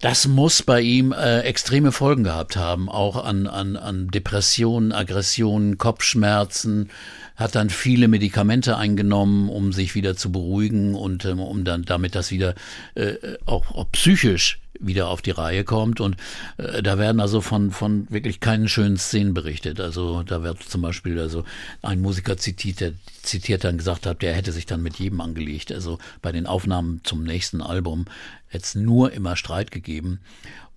das 0.00 0.26
muss 0.26 0.62
bei 0.62 0.80
ihm 0.80 1.12
äh, 1.12 1.40
extreme 1.40 1.92
Folgen 1.92 2.24
gehabt 2.24 2.56
haben, 2.56 2.90
auch 2.90 3.24
an, 3.24 3.46
an, 3.46 3.76
an 3.76 4.08
Depressionen, 4.08 4.92
Aggressionen, 4.92 5.78
Kopfschmerzen, 5.78 6.90
hat 7.36 7.54
dann 7.54 7.70
viele 7.70 8.08
Medikamente 8.08 8.76
eingenommen, 8.76 9.48
um 9.48 9.72
sich 9.72 9.94
wieder 9.94 10.16
zu 10.16 10.30
beruhigen 10.30 10.94
und 10.94 11.24
ähm, 11.24 11.40
um 11.40 11.64
dann 11.64 11.82
damit 11.82 12.14
das 12.14 12.30
wieder 12.30 12.54
äh, 12.94 13.14
auch, 13.44 13.74
auch 13.74 13.90
psychisch 13.92 14.60
wieder 14.80 15.08
auf 15.08 15.22
die 15.22 15.30
Reihe 15.30 15.64
kommt. 15.64 16.00
Und 16.00 16.16
äh, 16.58 16.82
da 16.82 16.98
werden 16.98 17.20
also 17.20 17.40
von, 17.40 17.70
von 17.70 18.06
wirklich 18.10 18.40
keinen 18.40 18.68
schönen 18.68 18.96
Szenen 18.96 19.34
berichtet. 19.34 19.80
Also 19.80 20.22
da 20.22 20.42
wird 20.42 20.62
zum 20.62 20.82
Beispiel 20.82 21.18
also 21.18 21.44
ein 21.82 22.00
Musiker 22.00 22.36
zitiert, 22.36 22.80
der 22.80 22.92
zitiert 23.22 23.64
dann 23.64 23.78
gesagt 23.78 24.06
hat, 24.06 24.22
der 24.22 24.34
hätte 24.34 24.52
sich 24.52 24.66
dann 24.66 24.82
mit 24.82 24.96
jedem 24.96 25.20
angelegt. 25.20 25.72
Also 25.72 25.98
bei 26.22 26.32
den 26.32 26.46
Aufnahmen 26.46 27.00
zum 27.04 27.24
nächsten 27.24 27.62
Album 27.62 28.06
hätte 28.48 28.64
es 28.64 28.74
nur 28.74 29.12
immer 29.12 29.36
Streit 29.36 29.70
gegeben. 29.70 30.20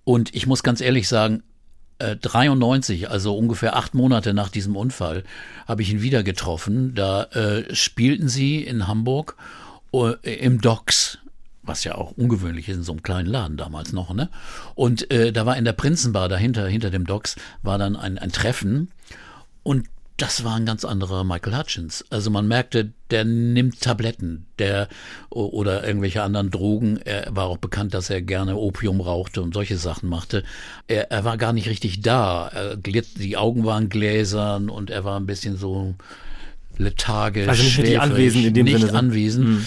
Und 0.04 0.34
ich 0.34 0.46
muss 0.46 0.62
ganz 0.62 0.80
ehrlich 0.80 1.08
sagen, 1.08 1.42
93, 1.98 3.02
äh, 3.02 3.06
also 3.06 3.36
ungefähr 3.36 3.76
acht 3.76 3.94
Monate 3.94 4.34
nach 4.34 4.50
diesem 4.50 4.76
Unfall, 4.76 5.24
habe 5.66 5.82
ich 5.82 5.90
ihn 5.90 6.02
wieder 6.02 6.22
getroffen. 6.22 6.94
Da 6.94 7.24
äh, 7.24 7.74
spielten 7.74 8.28
sie 8.28 8.62
in 8.62 8.86
Hamburg 8.86 9.36
uh, 9.92 10.12
im 10.22 10.60
Docks 10.60 11.18
was 11.68 11.84
ja 11.84 11.94
auch 11.94 12.12
ungewöhnlich 12.12 12.68
ist 12.68 12.76
in 12.76 12.82
so 12.82 12.92
einem 12.92 13.02
kleinen 13.02 13.28
Laden 13.28 13.58
damals 13.58 13.92
noch, 13.92 14.12
ne? 14.14 14.30
Und 14.74 15.10
äh, 15.10 15.32
da 15.32 15.46
war 15.46 15.56
in 15.58 15.66
der 15.66 15.74
Prinzenbar 15.74 16.28
dahinter, 16.28 16.66
hinter 16.66 16.90
dem 16.90 17.06
Docks, 17.06 17.36
war 17.62 17.78
dann 17.78 17.94
ein, 17.94 18.18
ein 18.18 18.32
Treffen 18.32 18.90
und 19.62 19.86
das 20.18 20.42
war 20.42 20.56
ein 20.56 20.66
ganz 20.66 20.84
anderer 20.84 21.22
Michael 21.22 21.56
Hutchins. 21.56 22.04
Also 22.10 22.28
man 22.28 22.48
merkte, 22.48 22.92
der 23.10 23.24
nimmt 23.24 23.80
Tabletten, 23.80 24.46
der 24.58 24.88
oder 25.30 25.86
irgendwelche 25.86 26.22
anderen 26.22 26.50
Drogen. 26.50 26.98
Er 27.04 27.28
war 27.30 27.46
auch 27.46 27.58
bekannt, 27.58 27.94
dass 27.94 28.10
er 28.10 28.20
gerne 28.20 28.56
Opium 28.56 29.00
rauchte 29.00 29.40
und 29.40 29.54
solche 29.54 29.76
Sachen 29.78 30.08
machte. 30.08 30.42
Er, 30.88 31.12
er 31.12 31.24
war 31.24 31.38
gar 31.38 31.52
nicht 31.52 31.68
richtig 31.68 32.02
da. 32.02 32.48
Er 32.48 32.76
glitt, 32.76 33.18
die 33.18 33.36
Augen 33.36 33.64
waren 33.64 33.88
gläsern 33.88 34.70
und 34.70 34.90
er 34.90 35.04
war 35.04 35.20
ein 35.20 35.26
bisschen 35.26 35.56
so 35.56 35.94
lethargisch. 36.78 37.48
Also 37.48 37.62
nicht 37.62 37.74
schläfrig, 37.74 38.00
anwesend 38.00 38.46
in 38.46 38.54
dem 38.54 38.64
nicht 38.64 38.80
Sinne. 38.80 38.98
anwesend. 38.98 39.46
Hm. 39.46 39.66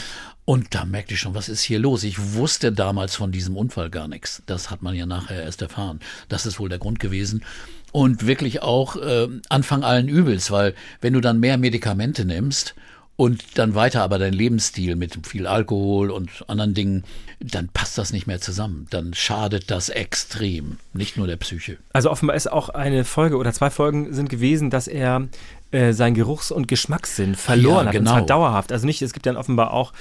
Und 0.51 0.75
da 0.75 0.83
merkte 0.83 1.13
ich 1.13 1.21
schon, 1.21 1.33
was 1.33 1.47
ist 1.47 1.61
hier 1.61 1.79
los? 1.79 2.03
Ich 2.03 2.33
wusste 2.33 2.73
damals 2.73 3.15
von 3.15 3.31
diesem 3.31 3.55
Unfall 3.55 3.89
gar 3.89 4.09
nichts. 4.09 4.43
Das 4.47 4.69
hat 4.69 4.81
man 4.81 4.93
ja 4.93 5.05
nachher 5.05 5.41
erst 5.41 5.61
erfahren. 5.61 6.01
Das 6.27 6.45
ist 6.45 6.59
wohl 6.59 6.67
der 6.67 6.77
Grund 6.77 6.99
gewesen 6.99 7.45
und 7.93 8.27
wirklich 8.27 8.61
auch 8.61 8.97
äh, 8.97 9.29
Anfang 9.47 9.85
allen 9.85 10.09
Übels, 10.09 10.51
weil 10.51 10.75
wenn 10.99 11.13
du 11.13 11.21
dann 11.21 11.39
mehr 11.39 11.57
Medikamente 11.57 12.25
nimmst 12.25 12.75
und 13.15 13.57
dann 13.57 13.75
weiter 13.75 14.03
aber 14.03 14.19
dein 14.19 14.33
Lebensstil 14.33 14.97
mit 14.97 15.25
viel 15.25 15.47
Alkohol 15.47 16.11
und 16.11 16.43
anderen 16.49 16.73
Dingen, 16.73 17.05
dann 17.39 17.69
passt 17.69 17.97
das 17.97 18.11
nicht 18.11 18.27
mehr 18.27 18.41
zusammen. 18.41 18.87
Dann 18.89 19.13
schadet 19.13 19.71
das 19.71 19.87
extrem, 19.87 20.79
nicht 20.91 21.15
nur 21.15 21.27
der 21.27 21.37
Psyche. 21.37 21.77
Also 21.93 22.11
offenbar 22.11 22.35
ist 22.35 22.51
auch 22.51 22.67
eine 22.67 23.05
Folge 23.05 23.37
oder 23.37 23.53
zwei 23.53 23.69
Folgen 23.69 24.13
sind 24.13 24.29
gewesen, 24.29 24.69
dass 24.69 24.89
er 24.89 25.29
äh, 25.71 25.93
sein 25.93 26.13
Geruchs- 26.13 26.51
und 26.51 26.67
Geschmackssinn 26.67 27.35
verloren 27.35 27.85
ja, 27.85 27.85
hat. 27.85 27.91
Genau. 27.93 28.11
Und 28.11 28.17
zwar 28.17 28.25
dauerhaft. 28.25 28.71
Also 28.71 28.85
nicht, 28.85 29.01
es 29.01 29.13
gibt 29.13 29.25
dann 29.25 29.37
offenbar 29.37 29.73
auch 29.73 29.93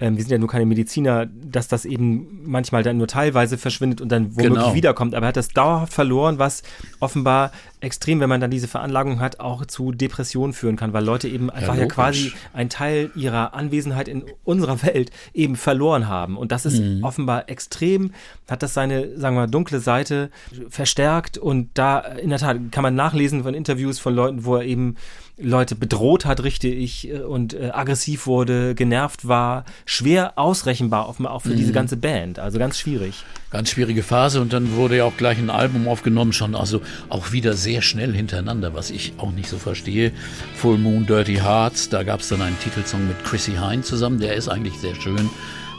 ähm, 0.00 0.16
wir 0.16 0.22
sind 0.22 0.30
ja 0.30 0.38
nur 0.38 0.48
keine 0.48 0.66
Mediziner, 0.66 1.26
dass 1.26 1.66
das 1.66 1.84
eben 1.84 2.42
manchmal 2.44 2.82
dann 2.82 2.98
nur 2.98 3.08
teilweise 3.08 3.58
verschwindet 3.58 4.00
und 4.00 4.10
dann 4.10 4.36
womöglich 4.36 4.54
genau. 4.54 4.74
wiederkommt. 4.74 5.14
Aber 5.14 5.26
er 5.26 5.28
hat 5.28 5.36
das 5.36 5.48
dauerhaft 5.48 5.92
verloren, 5.92 6.38
was 6.38 6.62
offenbar 7.00 7.50
extrem, 7.80 8.20
wenn 8.20 8.28
man 8.28 8.40
dann 8.40 8.50
diese 8.50 8.68
Veranlagung 8.68 9.20
hat, 9.20 9.40
auch 9.40 9.66
zu 9.66 9.90
Depressionen 9.92 10.52
führen 10.52 10.76
kann, 10.76 10.92
weil 10.92 11.04
Leute 11.04 11.28
eben 11.28 11.50
einfach 11.50 11.74
ja, 11.74 11.82
ja 11.82 11.86
quasi 11.86 12.32
einen 12.52 12.70
Teil 12.70 13.10
ihrer 13.16 13.54
Anwesenheit 13.54 14.06
in 14.06 14.24
unserer 14.44 14.82
Welt 14.82 15.10
eben 15.34 15.56
verloren 15.56 16.08
haben. 16.08 16.36
Und 16.36 16.52
das 16.52 16.64
ist 16.64 16.78
mhm. 16.78 17.02
offenbar 17.02 17.48
extrem, 17.48 18.12
hat 18.48 18.62
das 18.62 18.74
seine, 18.74 19.18
sagen 19.18 19.34
wir 19.34 19.42
mal, 19.42 19.46
dunkle 19.48 19.80
Seite 19.80 20.30
verstärkt. 20.68 21.38
Und 21.38 21.70
da 21.74 21.98
in 21.98 22.30
der 22.30 22.38
Tat 22.38 22.56
kann 22.70 22.82
man 22.82 22.94
nachlesen 22.94 23.42
von 23.42 23.54
Interviews 23.54 23.98
von 23.98 24.14
Leuten, 24.14 24.44
wo 24.44 24.56
er 24.56 24.64
eben 24.64 24.96
Leute 25.40 25.76
bedroht 25.76 26.24
hat, 26.24 26.42
richtig, 26.42 27.08
äh, 27.08 27.20
und 27.20 27.54
äh, 27.54 27.70
aggressiv 27.72 28.26
wurde, 28.26 28.74
genervt 28.74 29.26
war, 29.28 29.64
schwer 29.86 30.32
ausrechenbar, 30.36 31.08
offenbar 31.08 31.32
auch 31.32 31.42
für 31.42 31.50
mhm. 31.50 31.56
diese 31.56 31.72
ganze 31.72 31.96
Band. 31.96 32.38
Also 32.38 32.58
ganz 32.58 32.78
schwierig. 32.78 33.24
Ganz 33.50 33.70
schwierige 33.70 34.02
Phase 34.02 34.40
und 34.40 34.52
dann 34.52 34.74
wurde 34.76 34.98
ja 34.98 35.04
auch 35.04 35.16
gleich 35.16 35.38
ein 35.38 35.50
Album 35.50 35.88
aufgenommen, 35.88 36.32
schon 36.32 36.54
also 36.54 36.82
auch 37.08 37.32
wieder 37.32 37.54
sehr 37.54 37.82
schnell 37.82 38.12
hintereinander, 38.12 38.74
was 38.74 38.90
ich 38.90 39.14
auch 39.18 39.30
nicht 39.30 39.48
so 39.48 39.58
verstehe. 39.58 40.12
Full 40.56 40.78
Moon, 40.78 41.06
Dirty 41.06 41.36
Hearts, 41.36 41.88
da 41.88 42.02
gab 42.02 42.20
es 42.20 42.28
dann 42.28 42.42
einen 42.42 42.58
Titelsong 42.60 43.06
mit 43.08 43.24
Chrissy 43.24 43.52
Hine 43.52 43.82
zusammen, 43.82 44.20
der 44.20 44.34
ist 44.34 44.48
eigentlich 44.48 44.78
sehr 44.78 44.94
schön, 44.96 45.30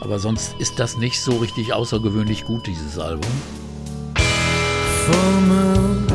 aber 0.01 0.19
sonst 0.19 0.55
ist 0.59 0.79
das 0.79 0.97
nicht 0.97 1.19
so 1.19 1.37
richtig 1.37 1.73
außergewöhnlich 1.73 2.45
gut, 2.45 2.65
dieses 2.65 2.97
Album. 2.97 3.29
Full 5.05 5.41
Moon 5.47 6.08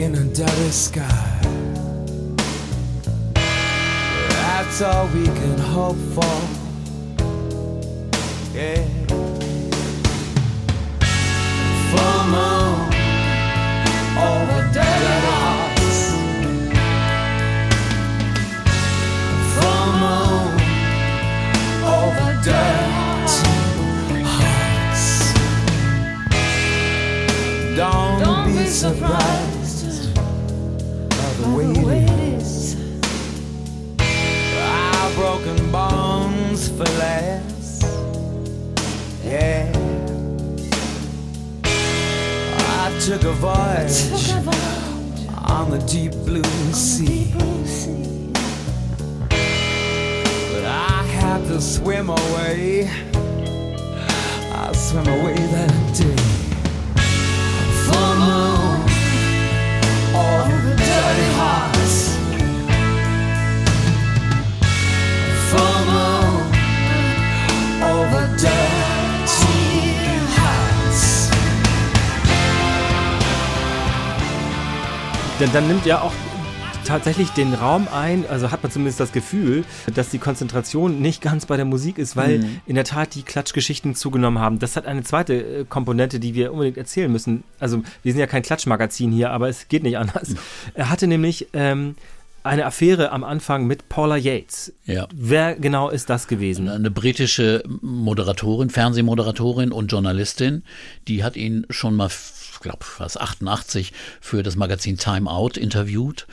in 0.00 0.14
a 0.14 0.24
dirty 0.32 0.70
sky. 0.70 1.40
That's 4.30 4.80
all 4.80 5.06
we 5.08 5.24
can 5.26 5.58
hope 5.58 5.98
for. 6.14 6.36
Yeah. 8.54 8.82
Full 11.90 12.22
moon 12.32 12.76
over 14.26 14.60
dirty 14.72 15.16
hearts. 15.28 15.98
Full 19.52 19.88
moon 20.02 20.48
over 21.96 22.30
dirty 22.48 24.22
hearts. 24.38 25.04
Don't, 27.76 28.18
Don't 28.24 28.46
be 28.46 28.64
surprised 28.66 29.59
swim 51.60 52.08
away. 52.08 52.88
I 54.52 54.72
swim 54.72 55.06
away 55.06 55.19
Denn 75.40 75.50
dann 75.54 75.66
nimmt 75.68 75.86
ja 75.86 76.02
auch 76.02 76.12
tatsächlich 76.84 77.30
den 77.30 77.54
Raum 77.54 77.88
ein, 77.90 78.26
also 78.28 78.50
hat 78.50 78.62
man 78.62 78.70
zumindest 78.70 79.00
das 79.00 79.10
Gefühl, 79.10 79.64
dass 79.94 80.10
die 80.10 80.18
Konzentration 80.18 81.00
nicht 81.00 81.22
ganz 81.22 81.46
bei 81.46 81.56
der 81.56 81.64
Musik 81.64 81.96
ist, 81.96 82.14
weil 82.14 82.40
mhm. 82.40 82.60
in 82.66 82.74
der 82.74 82.84
Tat 82.84 83.14
die 83.14 83.22
Klatschgeschichten 83.22 83.94
zugenommen 83.94 84.38
haben. 84.38 84.58
Das 84.58 84.76
hat 84.76 84.84
eine 84.84 85.02
zweite 85.02 85.60
äh, 85.60 85.64
Komponente, 85.66 86.20
die 86.20 86.34
wir 86.34 86.52
unbedingt 86.52 86.76
erzählen 86.76 87.10
müssen. 87.10 87.42
Also 87.58 87.82
wir 88.02 88.12
sind 88.12 88.20
ja 88.20 88.26
kein 88.26 88.42
Klatschmagazin 88.42 89.12
hier, 89.12 89.30
aber 89.30 89.48
es 89.48 89.68
geht 89.68 89.82
nicht 89.82 89.96
anders. 89.96 90.28
Mhm. 90.28 90.38
Er 90.74 90.90
hatte 90.90 91.06
nämlich 91.06 91.48
ähm, 91.54 91.94
eine 92.42 92.66
Affäre 92.66 93.12
am 93.12 93.24
Anfang 93.24 93.66
mit 93.66 93.88
Paula 93.88 94.16
Yates. 94.16 94.72
Ja. 94.84 95.08
Wer 95.14 95.54
genau 95.54 95.90
ist 95.90 96.10
das 96.10 96.26
gewesen? 96.26 96.68
Eine 96.68 96.90
britische 96.90 97.62
Moderatorin, 97.80 98.70
Fernsehmoderatorin 98.70 99.72
und 99.72 99.92
Journalistin, 99.92 100.64
die 101.06 101.22
hat 101.22 101.36
ihn 101.36 101.66
schon 101.70 101.96
mal, 101.96 102.10
glaube, 102.60 102.84
was 102.98 103.16
88 103.16 103.92
für 104.20 104.42
das 104.42 104.56
Magazin 104.56 104.96
Time 104.96 105.30
Out 105.30 105.56
interviewt 105.56 106.26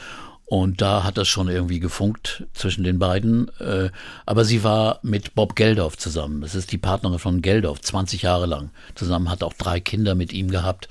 und 0.49 0.81
da 0.81 1.03
hat 1.03 1.17
das 1.17 1.27
schon 1.27 1.49
irgendwie 1.49 1.81
gefunkt 1.81 2.45
zwischen 2.53 2.85
den 2.85 2.99
beiden. 2.99 3.51
Äh, 3.59 3.89
aber 4.25 4.45
sie 4.45 4.63
war 4.63 4.99
mit 5.03 5.35
Bob 5.35 5.57
Geldof 5.57 5.97
zusammen. 5.97 6.39
Das 6.39 6.55
ist 6.55 6.71
die 6.71 6.77
Partnerin 6.77 7.19
von 7.19 7.41
Geldof, 7.41 7.81
20 7.81 8.21
Jahre 8.21 8.45
lang 8.45 8.69
zusammen, 8.95 9.29
hat 9.29 9.43
auch 9.43 9.51
drei 9.51 9.81
Kinder 9.81 10.15
mit 10.15 10.31
ihm 10.31 10.49
gehabt 10.49 10.87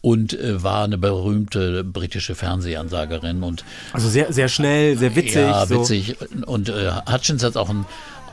und 0.00 0.32
äh, 0.32 0.62
war 0.62 0.84
eine 0.84 0.96
berühmte 0.96 1.84
britische 1.84 2.34
Fernsehansagerin 2.34 3.42
und 3.42 3.64
also 3.92 4.08
sehr 4.08 4.32
sehr 4.32 4.48
schnell, 4.48 4.96
sehr 4.96 5.14
witzig. 5.16 5.34
Ja, 5.34 5.68
witzig. 5.68 6.16
So. 6.18 6.46
Und 6.46 6.70
äh, 6.70 6.92
Hutchins 7.10 7.42
hat 7.42 7.58
auch 7.58 7.68
einen, 7.68 7.84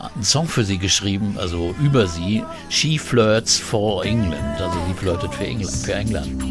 einen 0.02 0.24
Song 0.24 0.48
für 0.48 0.64
sie 0.64 0.78
geschrieben, 0.78 1.36
also 1.38 1.76
über 1.82 2.08
sie. 2.08 2.44
She 2.70 2.98
flirts 2.98 3.58
for 3.58 4.04
England, 4.04 4.60
also 4.60 4.78
sie 4.88 4.94
flirtet 4.94 5.34
für 5.34 5.46
England. 5.46 5.76
Für 5.86 5.94
England. 5.94 6.42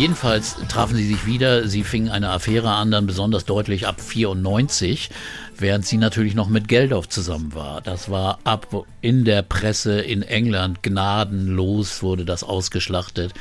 Jedenfalls 0.00 0.56
trafen 0.70 0.96
sie 0.96 1.06
sich 1.06 1.26
wieder. 1.26 1.68
Sie 1.68 1.84
fingen 1.84 2.08
eine 2.08 2.30
Affäre 2.30 2.70
an, 2.70 2.90
dann 2.90 3.06
besonders 3.06 3.44
deutlich 3.44 3.86
ab 3.86 4.00
94, 4.00 5.10
während 5.58 5.84
sie 5.84 5.98
natürlich 5.98 6.34
noch 6.34 6.48
mit 6.48 6.68
Geldof 6.68 7.06
zusammen 7.10 7.54
war. 7.54 7.82
Das 7.82 8.10
war 8.10 8.38
ab 8.44 8.86
in 9.02 9.26
der 9.26 9.42
Presse 9.42 10.00
in 10.00 10.22
England 10.22 10.82
gnadenlos 10.82 12.02
wurde 12.02 12.24
das 12.24 12.44
ausgeschlachtet. 12.44 13.34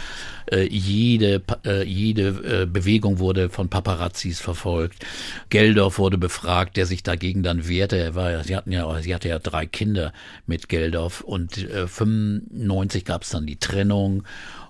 Äh, 0.52 0.68
jede 0.68 1.42
äh, 1.66 1.84
jede 1.84 2.64
äh, 2.64 2.66
Bewegung 2.66 3.20
wurde 3.20 3.50
von 3.50 3.70
Paparazzis 3.70 4.42
verfolgt. 4.42 5.06
Geldof 5.50 5.98
wurde 5.98 6.18
befragt, 6.18 6.76
der 6.76 6.86
sich 6.86 7.04
dagegen 7.04 7.42
dann 7.42 7.70
wehrte. 7.70 7.96
Er 7.96 8.16
war, 8.16 8.44
sie 8.44 8.58
hatten 8.58 8.74
ja, 8.74 9.02
sie 9.02 9.16
hatte 9.16 9.30
ja 9.30 9.40
drei 9.40 9.66
Kinder 9.66 10.12
mit 10.46 10.68
Geldof 10.68 11.22
und 11.22 11.58
äh, 11.58 11.88
95 11.88 13.06
gab 13.06 13.24
es 13.24 13.30
dann 13.30 13.46
die 13.46 13.60
Trennung 13.60 14.24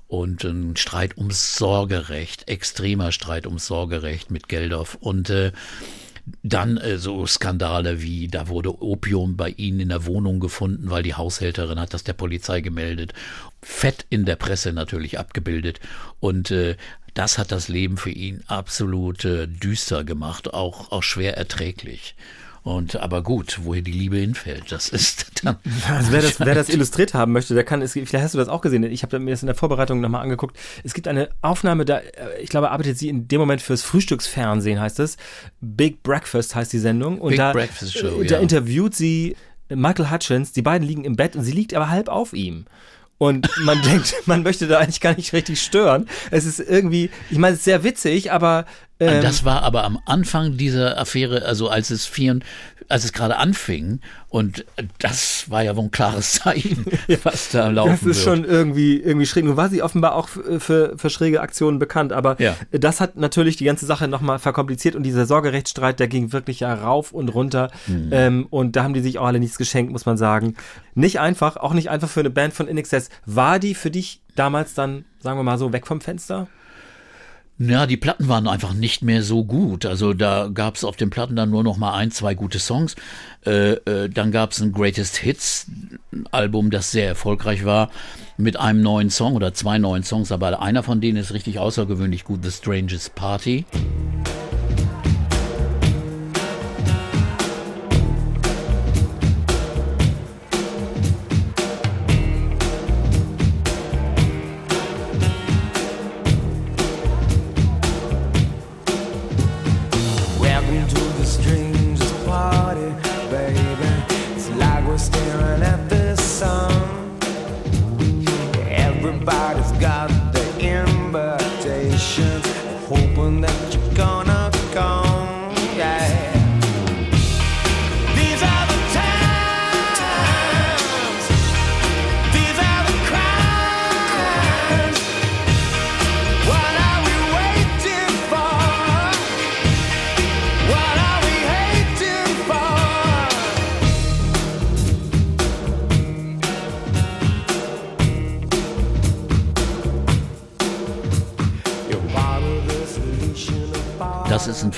und 0.09 0.43
ein 0.43 0.75
Streit 0.75 1.17
ums 1.17 1.55
Sorgerecht, 1.55 2.49
extremer 2.49 3.11
Streit 3.11 3.45
ums 3.45 3.67
Sorgerecht 3.67 4.31
mit 4.31 4.49
Geldof 4.49 4.97
und 4.99 5.29
äh, 5.29 5.51
dann 6.43 6.77
äh, 6.77 6.97
so 6.97 7.25
Skandale 7.25 8.01
wie, 8.01 8.27
da 8.27 8.47
wurde 8.47 8.81
Opium 8.81 9.37
bei 9.37 9.49
ihnen 9.49 9.79
in 9.79 9.89
der 9.89 10.05
Wohnung 10.05 10.39
gefunden, 10.39 10.89
weil 10.89 11.03
die 11.03 11.13
Haushälterin 11.13 11.79
hat 11.79 11.93
das 11.93 12.03
der 12.03 12.13
Polizei 12.13 12.61
gemeldet. 12.61 13.13
Fett 13.61 14.05
in 14.09 14.25
der 14.25 14.35
Presse 14.35 14.73
natürlich 14.73 15.19
abgebildet. 15.19 15.79
Und 16.19 16.51
äh, 16.51 16.75
das 17.13 17.37
hat 17.37 17.51
das 17.51 17.67
Leben 17.67 17.97
für 17.97 18.11
ihn 18.11 18.43
absolut 18.47 19.25
äh, 19.25 19.47
düster 19.47 20.03
gemacht, 20.03 20.53
auch, 20.53 20.91
auch 20.91 21.03
schwer 21.03 21.37
erträglich. 21.37 22.15
Und 22.63 22.97
aber 22.97 23.23
gut, 23.23 23.59
woher 23.63 23.81
die 23.81 23.91
Liebe 23.91 24.17
hinfällt, 24.17 24.71
das 24.71 24.89
ist 24.89 25.43
dann. 25.43 25.57
Also 25.87 26.11
wer 26.11 26.21
das, 26.21 26.39
wer 26.39 26.55
das 26.55 26.69
illustriert 26.69 27.13
haben 27.13 27.31
möchte, 27.31 27.53
der 27.53 27.63
kann, 27.63 27.81
es, 27.81 27.93
vielleicht 27.93 28.13
hast 28.13 28.33
du 28.33 28.37
das 28.37 28.49
auch 28.49 28.61
gesehen. 28.61 28.83
Ich 28.83 29.03
habe 29.03 29.19
mir 29.19 29.31
das 29.31 29.43
in 29.43 29.47
der 29.47 29.55
Vorbereitung 29.55 30.01
nochmal 30.01 30.21
angeguckt. 30.21 30.57
Es 30.83 30.93
gibt 30.93 31.07
eine 31.07 31.29
Aufnahme, 31.41 31.85
da, 31.85 31.99
äh, 31.99 32.41
ich 32.41 32.49
glaube, 32.49 32.71
arbeitet 32.71 32.97
sie 32.97 33.09
in 33.09 33.27
dem 33.27 33.39
Moment 33.39 33.61
fürs 33.61 33.81
Frühstücksfernsehen, 33.81 34.79
heißt 34.79 34.99
es. 34.99 35.17
Big 35.61 36.03
Breakfast 36.03 36.55
heißt 36.55 36.73
die 36.73 36.79
Sendung. 36.79 37.19
Und 37.19 37.29
Big 37.29 37.37
da, 37.37 37.53
Breakfast 37.53 37.97
Show. 37.97 38.23
Da 38.23 38.35
ja. 38.35 38.39
interviewt 38.39 38.95
sie 38.95 39.35
Michael 39.69 40.11
Hutchins. 40.11 40.51
Die 40.51 40.61
beiden 40.61 40.87
liegen 40.87 41.05
im 41.05 41.15
Bett 41.15 41.35
und 41.35 41.43
sie 41.43 41.51
liegt 41.51 41.73
aber 41.73 41.89
halb 41.89 42.09
auf 42.09 42.33
ihm. 42.33 42.65
Und 43.19 43.49
man 43.63 43.79
denkt, 43.83 44.15
man 44.25 44.43
möchte 44.43 44.67
da 44.67 44.79
eigentlich 44.79 45.01
gar 45.01 45.15
nicht 45.15 45.33
richtig 45.33 45.61
stören. 45.61 46.07
Es 46.31 46.45
ist 46.45 46.59
irgendwie, 46.59 47.11
ich 47.29 47.37
meine, 47.37 47.53
es 47.53 47.59
ist 47.59 47.65
sehr 47.65 47.83
witzig, 47.83 48.31
aber 48.31 48.65
ähm, 48.99 49.21
das 49.21 49.45
war 49.45 49.63
aber 49.63 49.83
am 49.83 49.99
Anfang 50.05 50.57
dieser 50.57 50.97
Affäre, 50.97 51.45
also 51.45 51.69
als 51.69 51.89
es 51.89 52.05
vier, 52.05 52.39
als 52.89 53.05
es 53.05 53.13
gerade 53.13 53.37
anfing, 53.37 54.01
und 54.29 54.65
das 54.99 55.49
war 55.49 55.63
ja 55.63 55.75
wohl 55.75 55.85
ein 55.85 55.91
klares 55.91 56.31
Zeichen, 56.33 56.85
was 57.23 57.49
da 57.49 57.69
laufen 57.69 57.91
Das 57.91 58.01
ist 58.01 58.25
wird. 58.25 58.37
schon 58.37 58.45
irgendwie, 58.45 58.97
irgendwie 58.97 59.25
schräg. 59.25 59.45
Nun 59.45 59.57
war 59.57 59.69
sie 59.69 59.81
offenbar 59.81 60.15
auch 60.15 60.27
für, 60.27 60.97
für 60.97 61.09
schräge 61.09 61.41
Aktionen 61.41 61.79
bekannt, 61.79 62.13
aber 62.13 62.39
ja. 62.39 62.55
das 62.71 62.99
hat 62.99 63.15
natürlich 63.15 63.57
die 63.57 63.65
ganze 63.65 63.85
Sache 63.85 64.07
nochmal 64.07 64.37
verkompliziert 64.39 64.95
und 64.95 65.03
dieser 65.03 65.25
Sorgerechtsstreit, 65.25 65.99
der 65.99 66.07
ging 66.07 66.31
wirklich 66.33 66.59
ja 66.59 66.73
rauf 66.73 67.11
und 67.11 67.29
runter. 67.29 67.71
Mhm. 67.87 68.09
Ähm, 68.11 68.47
und 68.49 68.75
da 68.75 68.83
haben 68.83 68.93
die 68.93 69.01
sich 69.01 69.17
auch 69.17 69.25
alle 69.25 69.39
nichts 69.39 69.57
geschenkt, 69.57 69.91
muss 69.91 70.05
man 70.05 70.17
sagen. 70.17 70.55
Nicht 70.93 71.19
einfach, 71.19 71.57
auch 71.57 71.73
nicht 71.73 71.89
einfach 71.89 72.09
für 72.09 72.19
eine 72.19 72.29
Band 72.29 72.53
von 72.53 72.67
InXS. 72.67 73.09
War 73.25 73.59
die 73.59 73.75
für 73.75 73.91
dich 73.91 74.21
damals 74.35 74.73
dann, 74.73 75.05
sagen 75.19 75.39
wir 75.39 75.43
mal 75.43 75.57
so, 75.57 75.73
weg 75.73 75.87
vom 75.87 76.01
Fenster? 76.01 76.47
Ja, 77.61 77.85
die 77.85 77.97
Platten 77.97 78.29
waren 78.29 78.47
einfach 78.47 78.73
nicht 78.73 79.03
mehr 79.03 79.21
so 79.21 79.43
gut. 79.43 79.85
Also 79.85 80.13
da 80.13 80.49
gab 80.53 80.75
es 80.75 80.85
auf 80.85 80.95
den 80.95 81.09
Platten 81.09 81.35
dann 81.35 81.49
nur 81.49 81.61
noch 81.61 81.75
mal 81.75 81.93
ein, 81.93 82.09
zwei 82.09 82.33
gute 82.33 82.57
Songs. 82.57 82.95
Äh, 83.45 83.73
äh, 83.73 84.09
dann 84.09 84.31
gab 84.31 84.51
es 84.51 84.61
ein 84.61 84.71
Greatest 84.71 85.17
Hits 85.17 85.67
Album, 86.31 86.71
das 86.71 86.91
sehr 86.91 87.07
erfolgreich 87.07 87.65
war, 87.65 87.91
mit 88.37 88.57
einem 88.57 88.81
neuen 88.81 89.09
Song 89.09 89.33
oder 89.33 89.53
zwei 89.53 89.77
neuen 89.77 90.03
Songs. 90.03 90.31
Aber 90.31 90.61
einer 90.61 90.83
von 90.83 91.01
denen 91.01 91.17
ist 91.17 91.33
richtig 91.33 91.59
außergewöhnlich 91.59 92.23
gut, 92.23 92.39
The 92.43 92.51
Strangest 92.51 93.13
Party. 93.15 93.65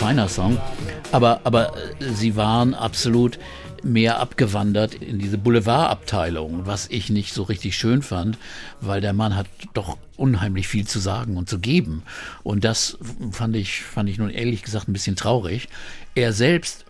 Feiner 0.02 0.28
Song. 0.28 0.58
Aber, 1.12 1.42
aber 1.44 1.78
äh, 1.78 2.10
sie 2.12 2.36
waren 2.36 2.74
absolut 2.74 3.38
mehr 3.84 4.20
abgewandert 4.20 4.96
in 4.96 5.20
diese 5.20 5.38
Boulevardabteilung, 5.38 6.66
was 6.66 6.88
ich 6.90 7.12
nicht 7.12 7.36
so 7.36 7.44
richtig 7.44 7.76
schön 7.78 8.02
fand, 8.02 8.40
weil 8.80 9.00
der 9.00 9.14
Mann 9.14 9.36
hat 9.36 9.46
doch 9.76 10.00
unheimlich 10.18 10.68
viel 10.68 10.88
zu 10.88 10.98
sagen 10.98 11.38
und 11.38 11.48
zu 11.48 11.60
geben. 11.60 12.02
Und 12.42 12.64
das 12.64 12.98
fand 13.32 13.56
ich, 13.56 13.84
fand 13.84 14.10
ich 14.10 14.18
nun 14.18 14.32
ehrlich 14.32 14.64
gesagt 14.64 14.88
ein 14.88 14.94
bisschen 14.94 15.16
traurig. 15.16 15.70
Er 16.16 16.34
selbst 16.34 16.86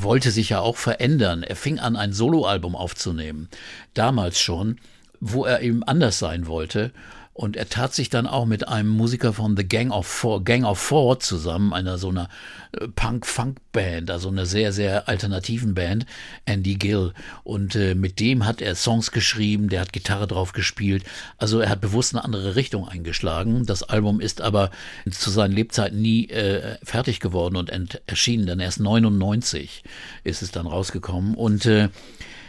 wollte 0.00 0.30
sich 0.30 0.50
ja 0.50 0.60
auch 0.60 0.76
verändern. 0.76 1.42
Er 1.42 1.56
fing 1.56 1.80
an, 1.80 1.96
ein 1.96 2.12
Soloalbum 2.12 2.76
aufzunehmen. 2.76 3.48
Damals 3.94 4.38
schon, 4.38 4.78
wo 5.18 5.44
er 5.44 5.60
eben 5.60 5.82
anders 5.82 6.20
sein 6.20 6.46
wollte. 6.46 6.92
Und 7.38 7.54
er 7.54 7.68
tat 7.68 7.94
sich 7.94 8.10
dann 8.10 8.26
auch 8.26 8.46
mit 8.46 8.66
einem 8.66 8.88
Musiker 8.88 9.32
von 9.32 9.56
The 9.56 9.62
Gang 9.62 9.92
of 9.92 10.08
Four, 10.08 10.42
Gang 10.42 10.64
of 10.64 10.76
Four 10.76 11.20
zusammen, 11.20 11.72
einer 11.72 11.96
so 11.96 12.08
einer 12.08 12.28
äh, 12.72 12.88
Punk-Funk-Band, 12.88 14.10
also 14.10 14.28
einer 14.28 14.44
sehr, 14.44 14.72
sehr 14.72 15.08
alternativen 15.08 15.72
Band, 15.72 16.04
Andy 16.46 16.74
Gill. 16.74 17.12
Und 17.44 17.76
äh, 17.76 17.94
mit 17.94 18.18
dem 18.18 18.44
hat 18.44 18.60
er 18.60 18.74
Songs 18.74 19.12
geschrieben, 19.12 19.68
der 19.68 19.82
hat 19.82 19.92
Gitarre 19.92 20.26
drauf 20.26 20.52
gespielt. 20.52 21.04
Also 21.36 21.60
er 21.60 21.68
hat 21.68 21.80
bewusst 21.80 22.12
eine 22.12 22.24
andere 22.24 22.56
Richtung 22.56 22.88
eingeschlagen. 22.88 23.66
Das 23.66 23.84
Album 23.84 24.20
ist 24.20 24.40
aber 24.40 24.72
zu 25.08 25.30
seinen 25.30 25.52
Lebzeiten 25.52 26.02
nie 26.02 26.28
äh, 26.30 26.76
fertig 26.82 27.20
geworden 27.20 27.54
und 27.54 27.70
erschienen. 28.08 28.48
Dann 28.48 28.58
erst 28.58 28.80
99 28.80 29.84
ist 30.24 30.42
es 30.42 30.50
dann 30.50 30.66
rausgekommen. 30.66 31.36
Und 31.36 31.66
äh, 31.66 31.88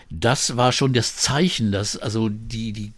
das 0.10 0.58
war 0.58 0.72
schon 0.72 0.94
das 0.94 1.16
Zeichen, 1.16 1.72
dass 1.72 1.96
also 1.96 2.28
die, 2.28 2.74
die 2.74 2.92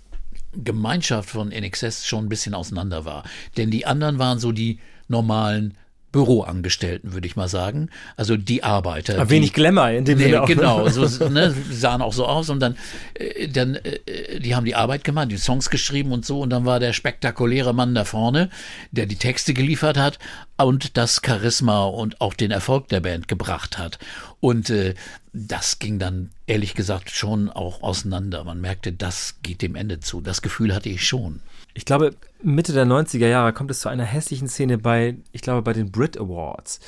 Gemeinschaft 0.54 1.30
von 1.30 1.50
NXS 1.50 2.06
schon 2.06 2.26
ein 2.26 2.30
bisschen 2.30 2.54
auseinander 2.54 3.06
war. 3.06 3.24
Denn 3.58 3.72
die 3.72 3.86
anderen 3.86 4.20
waren 4.20 4.40
so 4.40 4.52
die 4.52 4.80
normalen 5.08 5.76
Büroangestellten, 6.12 7.14
würde 7.14 7.26
ich 7.26 7.36
mal 7.36 7.48
sagen. 7.48 7.90
Also 8.18 8.36
die 8.36 8.64
Arbeiter. 8.64 9.16
Aber 9.16 9.30
wenig 9.30 9.54
Glamour 9.54 9.90
in 9.92 10.04
dem 10.04 10.18
nee, 10.18 10.26
Sinne 10.26 10.42
auch. 10.42 10.48
Genau, 10.48 10.90
so, 10.90 11.30
ne, 11.30 11.56
sahen 11.72 12.02
auch 12.02 12.12
so 12.12 12.26
aus 12.26 12.50
und 12.50 12.60
dann, 12.60 12.76
äh, 13.14 13.48
dann 13.48 13.76
äh, 13.76 14.40
die 14.40 14.56
haben 14.56 14.66
die 14.66 14.76
Arbeit 14.76 15.04
gemacht, 15.06 15.32
die 15.32 15.38
Songs 15.38 15.70
geschrieben 15.70 16.12
und 16.12 16.26
so 16.26 16.42
und 16.42 16.50
dann 16.50 16.66
war 16.66 16.80
der 16.80 16.92
spektakuläre 16.92 17.74
Mann 17.74 17.96
da 17.96 18.04
vorne, 18.04 18.50
der 18.92 19.06
die 19.06 19.16
Texte 19.16 19.54
geliefert 19.54 19.98
hat 19.98 20.20
und 20.58 20.98
das 20.98 21.22
Charisma 21.26 21.86
und 21.86 22.20
auch 22.20 22.34
den 22.34 22.52
Erfolg 22.52 22.90
der 22.90 23.00
Band 23.00 23.30
gebracht 23.30 23.78
hat. 23.78 23.98
Und 24.42 24.70
äh, 24.70 24.96
das 25.34 25.80
ging 25.80 25.98
dann 25.98 26.30
ehrlich 26.46 26.76
gesagt 26.76 27.10
schon 27.10 27.50
auch 27.50 27.84
auseinander. 27.84 28.44
Man 28.44 28.60
merkte, 28.60 28.92
das 28.92 29.36
geht 29.44 29.62
dem 29.62 29.76
Ende 29.76 30.00
zu. 30.00 30.22
Das 30.22 30.42
Gefühl 30.42 30.76
hatte 30.76 30.90
ich 30.90 31.08
schon. 31.08 31.42
Ich 31.74 31.86
glaube, 31.86 32.12
Mitte 32.44 32.74
der 32.74 32.86
90er 32.86 33.28
Jahre 33.28 33.54
kommt 33.54 33.72
es 33.72 33.80
zu 33.80 33.90
einer 33.90 34.04
hässlichen 34.04 34.50
Szene 34.50 34.78
bei, 34.78 35.16
ich 35.32 35.42
glaube, 35.42 35.62
bei 35.62 35.74
den 35.74 35.92
Brit 35.92 36.18
Awards. 36.18 36.82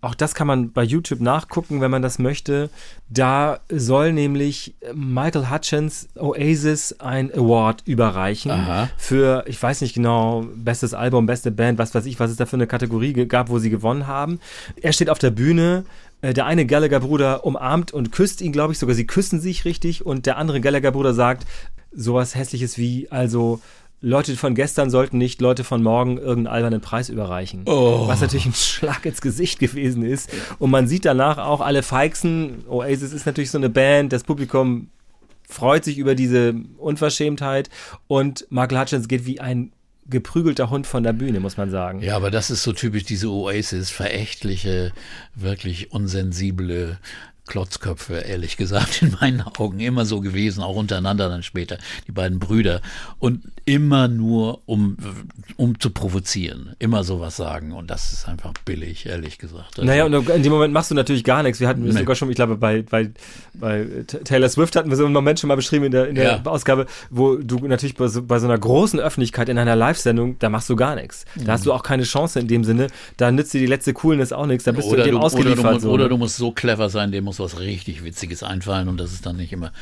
Auch 0.00 0.16
das 0.16 0.34
kann 0.34 0.48
man 0.48 0.72
bei 0.72 0.82
YouTube 0.82 1.20
nachgucken, 1.20 1.80
wenn 1.80 1.90
man 1.92 2.02
das 2.02 2.18
möchte. 2.18 2.70
Da 3.08 3.60
soll 3.68 4.12
nämlich 4.12 4.74
Michael 4.92 5.48
Hutchins 5.48 6.08
Oasis 6.16 6.98
ein 6.98 7.32
Award 7.32 7.82
überreichen 7.86 8.50
Aha. 8.50 8.88
für, 8.96 9.44
ich 9.46 9.62
weiß 9.62 9.80
nicht 9.80 9.94
genau, 9.94 10.44
bestes 10.56 10.92
Album, 10.92 11.26
beste 11.26 11.52
Band, 11.52 11.78
was 11.78 11.94
weiß 11.94 12.06
ich, 12.06 12.18
was 12.18 12.32
es 12.32 12.36
da 12.36 12.46
für 12.46 12.56
eine 12.56 12.66
Kategorie 12.66 13.12
gab, 13.26 13.48
wo 13.48 13.60
sie 13.60 13.70
gewonnen 13.70 14.08
haben. 14.08 14.40
Er 14.80 14.92
steht 14.92 15.08
auf 15.08 15.20
der 15.20 15.30
Bühne, 15.30 15.84
der 16.22 16.46
eine 16.46 16.66
Gallagher-Bruder 16.66 17.44
umarmt 17.44 17.92
und 17.92 18.12
küsst 18.12 18.40
ihn, 18.40 18.52
glaube 18.52 18.72
ich, 18.72 18.78
sogar 18.78 18.94
sie 18.94 19.06
küssen 19.06 19.40
sich 19.40 19.64
richtig 19.64 20.06
und 20.06 20.26
der 20.26 20.36
andere 20.36 20.60
Gallagher-Bruder 20.60 21.14
sagt 21.14 21.46
sowas 21.92 22.34
hässliches 22.34 22.78
wie, 22.78 23.10
also 23.10 23.60
Leute 24.00 24.36
von 24.36 24.54
gestern 24.54 24.90
sollten 24.90 25.18
nicht 25.18 25.40
Leute 25.40 25.62
von 25.62 25.82
morgen 25.82 26.18
irgendeinen 26.18 26.48
albernen 26.48 26.80
Preis 26.80 27.08
überreichen. 27.08 27.62
Was 28.08 28.20
natürlich 28.20 28.46
ein 28.46 28.54
Schlag 28.54 29.06
ins 29.06 29.20
Gesicht 29.20 29.60
gewesen 29.60 30.04
ist. 30.04 30.30
Und 30.58 30.70
man 30.70 30.88
sieht 30.88 31.04
danach 31.04 31.38
auch 31.38 31.60
alle 31.60 31.84
Feixen. 31.84 32.64
Oasis 32.68 33.12
ist 33.12 33.26
natürlich 33.26 33.52
so 33.52 33.58
eine 33.58 33.70
Band, 33.70 34.12
das 34.12 34.24
Publikum 34.24 34.88
freut 35.48 35.84
sich 35.84 35.98
über 35.98 36.14
diese 36.14 36.54
Unverschämtheit 36.78 37.68
und 38.06 38.46
Michael 38.50 38.80
Hutchins 38.80 39.06
geht 39.06 39.26
wie 39.26 39.40
ein 39.40 39.72
geprügelter 40.12 40.70
Hund 40.70 40.86
von 40.86 41.02
der 41.02 41.12
Bühne, 41.12 41.40
muss 41.40 41.56
man 41.56 41.70
sagen. 41.70 42.00
Ja, 42.00 42.14
aber 42.16 42.30
das 42.30 42.50
ist 42.50 42.62
so 42.62 42.72
typisch 42.72 43.04
diese 43.04 43.28
Oasis, 43.28 43.90
verächtliche, 43.90 44.92
wirklich 45.34 45.90
unsensible 45.92 46.98
Klotzköpfe, 47.52 48.14
ehrlich 48.14 48.56
gesagt, 48.56 49.02
in 49.02 49.14
meinen 49.20 49.42
Augen 49.42 49.78
immer 49.78 50.06
so 50.06 50.20
gewesen, 50.20 50.62
auch 50.62 50.74
untereinander 50.76 51.28
dann 51.28 51.42
später, 51.42 51.76
die 52.06 52.12
beiden 52.12 52.38
Brüder. 52.38 52.80
Und 53.18 53.42
immer 53.66 54.08
nur, 54.08 54.62
um, 54.66 54.96
um 55.56 55.78
zu 55.78 55.90
provozieren, 55.90 56.74
immer 56.78 57.04
sowas 57.04 57.36
sagen. 57.36 57.72
Und 57.72 57.90
das 57.90 58.12
ist 58.14 58.26
einfach 58.26 58.52
billig, 58.64 59.04
ehrlich 59.06 59.36
gesagt. 59.38 59.78
Also, 59.78 59.84
Naja, 59.84 60.06
und 60.06 60.28
in 60.30 60.42
dem 60.42 60.50
Moment 60.50 60.72
machst 60.72 60.90
du 60.90 60.94
natürlich 60.94 61.24
gar 61.24 61.42
nichts. 61.42 61.60
Wir 61.60 61.68
hatten 61.68 61.82
Nee. 61.84 61.92
sogar 61.92 62.16
schon, 62.16 62.30
ich 62.30 62.36
glaube, 62.36 62.56
bei, 62.56 62.80
bei, 62.82 63.10
bei 63.52 63.86
Taylor 64.24 64.48
Swift 64.48 64.74
hatten 64.74 64.88
wir 64.88 64.96
so 64.96 65.04
einen 65.04 65.12
Moment 65.12 65.38
schon 65.38 65.48
mal 65.48 65.56
beschrieben 65.56 65.84
in 65.84 65.92
der, 65.92 66.08
in 66.08 66.14
der 66.14 66.24
Ja. 66.24 66.42
Ausgabe, 66.44 66.86
wo 67.10 67.36
du 67.36 67.58
natürlich 67.68 67.96
bei 67.96 68.08
so, 68.08 68.22
bei 68.22 68.38
so 68.38 68.46
einer 68.46 68.58
großen 68.58 68.98
Öffentlichkeit 68.98 69.50
in 69.50 69.58
einer 69.58 69.76
Live-Sendung, 69.76 70.38
da 70.38 70.48
machst 70.48 70.70
du 70.70 70.76
gar 70.76 70.94
nichts. 70.96 71.26
Da 71.36 71.52
hast 71.52 71.66
du 71.66 71.72
auch 71.74 71.82
keine 71.82 72.04
Chance 72.04 72.40
in 72.40 72.48
dem 72.48 72.64
Sinne. 72.64 72.86
Da 73.18 73.30
nützt 73.30 73.52
dir 73.52 73.60
die 73.60 73.66
letzte 73.66 73.92
Coolness 73.92 74.32
auch 74.32 74.46
nichts. 74.46 74.64
Da 74.64 74.72
bist 74.72 74.88
oder, 74.88 74.98
du 74.98 75.02
dem 75.04 75.10
du, 75.12 75.16
oder, 75.18 75.26
ausgeliefert. 75.26 75.58
du, 75.64 75.70
musst- 75.72 75.82
so, 75.82 75.90
oder 75.90 76.04
ne? 76.04 76.08
du 76.08 76.16
musst 76.16 76.36
so 76.38 76.50
clever 76.52 76.88
sein, 76.88 77.12
dem 77.12 77.24
muss 77.24 77.38
was 77.42 77.58
richtig 77.58 78.04
Witziges 78.04 78.42
einfallen 78.42 78.88
und 78.88 78.98
das 78.98 79.12
ist 79.12 79.26
dann 79.26 79.36
nicht 79.36 79.52
immer, 79.52 79.72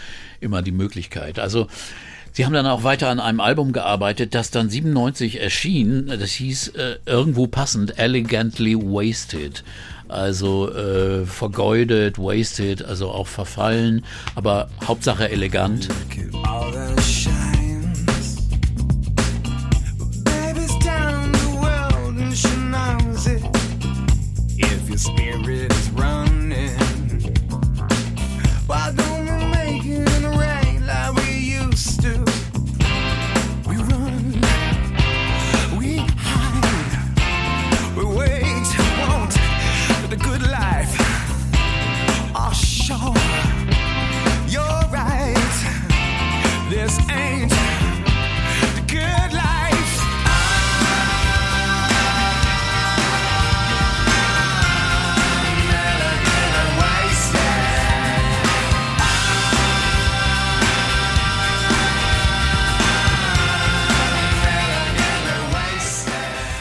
immer 0.40 0.62
die 0.62 0.72
Möglichkeit. 0.72 1.38
Also 1.38 1.68
Sie 2.32 2.46
haben 2.46 2.52
dann 2.52 2.66
auch 2.66 2.84
weiter 2.84 3.08
an 3.08 3.18
einem 3.18 3.40
Album 3.40 3.72
gearbeitet, 3.72 4.34
das 4.34 4.50
dann 4.52 4.70
97 4.70 5.40
erschien. 5.40 6.06
Das 6.06 6.30
hieß 6.30 6.68
äh, 6.68 6.96
irgendwo 7.04 7.48
passend 7.48 7.98
Elegantly 7.98 8.76
Wasted. 8.76 9.64
Also 10.08 10.72
äh, 10.72 11.24
vergeudet, 11.24 12.18
wasted, 12.18 12.84
also 12.84 13.10
auch 13.10 13.28
verfallen, 13.28 14.04
aber 14.34 14.68
Hauptsache 14.84 15.30
elegant. 15.30 15.88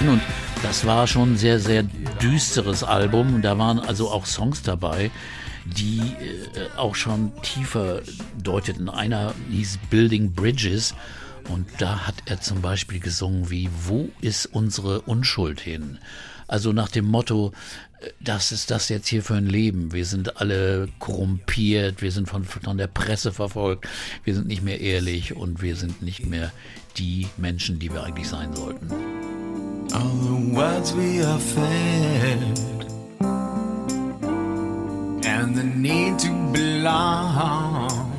Und 0.02 0.22
das 0.64 0.86
war 0.86 1.08
schon 1.08 1.34
ein 1.34 1.38
sehr, 1.38 1.60
sehr 1.60 1.84
düsteres 2.22 2.84
Album. 2.84 3.41
Da 3.41 3.58
waren 3.58 3.80
also 3.80 4.10
auch 4.10 4.26
Songs 4.26 4.62
dabei, 4.62 5.12
die 5.66 6.00
äh, 6.00 6.78
auch 6.78 6.95
schon 6.95 7.34
tiefer 7.41 8.02
deuteten. 8.41 8.89
Einer 8.89 9.34
hieß 9.52 9.80
Building 9.89 10.32
Bridges. 10.34 10.95
Und 11.50 11.68
da 11.80 12.08
hat 12.08 12.16
er 12.26 12.39
zum 12.39 12.62
Beispiel 12.62 13.00
gesungen 13.00 13.50
wie, 13.50 13.70
wo 13.86 14.10
ist 14.22 14.45
unsere 14.45 15.02
Unschuld 15.02 15.60
hin? 15.60 15.97
Also 16.47 16.72
nach 16.74 16.89
dem 16.89 17.06
Motto, 17.06 17.52
äh, 18.00 18.10
das 18.22 18.52
ist 18.52 18.72
das 18.72 18.88
jetzt 18.88 19.08
hier 19.08 19.22
für 19.22 19.36
ein 19.36 19.47
Leben. 19.47 19.91
Wir 19.91 20.06
sind 20.06 20.38
alle 20.38 20.88
korrumpiert, 21.00 22.02
wir 22.02 22.12
sind 22.12 22.30
von, 22.30 22.45
von 22.45 22.78
der 22.78 22.88
Presse 22.88 23.34
verfolgt, 23.34 23.88
wir 24.24 24.34
sind 24.34 24.47
nicht 24.47 24.64
mehr 24.64 24.80
ehrlich 24.80 25.36
und 25.36 25.62
wir 25.62 25.76
sind 25.76 26.02
nicht 26.02 26.26
mehr 26.26 26.52
die 26.97 27.28
Menschen, 27.38 27.80
die 27.80 27.91
wir 27.91 28.04
eigentlich 28.04 28.30
sein 28.30 28.56
sollten. 28.56 29.19
All 29.94 30.16
the 30.30 30.54
words 30.56 30.94
we 30.94 31.22
are 31.22 31.40
fed, 31.40 32.42
and 35.26 35.56
the 35.56 35.64
need 35.64 36.20
to 36.20 36.32
belong. 36.52 38.10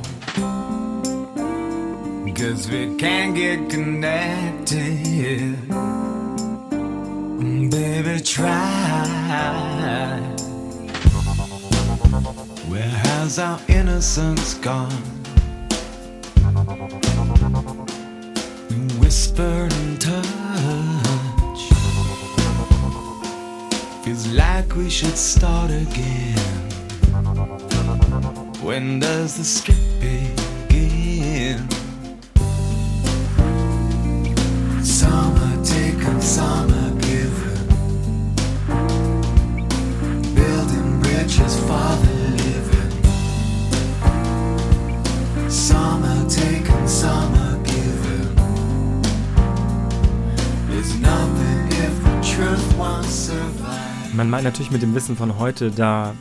Cause 2.41 2.69
we 2.71 2.95
can't 2.97 3.35
get 3.35 3.69
connected. 3.69 5.55
Baby, 7.69 8.19
try. 8.21 9.11
Where 12.67 12.81
has 12.81 13.37
our 13.37 13.59
innocence 13.67 14.55
gone? 14.55 15.03
Whisper 18.99 19.69
Feels 24.11 24.27
like 24.33 24.75
we 24.75 24.89
should 24.89 25.17
start 25.17 25.71
again. 25.71 26.35
When 28.61 28.99
does 28.99 29.37
the 29.37 29.45
strip 29.45 29.77
begin? 30.01 30.50
Meint 54.31 54.43
natürlich 54.45 54.71
mit 54.71 54.81
dem 54.81 54.95
Wissen 54.95 55.15
von 55.15 55.37
heute 55.37 55.69
da, 55.71 56.15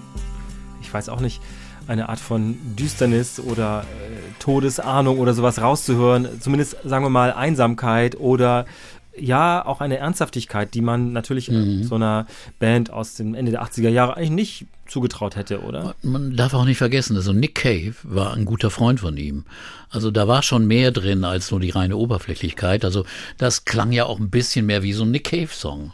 ich 0.82 0.92
weiß 0.92 1.08
auch 1.08 1.20
nicht, 1.20 1.40
eine 1.86 2.08
Art 2.08 2.20
von 2.20 2.56
Düsternis 2.76 3.40
oder 3.40 3.82
äh, 3.82 4.42
Todesahnung 4.42 5.18
oder 5.18 5.32
sowas 5.32 5.60
rauszuhören. 5.60 6.28
Zumindest, 6.40 6.76
sagen 6.84 7.04
wir 7.04 7.10
mal, 7.10 7.32
Einsamkeit 7.32 8.18
oder 8.20 8.66
ja, 9.18 9.64
auch 9.66 9.80
eine 9.80 9.98
Ernsthaftigkeit, 9.98 10.72
die 10.74 10.82
man 10.82 11.12
natürlich 11.12 11.50
Mhm. 11.50 11.82
so 11.84 11.96
einer 11.96 12.26
Band 12.58 12.92
aus 12.92 13.14
dem 13.14 13.34
Ende 13.34 13.50
der 13.50 13.62
80er 13.62 13.88
Jahre 13.88 14.16
eigentlich 14.16 14.30
nicht 14.30 14.66
zugetraut 14.86 15.36
hätte, 15.36 15.60
oder? 15.62 15.94
Man 16.02 16.36
darf 16.36 16.54
auch 16.54 16.64
nicht 16.64 16.78
vergessen, 16.78 17.16
also 17.16 17.32
Nick 17.32 17.56
Cave 17.56 17.94
war 18.02 18.34
ein 18.34 18.44
guter 18.44 18.70
Freund 18.70 19.00
von 19.00 19.16
ihm. 19.16 19.44
Also 19.90 20.10
da 20.10 20.26
war 20.28 20.42
schon 20.42 20.66
mehr 20.66 20.90
drin 20.92 21.24
als 21.24 21.50
nur 21.50 21.60
die 21.60 21.70
reine 21.70 21.96
Oberflächlichkeit. 21.96 22.84
Also 22.84 23.04
das 23.36 23.64
klang 23.64 23.92
ja 23.92 24.04
auch 24.06 24.18
ein 24.18 24.30
bisschen 24.30 24.66
mehr 24.66 24.82
wie 24.82 24.92
so 24.92 25.04
ein 25.04 25.10
Nick 25.10 25.24
Cave-Song. 25.30 25.92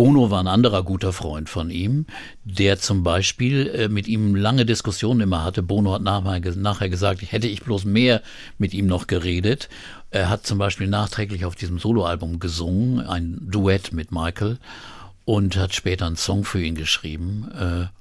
Bono 0.00 0.30
war 0.30 0.40
ein 0.40 0.46
anderer 0.46 0.82
guter 0.82 1.12
Freund 1.12 1.50
von 1.50 1.68
ihm, 1.68 2.06
der 2.42 2.78
zum 2.78 3.02
Beispiel 3.02 3.66
äh, 3.66 3.88
mit 3.90 4.08
ihm 4.08 4.34
lange 4.34 4.64
Diskussionen 4.64 5.20
immer 5.20 5.44
hatte. 5.44 5.62
Bono 5.62 5.92
hat 5.92 6.00
nachher, 6.00 6.40
nachher 6.56 6.88
gesagt, 6.88 7.20
hätte 7.30 7.48
ich 7.48 7.60
bloß 7.60 7.84
mehr 7.84 8.22
mit 8.56 8.72
ihm 8.72 8.86
noch 8.86 9.08
geredet. 9.08 9.68
Er 10.10 10.30
hat 10.30 10.46
zum 10.46 10.56
Beispiel 10.56 10.86
nachträglich 10.86 11.44
auf 11.44 11.54
diesem 11.54 11.78
Soloalbum 11.78 12.40
gesungen, 12.40 13.00
ein 13.06 13.40
Duett 13.42 13.92
mit 13.92 14.10
Michael 14.10 14.56
und 15.26 15.58
hat 15.58 15.74
später 15.74 16.06
einen 16.06 16.16
Song 16.16 16.44
für 16.44 16.62
ihn 16.62 16.76
geschrieben. 16.76 17.50
Äh, 17.54 17.99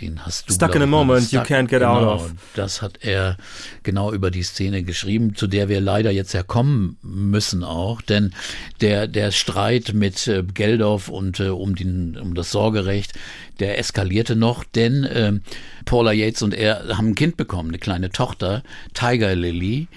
den 0.00 0.24
hast 0.24 0.48
du. 0.48 0.54
Stuck 0.54 0.74
in 0.74 0.82
a 0.82 0.86
moment 0.86 1.32
you 1.32 1.40
can't 1.40 1.68
get 1.68 1.82
out 1.82 2.00
genau, 2.00 2.14
of. 2.14 2.32
Das 2.54 2.82
hat 2.82 2.98
er 3.04 3.36
genau 3.82 4.12
über 4.12 4.30
die 4.30 4.42
Szene 4.42 4.82
geschrieben, 4.82 5.34
zu 5.34 5.46
der 5.46 5.68
wir 5.68 5.80
leider 5.80 6.10
jetzt 6.10 6.32
ja 6.32 6.42
kommen 6.42 6.98
müssen 7.02 7.64
auch, 7.64 8.02
denn 8.02 8.32
der 8.80 9.08
der 9.08 9.30
Streit 9.30 9.92
mit 9.94 10.26
äh, 10.26 10.42
Geldorf 10.42 11.08
und 11.08 11.40
äh, 11.40 11.48
um 11.48 11.74
den 11.74 12.16
um 12.16 12.34
das 12.34 12.50
Sorgerecht, 12.50 13.12
der 13.60 13.78
eskalierte 13.78 14.36
noch, 14.36 14.64
denn 14.64 15.04
äh, 15.04 15.32
Paula 15.84 16.12
Yates 16.12 16.42
und 16.42 16.54
er 16.54 16.96
haben 16.96 17.08
ein 17.08 17.14
Kind 17.14 17.36
bekommen, 17.36 17.70
eine 17.70 17.78
kleine 17.78 18.10
Tochter, 18.10 18.62
Tiger 18.94 19.34
Lily. 19.34 19.88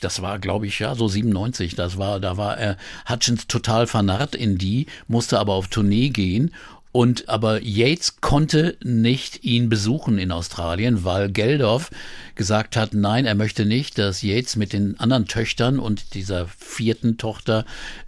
Das 0.00 0.22
war, 0.22 0.38
glaube 0.38 0.68
ich, 0.68 0.78
ja, 0.78 0.94
so 0.94 1.08
97. 1.08 1.74
Das 1.74 1.98
war, 1.98 2.20
da 2.20 2.36
war 2.36 2.56
er 2.56 2.76
Hutchins 3.10 3.48
total 3.48 3.88
vernarrt 3.88 4.36
in 4.36 4.56
die, 4.56 4.86
musste 5.08 5.40
aber 5.40 5.54
auf 5.54 5.66
Tournee 5.66 6.10
gehen 6.10 6.52
und 6.98 7.28
aber 7.28 7.62
Yates 7.62 8.20
konnte 8.20 8.76
nicht 8.82 9.44
ihn 9.44 9.68
besuchen 9.68 10.18
in 10.18 10.32
Australien, 10.32 11.04
weil 11.04 11.30
Geldorf 11.30 11.92
gesagt 12.34 12.74
hat, 12.74 12.92
nein, 12.92 13.24
er 13.24 13.36
möchte 13.36 13.66
nicht, 13.66 13.98
dass 13.98 14.22
Yates 14.22 14.56
mit 14.56 14.72
den 14.72 14.98
anderen 14.98 15.26
Töchtern 15.26 15.78
und 15.78 16.14
dieser 16.14 16.48
vierten 16.48 17.16
Tochter 17.16 17.64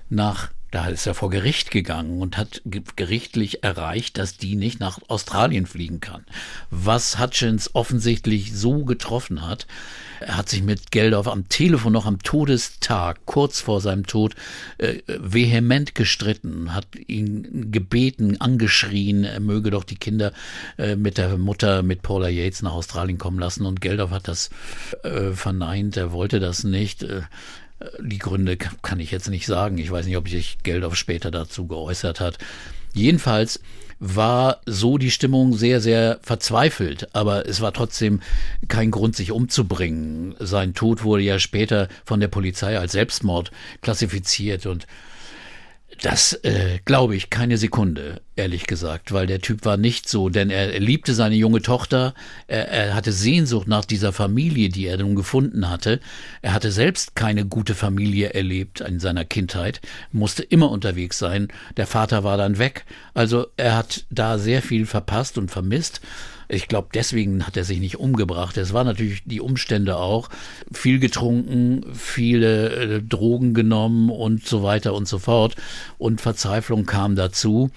nach 0.08 0.50
da 0.70 0.86
ist 0.86 1.06
er 1.06 1.14
vor 1.14 1.30
Gericht 1.30 1.70
gegangen 1.70 2.20
und 2.20 2.36
hat 2.36 2.62
ge- 2.64 2.82
gerichtlich 2.96 3.62
erreicht, 3.64 4.18
dass 4.18 4.36
die 4.36 4.56
nicht 4.56 4.80
nach 4.80 4.98
Australien 5.08 5.66
fliegen 5.66 6.00
kann. 6.00 6.24
Was 6.70 7.18
Hutchins 7.18 7.74
offensichtlich 7.74 8.54
so 8.54 8.84
getroffen 8.84 9.46
hat, 9.46 9.66
er 10.20 10.36
hat 10.36 10.48
sich 10.50 10.62
mit 10.62 10.90
Geldorf 10.90 11.26
am 11.28 11.48
Telefon 11.48 11.94
noch 11.94 12.04
am 12.04 12.22
Todestag, 12.22 13.20
kurz 13.24 13.60
vor 13.60 13.80
seinem 13.80 14.06
Tod, 14.06 14.34
äh, 14.78 14.98
vehement 15.06 15.94
gestritten, 15.94 16.74
hat 16.74 16.86
ihn 17.06 17.72
gebeten, 17.72 18.38
angeschrien, 18.40 19.24
er 19.24 19.40
möge 19.40 19.70
doch 19.70 19.84
die 19.84 19.96
Kinder 19.96 20.32
äh, 20.76 20.94
mit 20.94 21.16
der 21.16 21.38
Mutter, 21.38 21.82
mit 21.82 22.02
Paula 22.02 22.28
Yates 22.28 22.60
nach 22.62 22.72
Australien 22.72 23.16
kommen 23.16 23.38
lassen. 23.38 23.64
Und 23.64 23.80
Geldorf 23.80 24.10
hat 24.10 24.28
das 24.28 24.50
äh, 25.02 25.32
verneint, 25.32 25.96
er 25.96 26.12
wollte 26.12 26.38
das 26.38 26.64
nicht. 26.64 27.02
Die 28.00 28.18
Gründe 28.18 28.56
kann 28.56 29.00
ich 29.00 29.10
jetzt 29.10 29.30
nicht 29.30 29.46
sagen. 29.46 29.78
Ich 29.78 29.90
weiß 29.90 30.06
nicht, 30.06 30.16
ob 30.16 30.28
sich 30.28 30.58
Geldorf 30.62 30.96
später 30.96 31.30
dazu 31.30 31.66
geäußert 31.66 32.20
hat. 32.20 32.38
Jedenfalls 32.92 33.60
war 34.00 34.60
so 34.64 34.96
die 34.96 35.10
Stimmung 35.10 35.52
sehr, 35.52 35.80
sehr 35.80 36.18
verzweifelt, 36.22 37.14
aber 37.14 37.46
es 37.46 37.60
war 37.60 37.72
trotzdem 37.72 38.20
kein 38.66 38.90
Grund, 38.90 39.14
sich 39.14 39.30
umzubringen. 39.30 40.34
Sein 40.38 40.74
Tod 40.74 41.04
wurde 41.04 41.22
ja 41.22 41.38
später 41.38 41.88
von 42.04 42.18
der 42.18 42.28
Polizei 42.28 42.78
als 42.78 42.92
Selbstmord 42.92 43.50
klassifiziert 43.82 44.64
und 44.66 44.86
das 46.02 46.32
äh, 46.44 46.78
glaube 46.84 47.14
ich 47.14 47.30
keine 47.30 47.58
Sekunde, 47.58 48.22
ehrlich 48.36 48.66
gesagt, 48.66 49.12
weil 49.12 49.26
der 49.26 49.40
Typ 49.40 49.64
war 49.64 49.76
nicht 49.76 50.08
so, 50.08 50.28
denn 50.28 50.48
er, 50.50 50.78
liebte 50.80 51.14
seine 51.14 51.34
junge 51.34 51.60
Tochter, 51.60 52.14
er, 52.46 52.68
er 52.68 52.94
hatte 52.94 53.12
Sehnsucht 53.12 53.68
nach 53.68 53.84
dieser 53.84 54.12
Familie, 54.12 54.70
die 54.70 54.86
er 54.86 54.96
nun 54.96 55.14
gefunden 55.14 55.68
hatte. 55.68 56.00
Er 56.42 56.54
hatte 56.54 56.72
selbst 56.72 57.16
keine 57.16 57.44
gute 57.44 57.74
Familie 57.74 58.32
erlebt 58.32 58.80
in 58.80 58.98
seiner 58.98 59.24
Kindheit, 59.24 59.80
musste 60.10 60.42
immer 60.42 60.70
unterwegs 60.70 61.18
sein. 61.18 61.48
Der 61.76 61.86
Vater 61.86 62.24
war 62.24 62.38
dann 62.38 62.58
weg. 62.58 62.86
Also 63.12 63.46
er 63.56 63.76
hat 63.76 64.06
da 64.10 64.38
sehr 64.38 64.62
viel 64.62 64.86
verpasst 64.86 65.36
und 65.36 65.50
vermisst. 65.50 66.00
Ich 66.52 66.66
glaube, 66.66 66.88
deswegen 66.92 67.46
hat 67.46 67.56
er 67.56 67.64
sich 67.64 67.78
nicht 67.78 68.00
umgebracht. 68.00 68.56
Es 68.56 68.72
waren 68.72 68.86
natürlich 68.86 69.22
die 69.24 69.40
Umstände 69.40 69.96
auch. 69.96 70.28
Viel 70.72 70.98
getrunken, 70.98 71.84
viele 71.94 72.96
äh, 72.96 73.02
Drogen 73.02 73.54
genommen 73.54 74.10
und 74.10 74.44
so 74.44 74.64
weiter 74.64 74.94
und 74.94 75.06
so 75.06 75.20
fort. 75.20 75.54
Und 75.96 76.20
Verzweiflung 76.20 76.86
kam 76.86 77.14
dazu. 77.14 77.70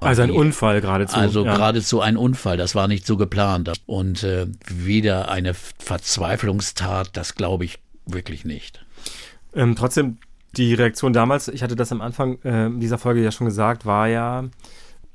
Also 0.00 0.22
ein 0.22 0.30
Unfall 0.30 0.80
geradezu. 0.80 1.14
Also 1.14 1.44
ja. 1.44 1.54
geradezu 1.54 2.00
ein 2.00 2.16
Unfall, 2.16 2.56
das 2.56 2.74
war 2.74 2.88
nicht 2.88 3.06
so 3.06 3.18
geplant. 3.18 3.70
Und 3.84 4.22
äh, 4.22 4.46
wieder 4.66 5.30
eine 5.30 5.52
Verzweiflungstat, 5.52 7.10
das 7.18 7.34
glaube 7.34 7.66
ich 7.66 7.80
wirklich 8.06 8.46
nicht. 8.46 8.82
Ähm, 9.54 9.76
trotzdem, 9.76 10.16
die 10.56 10.72
Reaktion 10.72 11.12
damals, 11.12 11.48
ich 11.48 11.62
hatte 11.62 11.76
das 11.76 11.92
am 11.92 12.00
Anfang 12.00 12.40
äh, 12.44 12.70
dieser 12.78 12.96
Folge 12.96 13.22
ja 13.22 13.30
schon 13.30 13.44
gesagt, 13.44 13.84
war 13.84 14.08
ja 14.08 14.44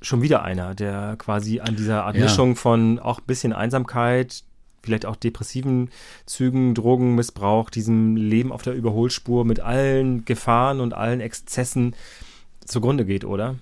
schon 0.05 0.21
wieder 0.21 0.43
einer, 0.43 0.75
der 0.75 1.15
quasi 1.17 1.59
an 1.59 1.75
dieser 1.75 2.05
Art 2.05 2.15
Ja. 2.15 2.23
Mischung 2.23 2.55
von 2.55 2.99
auch 2.99 3.19
ein 3.19 3.25
bisschen 3.25 3.53
Einsamkeit, 3.53 4.43
vielleicht 4.83 5.05
auch 5.05 5.15
depressiven 5.15 5.89
Zügen, 6.25 6.75
Drogenmissbrauch, 6.75 7.69
diesem 7.69 8.15
Leben 8.15 8.51
auf 8.51 8.61
der 8.61 8.73
Überholspur 8.75 9.43
mit 9.43 9.59
allen 9.59 10.23
Gefahren 10.25 10.79
und 10.79 10.93
allen 10.93 11.21
Exzessen 11.21 11.95
zugrunde 12.65 13.05
geht, 13.05 13.25
oder? 13.25 13.55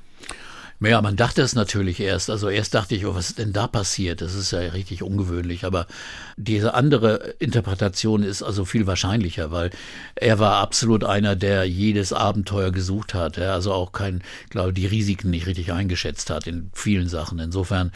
Ja, 0.85 1.01
man 1.01 1.15
dachte 1.15 1.41
es 1.41 1.55
natürlich 1.55 1.99
erst. 1.99 2.29
Also 2.29 2.49
erst 2.49 2.73
dachte 2.73 2.93
ich, 2.95 3.05
oh, 3.05 3.15
was 3.15 3.29
ist 3.29 3.37
denn 3.39 3.53
da 3.53 3.67
passiert? 3.67 4.21
Das 4.21 4.35
ist 4.35 4.51
ja 4.51 4.59
richtig 4.59 5.01
ungewöhnlich. 5.01 5.63
Aber 5.63 5.87
diese 6.35 6.73
andere 6.73 7.35
Interpretation 7.39 8.21
ist 8.21 8.43
also 8.43 8.65
viel 8.65 8.85
wahrscheinlicher, 8.85 9.51
weil 9.51 9.69
er 10.15 10.39
war 10.39 10.55
absolut 10.57 11.03
einer, 11.05 11.37
der 11.37 11.63
jedes 11.63 12.11
Abenteuer 12.11 12.71
gesucht 12.71 13.13
hat. 13.13 13.37
Er 13.37 13.53
also 13.53 13.71
auch 13.71 13.93
kein, 13.93 14.23
glaube 14.49 14.73
die 14.73 14.85
Risiken 14.85 15.29
nicht 15.29 15.47
richtig 15.47 15.71
eingeschätzt 15.71 16.29
hat 16.29 16.47
in 16.47 16.69
vielen 16.73 17.07
Sachen. 17.07 17.39
Insofern, 17.39 17.91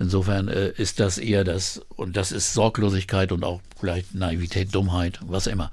insofern 0.00 0.48
äh, 0.48 0.70
ist 0.70 0.98
das 0.98 1.18
eher 1.18 1.44
das 1.44 1.80
und 1.94 2.16
das 2.16 2.32
ist 2.32 2.54
Sorglosigkeit 2.54 3.30
und 3.30 3.44
auch 3.44 3.60
vielleicht 3.78 4.14
Naivität, 4.14 4.74
Dummheit, 4.74 5.20
was 5.24 5.46
immer. 5.46 5.70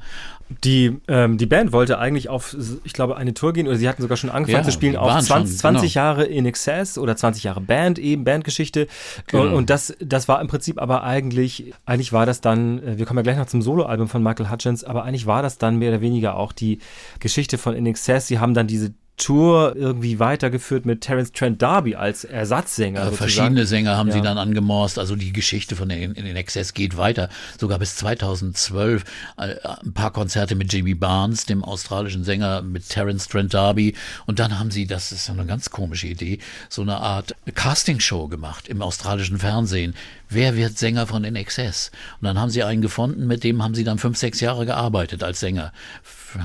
Die, 0.64 0.98
ähm, 1.08 1.38
die 1.38 1.46
Band 1.46 1.72
wollte 1.72 2.00
eigentlich 2.00 2.28
auf, 2.28 2.56
ich 2.84 2.94
glaube, 2.94 3.18
eine 3.18 3.36
Tour 3.36 3.54
gehen 3.54 3.68
oder 3.68 3.78
sie 3.78 3.88
hatten 3.88 4.02
sogar 4.02 4.18
schon 4.18 4.32
angefangen 4.32 4.64
Ja, 4.64 4.70
zu 4.70 4.72
spielen 4.72 4.96
auf 4.96 5.08
waren 5.08 5.24
20, 5.24 5.52
schon, 5.52 5.60
20 5.60 5.94
genau. 5.94 6.04
Jahre 6.04 6.26
in 6.26 6.46
Excess 6.48 6.98
oder 6.98 7.16
20 7.16 7.44
Jahre 7.44 7.62
Band 7.62 8.00
eben, 8.00 8.24
Bandgeschichte. 8.24 8.88
Genau. 9.28 9.44
Und, 9.44 9.54
und 9.54 9.70
das, 9.70 9.96
das 10.00 10.28
war 10.28 10.42
im 10.42 10.48
Prinzip 10.48 10.82
aber 10.82 11.04
eigentlich, 11.04 11.74
eigentlich 11.86 12.14
war 12.14 12.26
das 12.26 12.42
dann, 12.42 12.82
äh, 12.82 12.98
wir 12.98 13.06
kommen 13.06 13.20
ja 13.20 13.24
gleich 13.24 13.38
noch 13.38 13.46
zum 13.46 13.62
Soloalbum 13.62 14.08
von 14.08 14.24
Michael 14.24 14.50
Hutchins, 14.50 14.84
aber 14.84 15.04
eigentlich 15.04 15.28
war 15.28 15.44
das 15.44 15.60
dann 15.60 15.78
mehr 15.78 15.92
oder 15.92 16.02
weniger 16.02 16.36
auch 16.36 16.52
die 16.52 16.80
Geschichte 17.20 17.60
von 17.60 17.76
In 17.76 17.86
Excess. 17.86 18.28
Sie 18.28 18.40
haben 18.40 18.56
dann 18.56 18.66
diese 18.66 18.94
Tour 19.20 19.76
irgendwie 19.76 20.18
weitergeführt 20.18 20.86
mit 20.86 21.02
Terence 21.02 21.32
Trent 21.32 21.62
D'Arby 21.62 21.96
als 21.96 22.24
Ersatzsänger. 22.24 23.02
Also 23.02 23.16
verschiedene 23.18 23.66
Sänger 23.66 23.98
haben 23.98 24.08
ja. 24.10 24.16
sie 24.16 24.22
dann 24.22 24.38
angemorst. 24.38 24.98
Also 24.98 25.16
die 25.16 25.34
Geschichte 25.34 25.76
von 25.76 25.90
den, 25.90 26.14
in 26.14 26.26
den 26.26 26.36
Exzess 26.36 26.74
geht 26.74 26.98
weiter. 26.98 27.30
Sogar 27.60 27.78
bis 27.78 27.96
2012 27.98 29.04
äh, 29.38 29.56
ein 29.84 29.94
paar 29.94 30.12
Konzerte 30.12 30.56
mit 30.56 30.74
Jimmy 30.74 30.96
Barnes, 30.96 31.46
dem 31.46 31.64
australischen 31.64 32.24
Sänger, 32.24 32.62
mit 32.62 32.90
Terence 32.90 33.28
Trent 33.28 33.54
D'Arby. 33.54 33.96
Und 34.26 34.40
dann 34.40 34.58
haben 34.58 34.72
sie, 34.72 34.88
das 34.88 35.12
ist 35.12 35.30
eine 35.30 35.46
ganz 35.46 35.70
komische 35.70 36.08
Idee, 36.08 36.40
so 36.70 36.82
eine 36.82 36.98
Art 36.98 37.36
Castingshow 37.54 38.28
gemacht 38.28 38.68
im 38.68 38.82
australischen 38.82 39.38
Fernsehen. 39.38 39.94
Wer 40.30 40.56
wird 40.56 40.78
Sänger 40.78 41.08
von 41.08 41.24
den 41.24 41.36
Exzess? 41.36 41.92
Und 42.22 42.26
dann 42.26 42.40
haben 42.40 42.52
sie 42.52 42.64
einen 42.64 42.82
gefunden, 42.82 43.26
mit 43.26 43.44
dem 43.44 43.64
haben 43.64 43.74
sie 43.74 43.84
dann 43.84 43.98
fünf, 43.98 44.18
sechs 44.18 44.40
Jahre 44.40 44.66
gearbeitet 44.66 45.24
als 45.24 45.40
Sänger. 45.40 45.74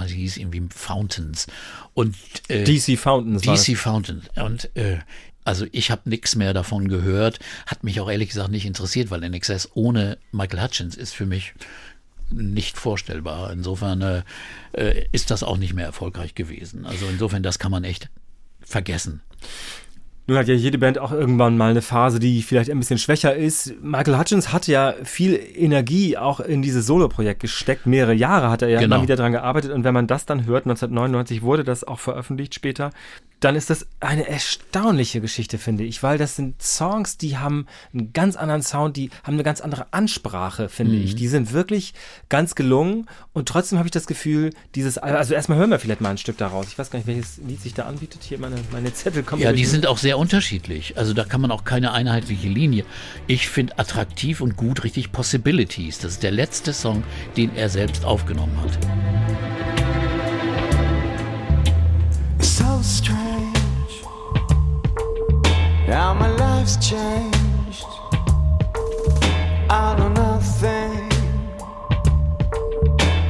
Sie 0.06 0.16
hieß 0.16 0.38
irgendwie 0.38 0.62
Fountains. 0.74 1.46
Und 1.94 2.16
äh, 2.48 2.64
DC 2.64 2.98
Fountains. 2.98 3.42
DC 3.42 3.76
Fountains. 3.76 4.24
Und 4.36 4.74
äh, 4.76 4.98
also 5.44 5.66
ich 5.72 5.90
habe 5.90 6.08
nichts 6.08 6.36
mehr 6.36 6.54
davon 6.54 6.88
gehört, 6.88 7.38
hat 7.66 7.84
mich 7.84 8.00
auch 8.00 8.10
ehrlich 8.10 8.30
gesagt 8.30 8.50
nicht 8.50 8.66
interessiert, 8.66 9.10
weil 9.10 9.28
NXS 9.28 9.70
ohne 9.74 10.18
Michael 10.32 10.62
Hutchins 10.62 10.96
ist 10.96 11.14
für 11.14 11.26
mich 11.26 11.54
nicht 12.30 12.78
vorstellbar. 12.78 13.52
Insofern 13.52 14.00
äh, 14.02 14.22
äh, 14.72 15.06
ist 15.12 15.30
das 15.30 15.42
auch 15.42 15.58
nicht 15.58 15.74
mehr 15.74 15.86
erfolgreich 15.86 16.34
gewesen. 16.34 16.86
Also 16.86 17.06
insofern, 17.06 17.42
das 17.42 17.58
kann 17.58 17.70
man 17.70 17.84
echt 17.84 18.08
vergessen. 18.60 19.20
Nun 20.26 20.38
hat 20.38 20.48
ja 20.48 20.54
jede 20.54 20.78
Band 20.78 20.98
auch 20.98 21.12
irgendwann 21.12 21.58
mal 21.58 21.70
eine 21.70 21.82
Phase, 21.82 22.18
die 22.18 22.42
vielleicht 22.42 22.70
ein 22.70 22.78
bisschen 22.78 22.98
schwächer 22.98 23.34
ist. 23.34 23.74
Michael 23.82 24.18
Hutchins 24.18 24.54
hat 24.54 24.66
ja 24.66 24.94
viel 25.04 25.38
Energie 25.54 26.16
auch 26.16 26.40
in 26.40 26.62
dieses 26.62 26.86
Solo-Projekt 26.86 27.40
gesteckt. 27.40 27.84
Mehrere 27.84 28.14
Jahre 28.14 28.48
hat 28.48 28.62
er 28.62 28.68
ja 28.68 28.80
genau. 28.80 28.96
immer 28.96 29.02
wieder 29.02 29.16
dran 29.16 29.32
gearbeitet. 29.32 29.70
Und 29.70 29.84
wenn 29.84 29.92
man 29.92 30.06
das 30.06 30.24
dann 30.24 30.46
hört, 30.46 30.64
1999 30.64 31.42
wurde 31.42 31.62
das 31.62 31.84
auch 31.84 31.98
veröffentlicht 32.00 32.54
später, 32.54 32.90
dann 33.44 33.56
ist 33.56 33.68
das 33.68 33.86
eine 34.00 34.26
erstaunliche 34.26 35.20
Geschichte, 35.20 35.58
finde 35.58 35.84
ich, 35.84 36.02
weil 36.02 36.16
das 36.16 36.34
sind 36.34 36.62
Songs, 36.62 37.18
die 37.18 37.36
haben 37.36 37.66
einen 37.92 38.14
ganz 38.14 38.36
anderen 38.36 38.62
Sound, 38.62 38.96
die 38.96 39.10
haben 39.22 39.34
eine 39.34 39.42
ganz 39.42 39.60
andere 39.60 39.86
Ansprache, 39.90 40.70
finde 40.70 40.96
mhm. 40.96 41.04
ich. 41.04 41.14
Die 41.14 41.28
sind 41.28 41.52
wirklich 41.52 41.92
ganz 42.30 42.54
gelungen 42.54 43.06
und 43.34 43.46
trotzdem 43.46 43.76
habe 43.76 43.86
ich 43.86 43.92
das 43.92 44.06
Gefühl, 44.06 44.54
dieses, 44.74 44.96
also 44.96 45.34
erstmal 45.34 45.58
hören 45.58 45.68
wir 45.68 45.78
vielleicht 45.78 46.00
mal 46.00 46.08
ein 46.08 46.16
Stück 46.16 46.38
daraus. 46.38 46.68
Ich 46.68 46.78
weiß 46.78 46.90
gar 46.90 46.98
nicht, 46.98 47.06
welches 47.06 47.36
Lied 47.36 47.60
sich 47.60 47.74
da 47.74 47.82
anbietet. 47.82 48.22
Hier 48.22 48.38
meine, 48.38 48.56
meine 48.72 48.94
Zettel 48.94 49.22
kommen. 49.22 49.42
Ja, 49.42 49.52
die 49.52 49.66
sind 49.66 49.86
auch 49.86 49.98
sehr 49.98 50.16
unterschiedlich. 50.16 50.96
Also 50.96 51.12
da 51.12 51.24
kann 51.24 51.42
man 51.42 51.50
auch 51.50 51.64
keine 51.64 51.92
einheitliche 51.92 52.48
Linie. 52.48 52.86
Ich 53.26 53.50
finde 53.50 53.78
attraktiv 53.78 54.40
und 54.40 54.56
gut 54.56 54.84
richtig 54.84 55.12
Possibilities. 55.12 55.98
Das 55.98 56.12
ist 56.12 56.22
der 56.22 56.32
letzte 56.32 56.72
Song, 56.72 57.04
den 57.36 57.54
er 57.54 57.68
selbst 57.68 58.06
aufgenommen 58.06 58.58
hat. 58.62 58.78
So 62.42 62.80
strange. 62.82 63.23
Now 65.86 66.14
my 66.14 66.28
life's 66.28 66.76
changed. 66.76 67.84
I 69.68 69.94
know 69.98 70.08
nothing 70.08 71.12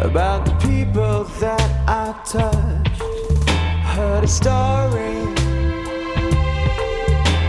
about 0.00 0.46
the 0.46 0.54
people 0.66 1.24
that 1.40 1.70
I 1.88 2.14
touched. 2.24 3.02
Heard 3.94 4.24
a 4.24 4.28
story, 4.28 5.18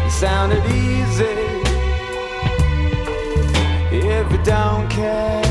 it 0.06 0.12
sounded 0.12 0.66
easy. 0.66 1.38
If 3.92 4.32
you 4.32 4.40
don't 4.44 4.90
care, 4.90 5.45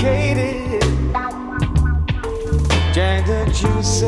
intoxicated. 0.00 0.80
Drank 2.92 3.26
the 3.26 3.44
juices 3.46 4.04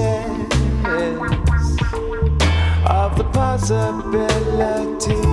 of 2.87 3.17
the 3.17 3.25
possibility. 3.33 5.32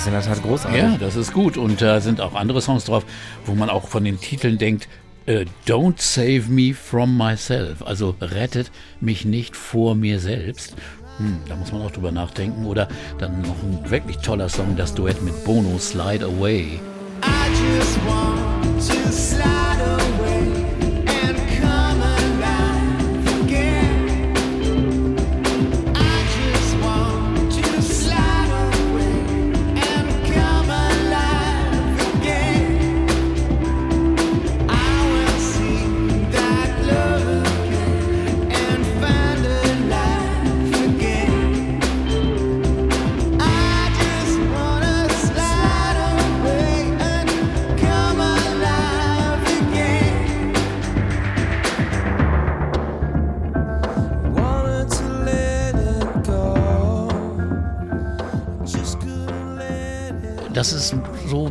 Ist 0.00 0.06
in 0.06 0.12
der 0.12 0.22
Tat 0.22 0.42
großartig. 0.42 0.80
Ja, 0.80 0.96
das 0.98 1.16
ist 1.16 1.32
gut. 1.32 1.56
Und 1.56 1.82
da 1.82 2.00
sind 2.00 2.20
auch 2.20 2.34
andere 2.34 2.62
Songs 2.62 2.84
drauf, 2.84 3.04
wo 3.44 3.54
man 3.54 3.68
auch 3.68 3.88
von 3.88 4.04
den 4.04 4.18
Titeln 4.18 4.58
denkt, 4.58 4.88
äh, 5.26 5.44
Don't 5.66 6.00
save 6.00 6.44
me 6.48 6.72
from 6.74 7.16
myself. 7.16 7.82
Also 7.82 8.14
rettet 8.20 8.70
mich 9.00 9.24
nicht 9.24 9.56
vor 9.56 9.94
mir 9.94 10.18
selbst. 10.18 10.74
Hm, 11.18 11.40
da 11.48 11.56
muss 11.56 11.72
man 11.72 11.82
auch 11.82 11.90
drüber 11.90 12.12
nachdenken. 12.12 12.64
Oder 12.64 12.88
dann 13.18 13.42
noch 13.42 13.62
ein 13.62 13.90
wirklich 13.90 14.18
toller 14.18 14.48
Song, 14.48 14.76
das 14.76 14.94
Duett 14.94 15.22
mit 15.22 15.44
Bono, 15.44 15.78
Slide 15.78 16.24
Away. 16.24 16.80
I 17.22 17.48
just 17.50 17.98
want 18.06 18.80
to 18.80 19.12
slide 19.12 19.82
away. 19.82 20.19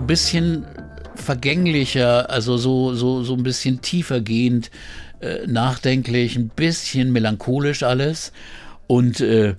Bisschen 0.10 0.66
vergänglicher, 1.14 2.32
also 2.32 2.58
so, 2.58 2.96
so, 2.96 3.22
so 3.22 3.36
ein 3.36 3.44
bisschen 3.44 3.82
tiefer 3.82 4.22
gehend, 4.22 4.72
äh, 5.20 5.46
nachdenklich, 5.46 6.36
ein 6.36 6.50
bisschen 6.50 7.12
melancholisch 7.12 7.84
alles. 7.84 8.32
Und 8.88 9.22
äh, 9.22 9.54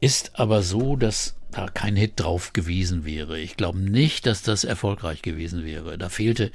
ist 0.00 0.38
aber 0.38 0.62
so, 0.62 0.94
dass 0.94 1.34
da 1.52 1.68
kein 1.68 1.96
Hit 1.96 2.12
drauf 2.16 2.52
gewesen 2.52 3.04
wäre. 3.04 3.38
Ich 3.38 3.56
glaube 3.56 3.78
nicht, 3.78 4.26
dass 4.26 4.42
das 4.42 4.64
erfolgreich 4.64 5.22
gewesen 5.22 5.64
wäre. 5.64 5.98
Da 5.98 6.08
fehlte, 6.08 6.50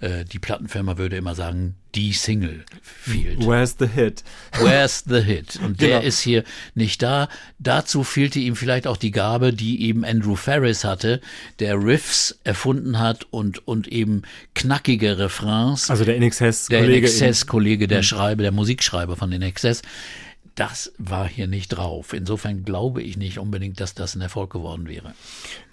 äh, 0.00 0.24
die 0.24 0.38
Plattenfirma 0.38 0.98
würde 0.98 1.16
immer 1.16 1.34
sagen, 1.34 1.74
die 1.94 2.12
Single 2.12 2.64
fehlt. 2.82 3.46
Where's 3.46 3.76
the 3.78 3.86
hit? 3.86 4.24
Where's 4.60 5.04
the 5.06 5.20
hit? 5.20 5.56
Und 5.64 5.80
der 5.80 6.00
genau. 6.00 6.02
ist 6.02 6.20
hier 6.20 6.44
nicht 6.74 7.02
da. 7.02 7.28
Dazu 7.58 8.04
fehlte 8.04 8.38
ihm 8.38 8.56
vielleicht 8.56 8.86
auch 8.86 8.96
die 8.96 9.12
Gabe, 9.12 9.52
die 9.52 9.82
eben 9.82 10.04
Andrew 10.04 10.34
Ferris 10.36 10.84
hatte, 10.84 11.20
der 11.60 11.82
Riffs 11.82 12.38
erfunden 12.44 12.98
hat 12.98 13.26
und, 13.30 13.66
und 13.66 13.88
eben 13.88 14.22
knackige 14.54 15.18
Refrains. 15.18 15.90
Also 15.90 16.04
der 16.04 16.18
NXS-Kollege. 16.18 17.08
Der 17.08 17.28
NXS-Kollege, 17.28 17.88
der 17.88 17.98
mhm. 17.98 18.04
Schreiber, 18.04 18.42
der 18.42 18.52
Musikschreiber 18.52 19.16
von 19.16 19.30
NXS 19.30 19.82
das 20.54 20.92
war 20.98 21.28
hier 21.28 21.46
nicht 21.46 21.68
drauf. 21.68 22.12
Insofern 22.12 22.64
glaube 22.64 23.02
ich 23.02 23.16
nicht 23.16 23.38
unbedingt, 23.38 23.80
dass 23.80 23.94
das 23.94 24.14
ein 24.14 24.20
Erfolg 24.20 24.52
geworden 24.52 24.88
wäre. 24.88 25.14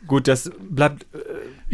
Gut, 0.08 0.28
das 0.28 0.52
bleibt 0.70 1.06
äh, 1.14 1.18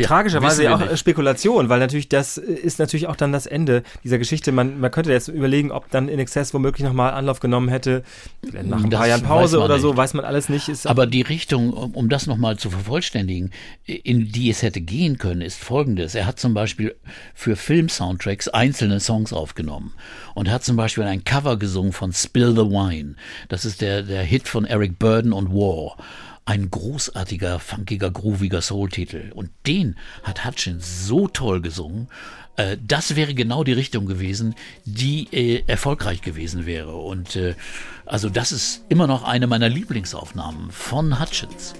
ja, 0.01 0.07
tragischerweise 0.07 0.73
auch 0.73 0.79
nicht. 0.79 0.99
Spekulation, 0.99 1.69
weil 1.69 1.79
natürlich 1.79 2.07
das 2.07 2.37
ist 2.37 2.77
natürlich 2.77 3.07
auch 3.07 3.15
dann 3.15 3.31
das 3.31 3.47
Ende 3.47 3.83
dieser 4.03 4.19
Geschichte. 4.19 4.51
Man, 4.51 4.79
man 4.79 4.91
könnte 4.91 5.11
jetzt 5.11 5.27
überlegen, 5.27 5.71
ob 5.71 5.89
dann 5.89 6.07
In 6.07 6.19
Excess 6.19 6.53
womöglich 6.53 6.85
nochmal 6.85 7.13
Anlauf 7.13 7.39
genommen 7.39 7.69
hätte, 7.69 8.03
nach 8.63 8.83
ein 8.83 8.89
das 8.89 8.99
paar 8.99 9.07
Jahren 9.07 9.23
Pause 9.23 9.59
oder 9.59 9.79
so, 9.79 9.97
weiß 9.97 10.13
man 10.13 10.23
alles 10.23 10.49
nicht. 10.49 10.69
Ist 10.69 10.85
Aber 10.85 11.07
die 11.07 11.23
Richtung, 11.23 11.71
um, 11.71 11.95
um 11.95 12.09
das 12.09 12.27
nochmal 12.27 12.57
zu 12.57 12.69
vervollständigen, 12.69 13.51
in 13.85 14.31
die 14.31 14.49
es 14.49 14.61
hätte 14.61 14.81
gehen 14.81 15.17
können, 15.17 15.41
ist 15.41 15.57
folgendes. 15.57 16.13
Er 16.13 16.25
hat 16.25 16.39
zum 16.39 16.53
Beispiel 16.53 16.95
für 17.33 17.55
Film-Soundtracks 17.55 18.49
einzelne 18.49 18.99
Songs 18.99 19.33
aufgenommen 19.33 19.93
und 20.35 20.51
hat 20.51 20.63
zum 20.63 20.75
Beispiel 20.75 21.05
ein 21.05 21.23
Cover 21.23 21.57
gesungen 21.57 21.93
von 21.93 22.13
Spill 22.13 22.51
the 22.51 22.69
Wine. 22.69 23.15
Das 23.49 23.65
ist 23.65 23.81
der, 23.81 24.03
der 24.03 24.21
Hit 24.21 24.47
von 24.47 24.65
Eric 24.65 24.99
Burden 24.99 25.33
und 25.33 25.49
War. 25.49 25.97
Ein 26.47 26.71
großartiger, 26.71 27.59
funkiger, 27.59 28.09
grooviger 28.09 28.61
Soul-Titel. 28.61 29.31
Und 29.35 29.49
den 29.67 29.97
hat 30.23 30.45
Hutchins 30.45 31.05
so 31.05 31.27
toll 31.27 31.61
gesungen. 31.61 32.07
Äh, 32.55 32.77
das 32.81 33.17
wäre 33.17 33.33
genau 33.33 33.65
die 33.65 33.73
Richtung 33.73 34.05
gewesen, 34.05 34.55
die 34.85 35.27
äh, 35.33 35.63
erfolgreich 35.67 36.21
gewesen 36.21 36.65
wäre. 36.65 36.95
Und 36.95 37.35
äh, 37.35 37.55
also 38.05 38.29
das 38.29 38.53
ist 38.53 38.85
immer 38.87 39.07
noch 39.07 39.23
eine 39.23 39.45
meiner 39.45 39.67
Lieblingsaufnahmen 39.67 40.71
von 40.71 41.19
Hutchins. 41.19 41.75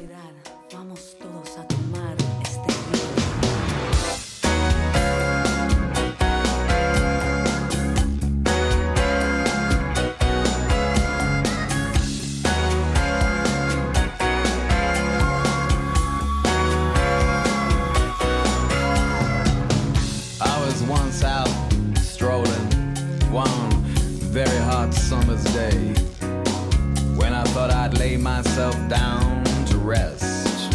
myself 28.57 28.89
down 28.89 29.43
to 29.65 29.77
rest 29.77 30.73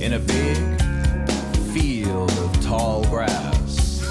in 0.00 0.14
a 0.14 0.18
big 0.18 0.56
field 1.74 2.30
of 2.30 2.64
tall 2.64 3.04
grass. 3.10 4.02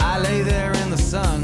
I 0.00 0.18
lay 0.18 0.42
there 0.42 0.72
in 0.82 0.90
the 0.90 0.98
sun 0.98 1.42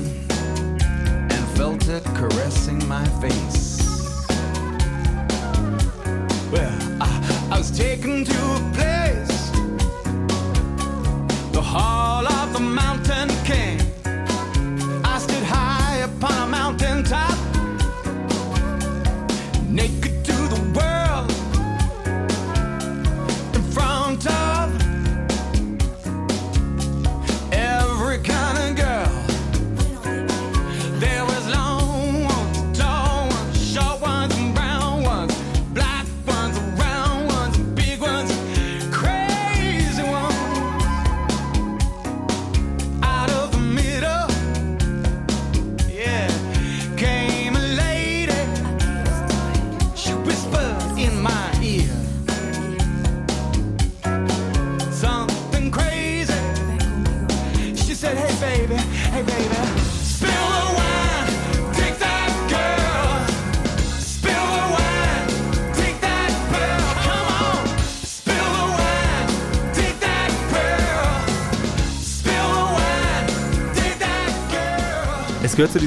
and 1.31 1.43
felt 1.57 1.87
it 1.87 2.05
caressing 2.17 2.85
my 2.89 3.05
face. 3.23 3.79
Well, 6.51 6.79
I, 7.01 7.49
I 7.53 7.59
was 7.59 7.71
taken 7.71 8.25
to 8.25 8.41
a 8.59 8.71
place, 8.75 9.51
the 11.53 11.63
hall 11.63 12.27
of 12.27 12.53
the 12.53 12.59
mountain. 12.59 13.12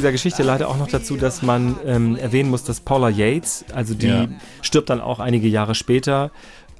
Dieser 0.05 0.11
Geschichte 0.11 0.43
leider 0.43 0.67
auch 0.67 0.77
noch 0.77 0.87
dazu, 0.87 1.17
dass 1.17 1.41
man 1.41 1.77
ähm, 1.83 2.15
erwähnen 2.15 2.51
muss, 2.51 2.63
dass 2.63 2.79
Paula 2.79 3.09
Yates, 3.09 3.65
also 3.73 3.95
die 3.95 4.05
ja. 4.05 4.27
stirbt 4.61 4.91
dann 4.91 5.01
auch 5.01 5.17
einige 5.19 5.47
Jahre 5.47 5.73
später, 5.73 6.29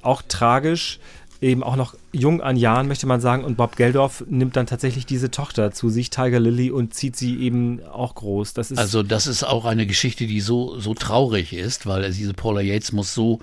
auch 0.00 0.22
tragisch, 0.22 1.00
eben 1.40 1.64
auch 1.64 1.74
noch 1.74 1.96
jung 2.12 2.40
an 2.40 2.56
Jahren, 2.56 2.86
möchte 2.86 3.08
man 3.08 3.20
sagen. 3.20 3.42
Und 3.42 3.56
Bob 3.56 3.74
Geldorf 3.74 4.22
nimmt 4.28 4.54
dann 4.54 4.66
tatsächlich 4.66 5.06
diese 5.06 5.32
Tochter 5.32 5.72
zu 5.72 5.88
sich, 5.88 6.10
Tiger 6.10 6.38
Lily, 6.38 6.70
und 6.70 6.94
zieht 6.94 7.16
sie 7.16 7.36
eben 7.40 7.82
auch 7.82 8.14
groß. 8.14 8.54
Das 8.54 8.70
ist 8.70 8.78
also 8.78 9.02
das 9.02 9.26
ist 9.26 9.42
auch 9.42 9.64
eine 9.64 9.88
Geschichte, 9.88 10.28
die 10.28 10.40
so, 10.40 10.78
so 10.78 10.94
traurig 10.94 11.52
ist, 11.52 11.84
weil 11.84 12.08
diese 12.12 12.32
Paula 12.32 12.60
Yates 12.60 12.92
muss 12.92 13.12
so 13.12 13.40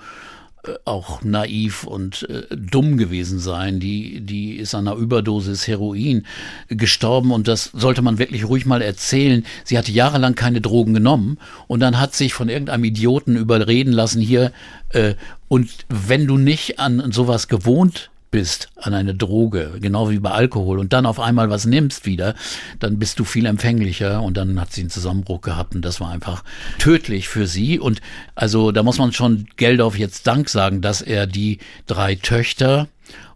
auch 0.84 1.22
naiv 1.22 1.84
und 1.84 2.28
äh, 2.28 2.42
dumm 2.56 2.96
gewesen 2.96 3.38
sein. 3.38 3.80
Die, 3.80 4.20
die 4.20 4.56
ist 4.56 4.74
an 4.74 4.88
einer 4.88 4.96
Überdosis 4.96 5.66
Heroin 5.66 6.26
gestorben 6.68 7.32
und 7.32 7.48
das 7.48 7.70
sollte 7.72 8.02
man 8.02 8.18
wirklich 8.18 8.48
ruhig 8.48 8.66
mal 8.66 8.82
erzählen. 8.82 9.44
Sie 9.64 9.78
hatte 9.78 9.92
jahrelang 9.92 10.34
keine 10.34 10.60
Drogen 10.60 10.94
genommen 10.94 11.38
und 11.66 11.80
dann 11.80 12.00
hat 12.00 12.14
sich 12.14 12.34
von 12.34 12.48
irgendeinem 12.48 12.84
Idioten 12.84 13.36
überreden 13.36 13.92
lassen 13.92 14.20
hier 14.20 14.52
äh, 14.90 15.14
und 15.48 15.70
wenn 15.88 16.26
du 16.26 16.38
nicht 16.38 16.78
an 16.78 17.12
sowas 17.12 17.48
gewohnt 17.48 18.10
bist 18.34 18.68
an 18.74 18.94
eine 18.94 19.14
Droge, 19.14 19.78
genau 19.80 20.10
wie 20.10 20.18
bei 20.18 20.32
Alkohol, 20.32 20.80
und 20.80 20.92
dann 20.92 21.06
auf 21.06 21.20
einmal 21.20 21.50
was 21.50 21.66
nimmst 21.66 22.04
wieder, 22.04 22.34
dann 22.80 22.98
bist 22.98 23.20
du 23.20 23.24
viel 23.24 23.46
empfänglicher 23.46 24.20
und 24.20 24.36
dann 24.36 24.60
hat 24.60 24.72
sie 24.72 24.80
einen 24.80 24.90
Zusammenbruch 24.90 25.40
gehabt 25.40 25.76
und 25.76 25.84
das 25.84 26.00
war 26.00 26.10
einfach 26.10 26.42
tödlich 26.80 27.28
für 27.28 27.46
sie. 27.46 27.78
Und 27.78 28.00
also 28.34 28.72
da 28.72 28.82
muss 28.82 28.98
man 28.98 29.12
schon 29.12 29.46
Geldorf 29.56 29.96
jetzt 29.96 30.26
Dank 30.26 30.48
sagen, 30.48 30.80
dass 30.80 31.00
er 31.00 31.28
die 31.28 31.58
drei 31.86 32.16
Töchter 32.16 32.88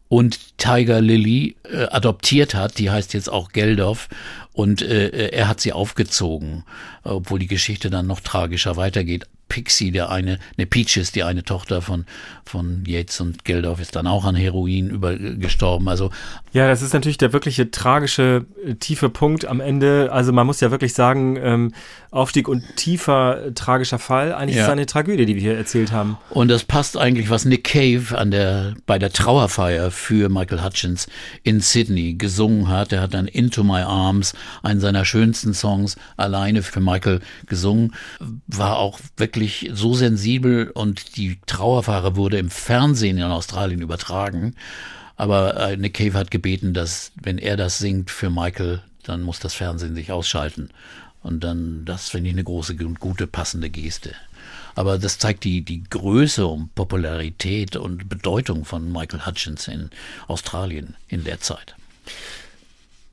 und 0.09 0.59
Tiger 0.59 1.01
Lily 1.01 1.55
äh, 1.71 1.85
adoptiert 1.85 2.57
hat, 2.57 2.79
die 2.79 2.91
heißt 2.91 3.15
jetzt 3.15 3.31
auch 3.31 3.53
Geldorf 3.53 4.09
und 4.53 4.83
äh, 4.83 5.29
er 5.29 5.47
hat 5.47 5.61
sie 5.61 5.73
aufgezogen, 5.73 6.65
obwohl 7.05 7.39
die 7.39 7.47
Geschichte 7.47 7.89
dann 7.89 8.09
noch 8.09 8.19
tragischer 8.19 8.77
weitergeht. 8.77 9.29
Pixie, 9.49 9.91
der 9.91 10.11
eine, 10.11 10.39
ne 10.57 10.67
Peaches, 10.67 11.13
die 11.13 11.23
eine 11.23 11.43
Tochter 11.43 11.83
von, 11.83 12.05
von 12.49 12.85
Yates 12.87 13.21
und 13.21 13.45
Geldorf, 13.45 13.81
ist 13.81 13.97
dann 13.97 14.07
auch 14.07 14.25
an 14.25 14.35
Heroin 14.35 14.91
über, 14.91 15.17
gestorben. 15.17 15.89
Also 15.89 16.11
ja, 16.53 16.67
das 16.67 16.83
ist 16.83 16.95
natürlich 16.95 17.19
der 17.19 17.33
wirkliche 17.33 17.71
tragische 17.71 18.47
äh, 18.65 18.75
tiefe 18.75 19.11
Punkt 19.11 19.45
am 19.45 19.61
Ende. 19.61 20.11
Also 20.13 20.33
man 20.33 20.47
muss 20.47 20.61
ja 20.61 20.71
wirklich 20.71 20.95
sagen, 20.95 21.39
ähm, 21.41 21.73
Aufstieg 22.11 22.49
und 22.49 22.65
tiefer 22.77 23.47
äh, 23.47 23.53
tragischer 23.53 23.99
Fall. 23.99 24.33
Eigentlich 24.33 24.57
ja. 24.57 24.63
ist 24.63 24.69
es 24.69 24.73
eine 24.73 24.87
Tragödie, 24.87 25.27
die 25.27 25.35
wir 25.35 25.43
hier 25.43 25.57
erzählt 25.57 25.93
haben. 25.93 26.17
Und 26.31 26.49
das 26.49 26.65
passt 26.65 26.97
eigentlich, 26.97 27.29
was 27.29 27.45
Nick 27.45 27.65
Cave 27.65 28.17
an 28.17 28.31
der 28.31 28.75
bei 28.87 28.99
der 28.99 29.13
Trauerfeier 29.13 29.91
für 29.91 30.31
Michael 30.31 30.65
Hutchins 30.65 31.07
in 31.43 31.61
Sydney 31.61 32.15
gesungen 32.15 32.69
hat. 32.69 32.93
Er 32.93 33.03
hat 33.03 33.13
dann 33.13 33.29
Into 33.29 33.63
My 33.63 33.83
Arms, 33.83 34.33
einen 34.63 34.81
seiner 34.81 35.05
schönsten 35.05 35.53
Songs, 35.53 35.97
alleine 36.17 36.63
für 36.63 36.81
Michael 36.81 37.21
gesungen. 37.47 37.95
War 38.47 38.79
auch 38.79 39.01
wirklich 39.19 39.71
so 39.75 39.93
sensibel 39.93 40.71
und 40.71 41.17
die 41.19 41.39
Trauerfeier 41.45 42.17
wurde 42.17 42.38
im 42.39 42.51
Fernsehen 42.51 43.19
in 43.19 43.25
Australien 43.25 43.83
übertragen. 43.83 44.55
Aber 45.17 45.57
äh, 45.57 45.77
Nick 45.77 45.95
Cave 45.95 46.15
hat 46.15 46.31
gebeten, 46.31 46.75
dass 46.75 47.13
wenn 47.21 47.39
er 47.39 47.57
das 47.57 47.79
singt 47.79 48.11
für 48.11 48.31
Michael, 48.31 48.83
dann 49.03 49.23
muss 49.23 49.41
das 49.41 49.55
Fernsehen 49.55 49.95
sich 49.95 50.13
ausschalten. 50.13 50.71
Und 51.23 51.43
dann, 51.43 51.85
das 51.85 52.09
finde 52.09 52.31
ich 52.31 52.35
eine 52.35 52.45
große 52.45 52.75
und 52.85 53.01
gute, 53.01 53.27
passende 53.27 53.71
Geste. 53.71 54.15
Aber 54.75 54.99
das 54.99 55.19
zeigt 55.19 55.43
die, 55.43 55.63
die 55.63 55.83
Größe 55.83 56.47
und 56.47 56.75
Popularität 56.77 57.75
und 57.75 58.09
Bedeutung 58.09 58.65
von 58.65 58.93
Michael 58.93 59.27
Hutchins 59.27 59.67
in 59.67 59.91
Australien 60.29 60.95
in 61.09 61.25
der 61.25 61.41
Zeit. 61.41 61.75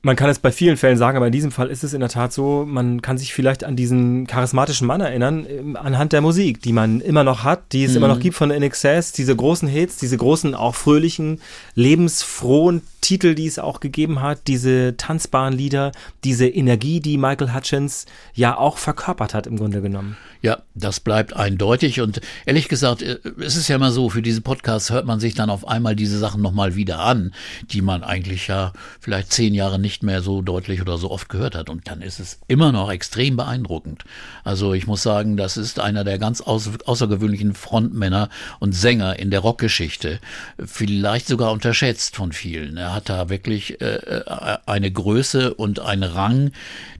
Man 0.06 0.14
kann 0.14 0.30
es 0.30 0.38
bei 0.38 0.52
vielen 0.52 0.76
Fällen 0.76 0.98
sagen, 0.98 1.16
aber 1.16 1.26
in 1.26 1.32
diesem 1.32 1.50
Fall 1.50 1.68
ist 1.68 1.82
es 1.82 1.92
in 1.92 1.98
der 1.98 2.08
Tat 2.08 2.32
so, 2.32 2.64
man 2.64 3.02
kann 3.02 3.18
sich 3.18 3.34
vielleicht 3.34 3.64
an 3.64 3.74
diesen 3.74 4.28
charismatischen 4.28 4.86
Mann 4.86 5.00
erinnern, 5.00 5.44
ähm, 5.50 5.74
anhand 5.74 6.12
der 6.12 6.20
Musik, 6.20 6.62
die 6.62 6.72
man 6.72 7.00
immer 7.00 7.24
noch 7.24 7.42
hat, 7.42 7.72
die 7.72 7.82
es 7.82 7.90
mhm. 7.90 7.96
immer 7.96 8.08
noch 8.08 8.20
gibt 8.20 8.36
von 8.36 8.50
NXS, 8.50 9.10
diese 9.10 9.34
großen 9.34 9.66
Hits, 9.66 9.96
diese 9.96 10.16
großen, 10.16 10.54
auch 10.54 10.76
fröhlichen, 10.76 11.40
lebensfrohen 11.74 12.82
Titel, 13.06 13.36
die 13.36 13.46
es 13.46 13.60
auch 13.60 13.78
gegeben 13.78 14.20
hat, 14.20 14.48
diese 14.48 14.96
tanzbaren 14.96 15.54
Lieder, 15.54 15.92
diese 16.24 16.48
Energie, 16.48 16.98
die 16.98 17.18
Michael 17.18 17.54
Hutchins 17.54 18.04
ja 18.34 18.58
auch 18.58 18.78
verkörpert 18.78 19.32
hat 19.32 19.46
im 19.46 19.56
Grunde 19.56 19.80
genommen. 19.80 20.16
Ja, 20.42 20.62
das 20.74 20.98
bleibt 20.98 21.34
eindeutig 21.34 22.00
und 22.00 22.20
ehrlich 22.46 22.68
gesagt, 22.68 23.02
äh, 23.02 23.18
es 23.38 23.54
ist 23.54 23.68
ja 23.68 23.76
immer 23.76 23.92
so, 23.92 24.10
für 24.10 24.22
diese 24.22 24.40
Podcasts 24.40 24.90
hört 24.90 25.06
man 25.06 25.20
sich 25.20 25.34
dann 25.34 25.50
auf 25.50 25.68
einmal 25.68 25.94
diese 25.94 26.18
Sachen 26.18 26.42
nochmal 26.42 26.74
wieder 26.74 26.98
an, 26.98 27.32
die 27.70 27.80
man 27.80 28.02
eigentlich 28.02 28.48
ja 28.48 28.72
vielleicht 28.98 29.32
zehn 29.32 29.54
Jahre 29.54 29.78
nicht 29.78 30.02
mehr 30.02 30.20
so 30.20 30.42
deutlich 30.42 30.80
oder 30.80 30.98
so 30.98 31.12
oft 31.12 31.28
gehört 31.28 31.54
hat 31.54 31.70
und 31.70 31.88
dann 31.88 32.02
ist 32.02 32.18
es 32.18 32.40
immer 32.48 32.72
noch 32.72 32.90
extrem 32.90 33.36
beeindruckend. 33.36 34.04
Also 34.42 34.74
ich 34.74 34.88
muss 34.88 35.04
sagen, 35.04 35.36
das 35.36 35.56
ist 35.56 35.78
einer 35.78 36.02
der 36.02 36.18
ganz 36.18 36.40
außergewöhnlichen 36.40 37.54
Frontmänner 37.54 38.30
und 38.58 38.72
Sänger 38.72 39.16
in 39.20 39.30
der 39.30 39.40
Rockgeschichte, 39.40 40.18
vielleicht 40.58 41.28
sogar 41.28 41.52
unterschätzt 41.52 42.16
von 42.16 42.32
vielen. 42.32 42.76
Er 42.76 42.95
hat 42.96 43.08
da 43.08 43.28
wirklich 43.28 43.80
äh, 43.80 43.94
äh 43.94 44.58
eine 44.66 44.90
Größe 44.90 45.54
und 45.54 45.78
einen 45.78 46.02
Rang, 46.02 46.50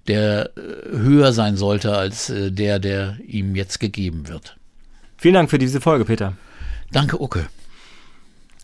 der 0.07 0.51
äh, 0.57 0.97
höher 0.97 1.33
sein 1.33 1.57
sollte 1.57 1.97
als 1.97 2.31
äh, 2.31 2.53
der, 2.53 2.79
der 2.79 3.17
ihm 3.27 3.57
jetzt 3.57 3.81
gegeben 3.81 4.29
wird. 4.29 4.57
Vielen 5.17 5.35
Dank 5.35 5.51
für 5.51 5.59
diese 5.59 5.81
Folge, 5.81 6.05
Peter. 6.05 6.35
Danke, 6.93 7.21
Ucke. 7.21 7.49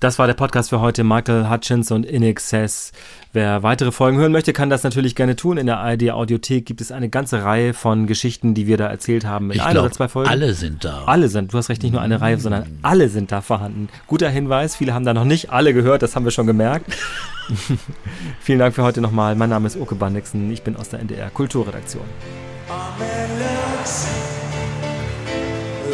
Das 0.02 0.18
war 0.18 0.26
der 0.26 0.34
Podcast 0.34 0.70
für 0.70 0.80
heute. 0.80 1.04
Michael 1.04 1.48
Hutchins 1.48 1.92
und 1.92 2.04
In 2.04 2.24
Excess. 2.24 2.90
Wer 3.32 3.62
weitere 3.62 3.92
Folgen 3.92 4.18
hören 4.18 4.32
möchte, 4.32 4.52
kann 4.52 4.68
das 4.68 4.82
natürlich 4.82 5.14
gerne 5.14 5.36
tun. 5.36 5.58
In 5.58 5.66
der 5.66 5.78
ARD 5.78 6.10
Audiothek 6.10 6.66
gibt 6.66 6.80
es 6.80 6.90
eine 6.90 7.08
ganze 7.08 7.44
Reihe 7.44 7.72
von 7.72 8.08
Geschichten, 8.08 8.52
die 8.52 8.66
wir 8.66 8.76
da 8.76 8.88
erzählt 8.88 9.24
haben. 9.24 9.52
In 9.52 9.58
ich 9.58 9.62
ein 9.62 9.74
glaub, 9.74 9.84
oder 9.84 9.92
zwei 9.92 10.08
Folgen. 10.08 10.28
Alle 10.28 10.54
sind 10.54 10.84
da. 10.84 11.04
Alle 11.06 11.28
sind. 11.28 11.54
Du 11.54 11.58
hast 11.58 11.68
recht, 11.68 11.84
nicht 11.84 11.92
nur 11.92 12.00
eine 12.00 12.20
Reihe, 12.20 12.36
sondern 12.38 12.80
alle 12.82 13.08
sind 13.10 13.30
da 13.30 13.42
vorhanden. 13.42 13.90
Guter 14.08 14.28
Hinweis. 14.28 14.74
Viele 14.74 14.92
haben 14.92 15.04
da 15.04 15.14
noch 15.14 15.24
nicht 15.24 15.50
alle 15.50 15.72
gehört. 15.72 16.02
Das 16.02 16.16
haben 16.16 16.24
wir 16.24 16.32
schon 16.32 16.48
gemerkt. 16.48 16.92
Vielen 18.40 18.58
Dank 18.58 18.74
für 18.74 18.82
heute 18.82 19.00
nochmal. 19.00 19.36
Mein 19.36 19.50
Name 19.50 19.68
ist 19.68 19.76
Uke 19.76 19.94
Bandixen. 19.94 20.50
Ich 20.50 20.62
bin 20.62 20.74
aus 20.74 20.88
der 20.88 20.98
NDR 20.98 21.30
Kulturredaktion. 21.30 22.02
Amen 22.68 23.38
looks 23.38 24.08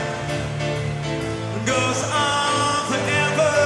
goes 1.65 2.03
on 2.13 2.85
forever, 2.91 3.57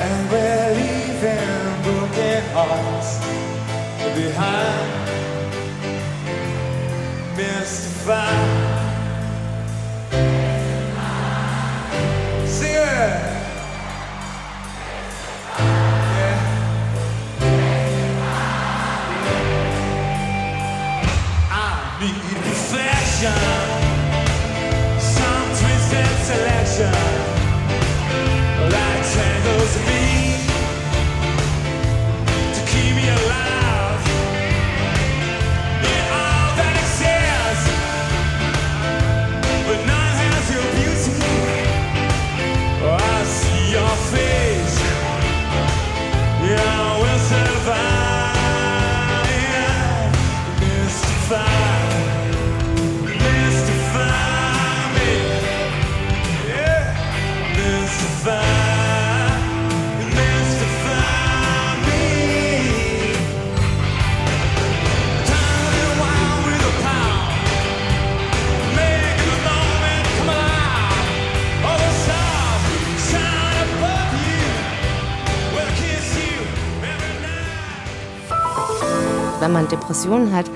and 0.00 0.30
we're 0.30 0.70
leaving 0.80 1.82
broken 1.82 2.42
hearts 2.54 3.18
behind, 4.16 4.90
mystified. 7.36 8.49
Wenn 79.40 79.52
man 79.52 79.68
Depressionen 79.68 80.34
hat, 80.34 80.46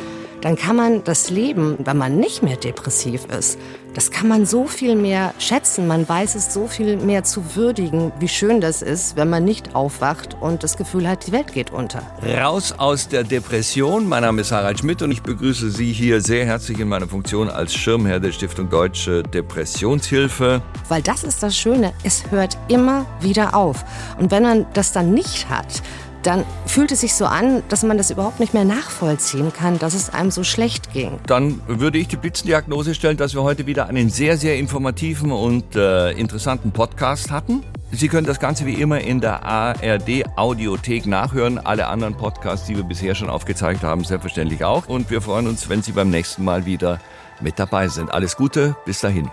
dann 0.44 0.56
kann 0.56 0.76
man 0.76 1.02
das 1.04 1.30
Leben, 1.30 1.78
wenn 1.78 1.96
man 1.96 2.18
nicht 2.18 2.42
mehr 2.42 2.56
depressiv 2.56 3.24
ist, 3.26 3.58
das 3.94 4.10
kann 4.10 4.28
man 4.28 4.44
so 4.44 4.66
viel 4.66 4.94
mehr 4.94 5.32
schätzen. 5.38 5.86
Man 5.86 6.06
weiß 6.06 6.34
es 6.34 6.52
so 6.52 6.66
viel 6.66 6.96
mehr 6.96 7.24
zu 7.24 7.56
würdigen, 7.56 8.12
wie 8.18 8.28
schön 8.28 8.60
das 8.60 8.82
ist, 8.82 9.16
wenn 9.16 9.30
man 9.30 9.44
nicht 9.44 9.74
aufwacht 9.74 10.36
und 10.40 10.62
das 10.62 10.76
Gefühl 10.76 11.08
hat, 11.08 11.26
die 11.26 11.32
Welt 11.32 11.52
geht 11.52 11.70
unter. 11.70 12.02
Raus 12.22 12.72
aus 12.76 13.08
der 13.08 13.24
Depression. 13.24 14.06
Mein 14.06 14.22
Name 14.22 14.42
ist 14.42 14.52
Harald 14.52 14.80
Schmidt 14.80 15.00
und 15.00 15.12
ich 15.12 15.22
begrüße 15.22 15.70
Sie 15.70 15.92
hier 15.92 16.20
sehr 16.20 16.44
herzlich 16.44 16.78
in 16.78 16.88
meiner 16.88 17.08
Funktion 17.08 17.48
als 17.48 17.72
Schirmherr 17.72 18.20
der 18.20 18.32
Stiftung 18.32 18.68
Deutsche 18.68 19.22
Depressionshilfe. 19.22 20.60
Weil 20.88 21.00
das 21.00 21.24
ist 21.24 21.42
das 21.42 21.56
Schöne, 21.56 21.94
es 22.02 22.30
hört 22.30 22.58
immer 22.68 23.06
wieder 23.20 23.54
auf. 23.54 23.84
Und 24.18 24.30
wenn 24.30 24.42
man 24.42 24.66
das 24.74 24.92
dann 24.92 25.14
nicht 25.14 25.48
hat, 25.48 25.82
dann 26.24 26.44
fühlt 26.66 26.90
es 26.92 27.00
sich 27.00 27.14
so 27.14 27.26
an, 27.26 27.62
dass 27.68 27.82
man 27.82 27.98
das 27.98 28.10
überhaupt 28.10 28.40
nicht 28.40 28.54
mehr 28.54 28.64
nachvollziehen 28.64 29.52
kann, 29.52 29.78
dass 29.78 29.94
es 29.94 30.10
einem 30.10 30.30
so 30.30 30.42
schlecht 30.44 30.92
ging. 30.92 31.12
Dann 31.26 31.60
würde 31.66 31.98
ich 31.98 32.08
die 32.08 32.16
Blitzendiagnose 32.16 32.94
stellen, 32.94 33.16
dass 33.16 33.34
wir 33.34 33.42
heute 33.42 33.66
wieder 33.66 33.88
einen 33.88 34.10
sehr, 34.10 34.36
sehr 34.36 34.56
informativen 34.56 35.32
und 35.32 35.76
äh, 35.76 36.10
interessanten 36.12 36.72
Podcast 36.72 37.30
hatten. 37.30 37.62
Sie 37.92 38.08
können 38.08 38.26
das 38.26 38.40
Ganze 38.40 38.66
wie 38.66 38.74
immer 38.74 39.00
in 39.00 39.20
der 39.20 39.44
ARD 39.44 40.24
Audiothek 40.36 41.06
nachhören. 41.06 41.58
Alle 41.58 41.86
anderen 41.86 42.16
Podcasts, 42.16 42.66
die 42.66 42.76
wir 42.76 42.82
bisher 42.82 43.14
schon 43.14 43.30
aufgezeigt 43.30 43.84
haben, 43.84 44.02
selbstverständlich 44.02 44.64
auch. 44.64 44.88
Und 44.88 45.10
wir 45.10 45.22
freuen 45.22 45.46
uns, 45.46 45.68
wenn 45.68 45.82
Sie 45.82 45.92
beim 45.92 46.10
nächsten 46.10 46.42
Mal 46.42 46.66
wieder 46.66 47.00
mit 47.40 47.58
dabei 47.58 47.88
sind. 47.88 48.12
Alles 48.12 48.36
Gute, 48.36 48.74
bis 48.84 49.00
dahin. 49.00 49.30